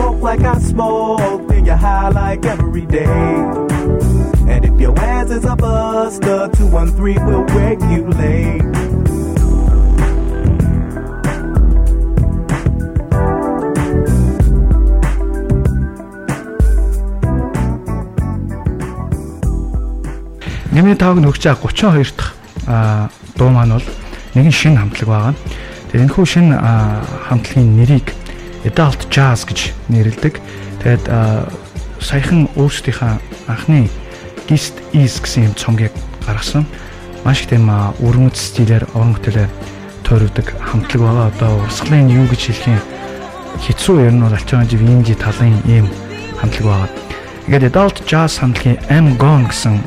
You 0.02 0.08
smoke 0.08 0.24
like 0.24 0.41
I 0.41 0.58
smoke, 0.58 1.47
then 1.47 1.66
you're 1.66 1.76
high 1.76 2.10
like 2.10 2.43
every 2.45 2.88
day. 2.88 3.06
And 4.49 4.66
if 4.66 4.82
your 4.82 4.97
ass 4.97 5.30
is 5.30 5.45
a 5.45 5.56
buster, 5.56 6.49
213 6.58 7.26
will 7.28 7.45
regulate. 7.54 8.66
Нэмийн 20.74 20.97
тавг 20.97 21.22
нөгч 21.22 21.45
32 21.45 22.18
дахь 22.18 22.34
дуу 23.38 23.49
маань 23.54 23.78
бол 23.78 23.86
нэгэн 24.34 24.49
шинэ 24.49 24.82
хамтлаг 24.82 25.08
байгаа. 25.08 25.34
Тэгээд 25.93 26.04
энэ 26.10 26.14
хүү 26.16 26.26
шинэ 26.26 26.58
а, 26.58 27.04
хамтлагийн 27.30 27.76
нэрийг 27.78 28.20
Adult 28.66 29.09
Jazz 29.09 29.45
гэж 29.45 29.74
нэрлэдэг. 29.89 30.38
Тэгээд 30.82 31.05
саяхан 32.01 32.49
өөрсдийнхөө 32.57 33.14
анхны 33.49 33.89
East 34.49 34.78
East 34.93 35.22
гэсэн 35.26 35.49
юм 35.49 35.55
цомгийг 35.55 35.93
гаргасан. 36.26 36.66
Маш 37.26 37.41
их 37.41 37.49
тийм 37.53 37.70
өрмөц 37.70 38.38
стилээр 38.38 38.86
уран 38.93 39.14
бүтээлээ 39.18 39.49
тойрогдөг 40.05 40.47
хамтлаг 40.62 41.01
байгаа. 41.01 41.28
Одоо 41.30 41.51
урсгалын 41.66 42.09
юу 42.09 42.26
гэж 42.30 42.41
хэлэх 42.49 42.68
юм 42.70 42.82
хэцүү 43.62 43.97
ер 44.05 44.14
нь 44.14 44.22
бол 44.22 44.34
альтернатив 44.34 44.82
инди 44.82 45.14
талын 45.14 45.57
ийм 45.70 45.88
хамтлаг 46.41 46.66
байгаа. 46.66 46.89
Ингээд 47.47 47.70
Adult 47.74 47.97
Jazz 48.09 48.41
хамтлагийн 48.41 48.82
I'm 48.89 49.18
Gone 49.18 49.49
гэсэн 49.49 49.82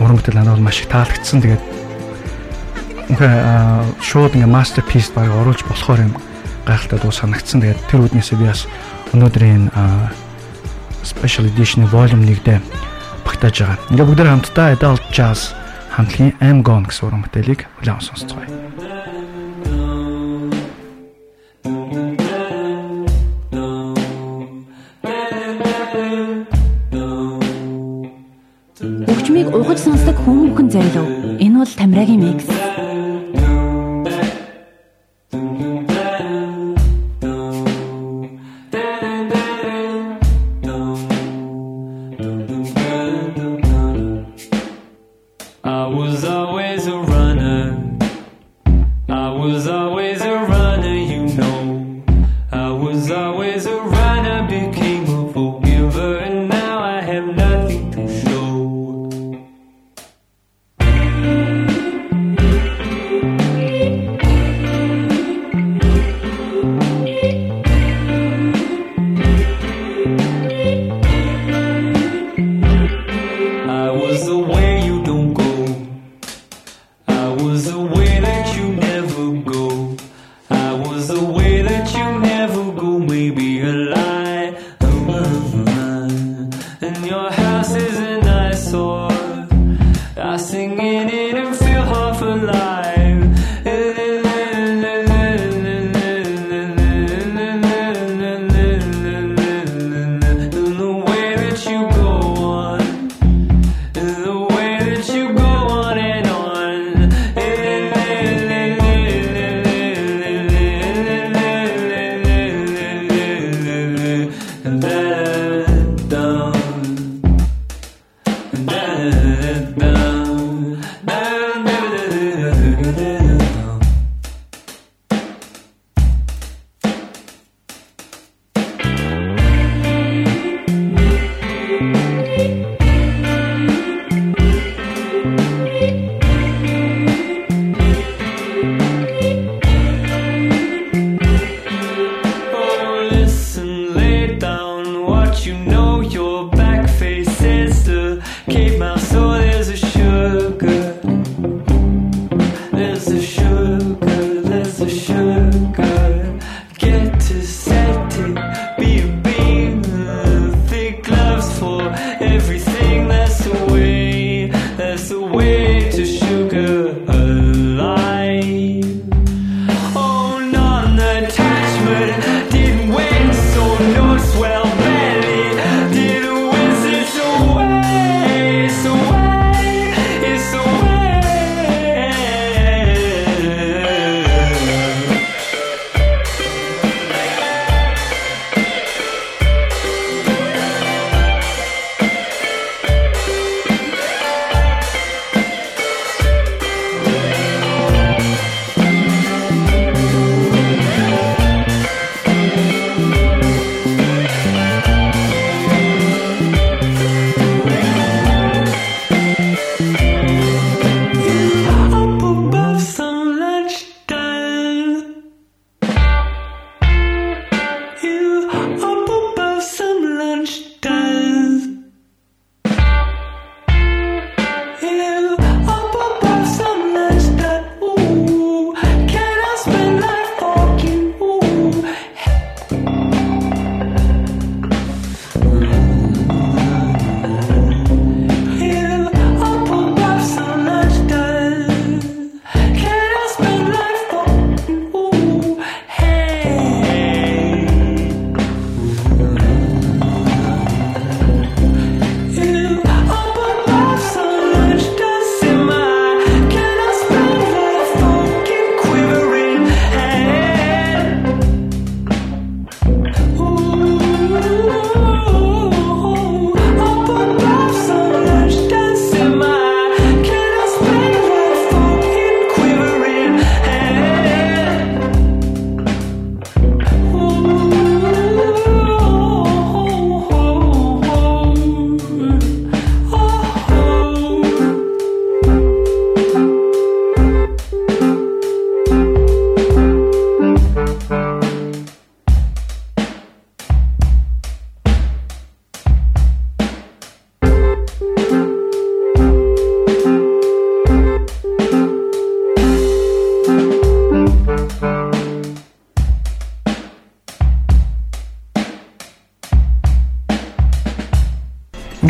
уран 0.00 0.16
бүтээл 0.16 0.40
надад 0.40 0.60
маш 0.60 0.80
их 0.80 0.88
таалагдсан. 0.88 1.44
Тэгээд 1.44 1.62
үнхээр 3.12 3.34
шууд 4.00 4.32
ингээ 4.36 4.48
masterpiece 4.48 5.12
баг 5.12 5.28
оруулж 5.28 5.60
болохоор 5.68 6.08
юм 6.08 6.12
гайхалтай 6.66 6.98
дуу 7.02 7.12
санагдсан. 7.12 7.60
Тэгээд 7.62 7.80
тэр 7.90 8.00
үднээсээ 8.06 8.38
би 8.38 8.46
бас 8.50 8.66
өнөөдрийн 9.12 9.70
special 11.02 11.50
edition 11.50 11.86
volume 11.90 12.22
1-дээ 12.26 12.62
багтааж 13.26 13.56
байгаа. 13.58 13.78
Ингээ 13.90 14.06
бүгд 14.06 14.22
хамтдаа 14.22 14.66
Adult 14.74 15.04
Jazz 15.10 15.54
хамтлагийн 15.90 16.38
I'm 16.40 16.62
Gone 16.62 16.86
гэсэн 16.86 17.06
уран 17.10 17.22
бүтээлийг 17.26 17.66
хүлээн 17.82 18.00
сонсцгоё. 18.00 18.46
Өгчмийг 29.10 29.48
угаж 29.50 29.78
сонсдог 29.78 30.16
хүмүүхэн 30.22 30.68
зайлуу. 30.70 31.06
Энэ 31.42 31.58
бол 31.58 31.74
Тамирагийн 31.74 32.22
микс. 32.22 32.61
Was 52.92 53.10
always 53.10 53.66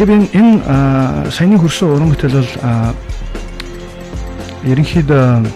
Ингээд 0.02 0.34
би 0.34 0.34
энэ 0.34 1.30
саяны 1.30 1.62
хөрсөн 1.62 1.94
уран 1.94 2.10
бүтээл 2.10 2.34
бол 2.34 2.50
ерөнхийдөө 4.66 5.46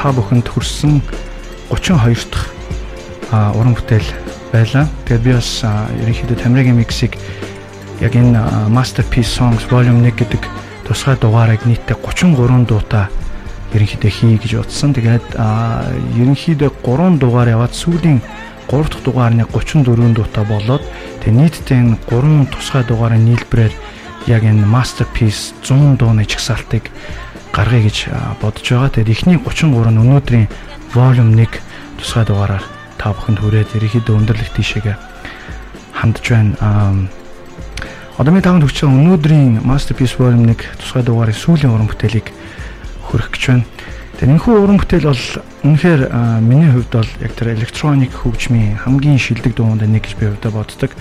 та 0.00 0.08
бүхэнд 0.16 0.48
хүрсэн 0.48 1.04
32 1.68 2.24
дахь 2.32 2.48
уран 3.28 3.76
бүтээл 3.76 4.08
байлаа. 4.48 4.88
Тэгээд 5.04 5.24
би 5.28 5.32
бас 5.36 5.60
ерөнхийдөө 5.60 6.40
Тамирагийн 6.40 6.80
миксийг 6.80 7.20
яг 8.00 8.16
энэ 8.16 8.40
Masterpiece 8.72 9.28
Songs 9.28 9.68
Volume 9.68 10.08
1 10.08 10.16
гэдэг 10.16 10.40
тусгай 10.88 11.20
дугаарыг 11.20 11.60
нийтдээ 11.68 12.00
33 12.00 12.64
дуутай 12.64 13.12
ерөнхийдөө 13.76 14.08
хий 14.08 14.40
гэж 14.40 14.56
утсан. 14.56 14.96
Тэгээд 14.96 15.36
ерөнхийдөө 16.16 16.80
3 16.80 17.20
дугаар 17.20 17.60
яваад 17.60 17.76
сүүлийн 17.76 18.24
3 18.72 18.88
дахь 18.88 19.04
дугаарны 19.04 19.44
34 19.52 20.16
дуутай 20.16 20.44
болоод 20.48 20.80
тэгээд 21.20 21.36
нийтдээ 21.36 21.78
энэ 21.80 21.96
3 22.08 22.48
тусгай 22.52 22.82
дугаарын 22.84 23.24
нийлбэрээр 23.28 23.74
яг 24.26 24.42
энэ 24.44 24.64
Masterpiece 24.64 25.52
100 25.64 25.96
дууны 26.00 26.24
чагсаалтыг 26.24 26.88
гаргая 27.52 27.82
гэж 27.82 28.08
бодож 28.40 28.64
байгаа. 28.64 28.90
Тэгээд 28.94 29.12
эхний 29.12 29.36
33 29.36 29.90
нь 29.92 30.00
өнөөдрийн 30.00 30.48
Volume 30.94 31.36
1 31.36 31.60
тусгай 31.98 32.24
дугаараар 32.24 32.64
та 32.98 33.12
бүхэнд 33.12 33.40
хүрээд 33.40 33.74
ерөнхийдөө 33.76 34.14
өндөрлөх 34.16 34.50
тийшээгээ 34.54 34.96
хандж 35.98 36.24
байна. 36.30 37.08
Одоо 38.20 38.32
ми 38.32 38.40
таванд 38.40 38.64
хүч 38.64 38.84
өнөөдрийн 38.84 39.64
Masterpiece 39.64 40.16
Volume 40.20 40.52
1 40.52 40.80
тусгай 40.80 41.02
дугаарын 41.02 41.36
сүүлийн 41.36 41.72
уран 41.72 41.88
бүтээлийг 41.88 42.28
хүрэх 43.08 43.32
гэж 43.32 43.42
байна. 43.48 43.64
Тэгээ 44.20 44.36
энэхүү 44.36 44.54
уран 44.60 44.78
бүтээл 44.78 45.08
бол 45.08 45.24
үнэхээр 45.60 46.08
миний 46.40 46.72
хувьд 46.72 46.92
бол 46.92 47.10
яг 47.20 47.32
тэр 47.36 47.52
электроник 47.52 48.12
хөгжмийн 48.16 48.80
хамгийн 48.80 49.20
шилдэг 49.20 49.52
дуунд 49.52 49.84
нэг 49.84 50.08
гэж 50.08 50.14
би 50.16 50.32
хувьдаа 50.32 50.52
боддог. 50.56 50.96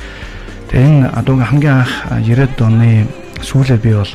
Тэгээ 0.68 0.84
энэ 0.84 1.24
дууг 1.24 1.40
хамгийн 1.48 1.88
анх 1.88 1.94
90-ад 2.12 2.60
оны 2.60 3.08
сүүлээр 3.40 3.80
би 3.80 3.96
бол 3.96 4.14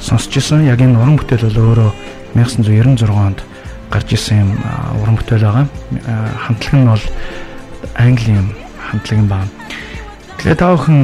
сонсч 0.00 0.36
ирсэн. 0.36 0.68
Яг 0.68 0.84
энэ 0.84 1.00
уран 1.00 1.16
бүтээл 1.16 1.48
бол 1.48 1.88
өөрөө 1.88 1.90
1996 2.36 3.08
онд 3.08 3.40
гарч 3.88 4.12
исэн 4.12 4.44
юм 4.44 4.50
уран 5.00 5.16
бүтээл 5.16 5.48
байгаа. 5.48 5.66
Хамтлаг 6.36 6.74
нь 6.76 6.88
бол 6.92 7.04
Английн 7.96 8.46
хамтлаг 8.76 9.18
юм 9.18 9.28
байна. 9.32 9.48
Тэгээ 10.36 10.60
та 10.60 10.68
бүхэн 10.76 11.00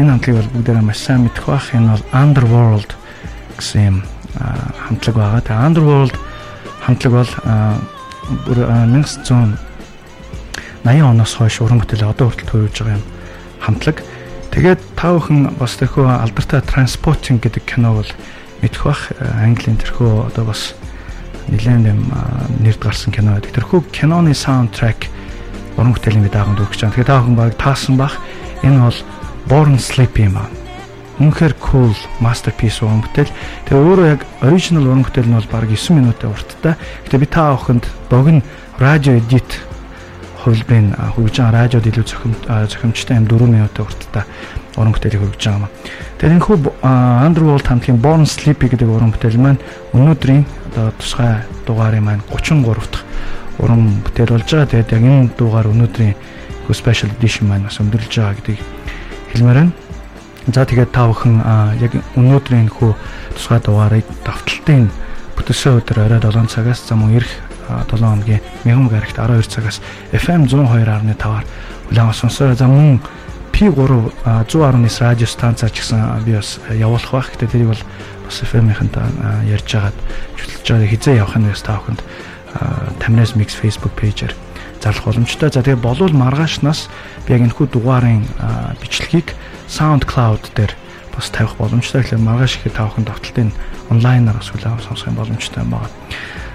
энэ 0.00 0.10
хамтлагийг 0.16 0.40
бол 0.40 0.52
бүгдээрээ 0.56 0.88
маш 0.88 1.04
сайн 1.04 1.28
мэдэх 1.28 1.44
бах. 1.44 1.68
Энэ 1.76 1.92
бол 1.92 2.04
Underworld 2.16 2.90
гэсэн 3.60 3.84
юм 3.84 3.96
хамтлаг 4.88 5.14
байгаа. 5.14 5.40
Тэгээ 5.44 5.66
Underworld 5.68 6.14
хамтлаг 6.88 7.12
бол 7.12 7.28
бүр 8.48 8.64
1980 8.64 9.60
оноос 11.04 11.36
хойш 11.36 11.60
уран 11.60 11.84
бүтээлээ 11.84 12.08
одоо 12.08 12.32
хүртэл 12.32 12.48
төрүүлж 12.48 12.80
байгаа 12.80 12.96
юм 12.96 13.04
хамтлаг. 13.60 14.00
Тэгээд 14.56 14.80
та 14.96 15.12
бүхэн 15.12 15.52
бас 15.60 15.76
тэрхүү 15.76 16.08
алдартай 16.08 16.64
Transporting 16.64 17.44
гэдэг 17.44 17.68
кино 17.68 18.00
бол 18.00 18.08
мэдэх 18.64 18.88
бах. 18.88 19.12
Английн 19.20 19.76
тэрхүү 19.76 20.32
одоо 20.32 20.48
бас 20.48 20.72
нэлээд 21.52 21.92
юм 21.92 22.08
нэрд 22.64 22.80
гарсан 22.80 23.12
кино 23.12 23.36
байдаг. 23.36 23.52
Тэрхүү 23.52 23.92
киноны 23.92 24.32
саундтрек 24.32 25.12
уран 25.76 25.92
бүтээлийн 25.92 26.24
би 26.24 26.32
дааганд 26.32 26.64
өгч 26.64 26.88
байгаа. 26.88 26.96
Тэгэхээр 26.96 27.12
та 27.12 27.20
бүхэн 27.20 27.36
баг 27.36 27.52
таасан 27.60 28.00
бах. 28.00 28.16
Энэ 28.64 28.80
бол 28.80 28.96
Born 29.44 29.76
Sleepy 29.76 30.32
аа 30.32 30.48
үнэхээр 31.18 31.54
cool 31.58 31.94
masterpiece 32.22 32.82
уран 32.82 33.02
бүтээл. 33.02 33.32
Тэгээ 33.66 33.82
өөрөө 33.82 34.06
яг 34.06 34.22
original 34.42 34.86
уран 34.86 35.02
бүтээл 35.02 35.28
нь 35.28 35.38
бол 35.38 35.52
бараг 35.52 35.70
9 35.74 35.98
минутын 35.98 36.30
урттай. 36.30 36.74
Гэтэ 37.06 37.18
би 37.18 37.26
та 37.26 37.52
авахынд 37.52 37.84
богино 38.10 38.42
радио 38.78 39.18
edit 39.18 39.50
хувилбарын 40.38 40.94
хөгжин 41.18 41.50
радиод 41.50 41.86
илүү 41.86 42.06
зохим 42.06 42.32
зохимжтой 42.46 43.18
юм 43.18 43.26
4 43.26 43.50
минутын 43.50 43.84
урттай 43.84 44.24
уран 44.78 44.94
бүтээлийг 44.94 45.22
хөгжиж 45.26 45.44
байгаа 45.50 45.66
юм. 45.66 45.72
Тэгээ 46.18 46.34
энэ 46.38 46.46
хүү 46.46 46.56
Underworld 47.26 47.66
хамтгийн 47.66 47.98
Born 47.98 48.22
Sleepy 48.22 48.70
гэдэг 48.70 48.86
уран 48.86 49.10
бүтээл 49.10 49.42
маань 49.42 49.58
өнөөдрийн 49.92 50.46
одоо 50.70 50.94
тусгай 51.02 51.42
дугаарын 51.66 52.06
маань 52.06 52.22
33 52.30 52.62
дахь 52.62 53.04
уран 53.58 53.98
бүтээл 54.06 54.38
болж 54.38 54.46
байгаа. 54.46 54.70
Тэгээд 54.70 54.94
яг 54.94 55.02
энэ 55.02 55.30
дугаар 55.34 55.66
өнөөдрийн 55.66 56.14
special 56.70 57.10
edition 57.18 57.48
маань 57.50 57.66
бас 57.66 57.80
өндөрлж 57.82 58.12
байгаа 58.14 58.38
гэдгийг 58.38 58.62
хэлмээр 59.34 59.58
байна. 59.58 59.87
За 60.48 60.64
тэгээд 60.64 60.96
та 60.96 61.04
бүхэн 61.12 61.44
яг 61.76 61.92
өнөөдрийн 62.16 62.72
хөө 62.72 62.96
тусгай 63.36 63.60
дугаарыг 63.60 64.08
давталтын 64.24 64.88
бүтээсэн 65.36 65.76
өдөр 65.84 66.08
орой 66.08 66.20
7 66.24 66.48
цагаас 66.48 66.80
за 66.88 66.96
мөн 66.96 67.20
ирэх 67.20 67.32
7 67.68 68.00
хоногийн 68.00 68.40
мягмаг 68.64 68.96
аригт 68.96 69.20
12 69.20 69.44
цагаас 69.44 69.84
FM 70.16 70.48
102.5-аар 70.48 71.44
улаан 71.92 72.16
сонсоо. 72.16 72.56
За 72.56 72.64
мөн 72.64 73.04
P3 73.52 73.76
110.9 73.76 75.04
радио 75.04 75.28
станцаар 75.28 75.68
ч 75.68 75.84
гэсэн 75.84 76.24
би 76.24 76.32
бас 76.40 76.56
явуулах 76.72 77.12
байх. 77.12 77.28
Гэтэ 77.36 77.52
тэрийг 77.52 77.76
бол 77.76 77.84
бас 78.24 78.40
FM-ийнхэн 78.40 78.88
ярьж 79.52 79.68
байгаад 79.68 79.98
хөтлөж 80.32 80.64
байгаа 80.64 80.88
хизээ 80.88 81.20
явах 81.20 81.36
нь 81.36 81.44
бас 81.44 81.60
та 81.60 81.76
бүхэнд 81.76 82.00
Тамнас 83.04 83.36
Mix 83.36 83.52
Facebook 83.52 83.92
пэйжээр 84.00 84.32
зарлах 84.80 85.04
боломжтой. 85.12 85.52
За 85.52 85.60
тэгээ 85.60 85.76
болвол 85.76 86.16
маргаашнаас 86.16 86.88
би 87.28 87.36
яг 87.36 87.44
энэхүү 87.44 87.68
дугаарын 87.68 88.24
бичлэгийг 88.80 89.36
SoundCloud 89.68 90.52
дээр 90.56 90.72
бас 91.14 91.30
тавих 91.30 91.56
боломжтой. 91.56 92.02
Тэгэхээр 92.02 92.24
маргааш 92.24 92.56
ихэд 92.58 92.74
та 92.74 92.88
бүхэн 92.88 93.06
тогтолтын 93.06 93.52
онлайнаар 93.90 94.40
бас 94.40 94.50
хүлээн 94.50 94.80
сонсох 94.80 95.08
юм 95.12 95.16
боломжтой 95.20 95.62
юм 95.62 95.76
байна. 95.76 95.92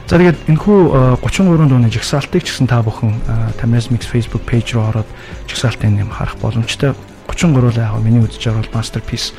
За 0.08 0.20
тэгээд 0.20 0.52
энэхүү 0.52 1.24
33 1.24 1.70
дууны 1.72 1.88
жигсаалтыг 1.88 2.44
ч 2.44 2.52
гэсэн 2.52 2.68
та 2.68 2.84
бүхэн 2.84 3.16
Tamaz 3.56 3.88
Mix 3.88 4.04
Facebook 4.04 4.44
page 4.44 4.76
руу 4.76 4.92
ороод 4.92 5.10
жигсаалтын 5.48 6.00
юм 6.00 6.12
харах 6.12 6.36
боломжтой. 6.44 6.92
33 7.32 7.72
л 7.72 7.80
яг 7.80 7.96
миний 8.04 8.20
үзэж 8.20 8.44
байгаа 8.44 8.62
бол 8.68 8.76
masterpiece 8.76 9.32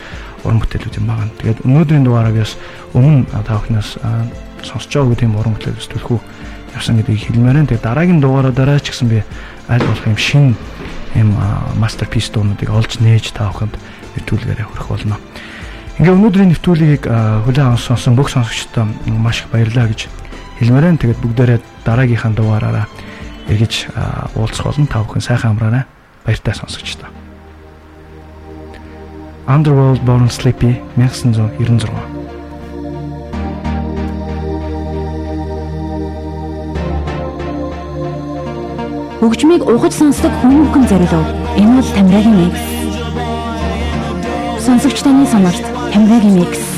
уран 0.44 0.60
бүтээлүүд 0.60 0.98
юм 1.00 1.06
байна. 1.08 1.30
Тэгээд 1.40 1.64
өнөөдрийн 1.68 2.04
дугаараа 2.04 2.32
би 2.32 2.40
бас 2.40 2.56
өмнө 2.96 3.28
та 3.44 3.60
бүхнээс 3.60 3.90
сонсож 4.64 4.92
байгаа 4.92 5.20
тийм 5.20 5.36
уран 5.36 5.52
бүтээлээс 5.56 5.88
түлхүү 5.92 6.18
явсан 6.74 6.96
гэдгийг 6.96 7.28
хэлмээр 7.28 7.56
байна. 7.60 7.68
Тэгээд 7.68 7.84
дараагийн 7.84 8.20
дугаараа 8.24 8.52
дараа 8.56 8.80
ч 8.80 8.88
гэсэн 8.88 9.08
би 9.12 9.20
аль 9.68 9.84
болох 9.84 10.06
юм 10.08 10.16
шин 10.16 10.56
ийм 11.14 11.34
masterpiece 11.78 12.30
дуунуудыг 12.34 12.70
олж 12.70 12.98
нээж 12.98 13.34
та 13.34 13.50
бүхэнд 13.50 13.74
нэвтрүүлгээрээ 14.18 14.66
хүргэх 14.66 14.88
болно. 14.90 15.16
Ингээ 15.98 16.14
өнөөдрийн 16.14 16.50
нэвтрүүлгийг 16.50 17.02
хүлээн 17.06 17.74
авсан 17.78 17.94
сонсон 17.94 18.18
бүх 18.18 18.30
сонсогчдод 18.30 19.06
маш 19.06 19.46
их 19.46 19.50
баярлалаа 19.54 19.90
гэж 19.94 20.10
хэлмээр 20.58 20.84
байна. 20.90 20.98
Тэгээд 20.98 21.22
бүгдээрээ 21.22 21.58
дараагийнхаа 21.86 22.32
дугаараараа 22.34 22.86
эргэж 23.46 23.94
уулзах 24.34 24.66
болно. 24.66 24.90
Та 24.90 25.06
бүхэн 25.06 25.22
сайхан 25.22 25.54
амраарай. 25.54 25.86
Баяртай 26.26 26.54
сонсогчдоо. 26.54 27.08
Underworld 29.46 30.02
Born 30.02 30.26
Sleepy 30.32 30.80
1996 30.96 32.23
хөгжмийг 39.24 39.64
ухаж 39.64 39.94
сонсдог 39.96 40.32
хүмүүхэн 40.44 40.84
зориулв. 40.84 41.28
Энэ 41.56 41.80
бол 41.80 41.88
Тамирагийн 41.96 42.36
микс. 42.44 42.64
Сонсогч 44.60 45.00
таны 45.00 45.24
сонорт 45.24 45.64
Тамирагийн 45.92 46.36
микс. 46.44 46.73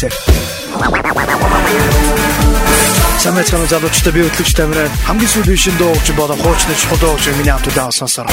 гэсэн. 0.00 0.12
Самбай 3.20 3.44
цаана 3.44 3.66
залуучтай 3.68 4.12
би 4.12 4.24
хөтлөгч 4.24 4.54
тамираа 4.56 4.88
хамгийн 5.04 5.28
сүүлийн 5.28 5.60
шин 5.60 5.76
дуугч 5.76 6.08
болон 6.16 6.40
хуучны 6.40 6.74
чухал 6.74 6.98
дуугч 7.04 7.28
миний 7.36 7.52
хамт 7.52 7.68
удаан 7.68 7.92
сонсороо. 7.92 8.32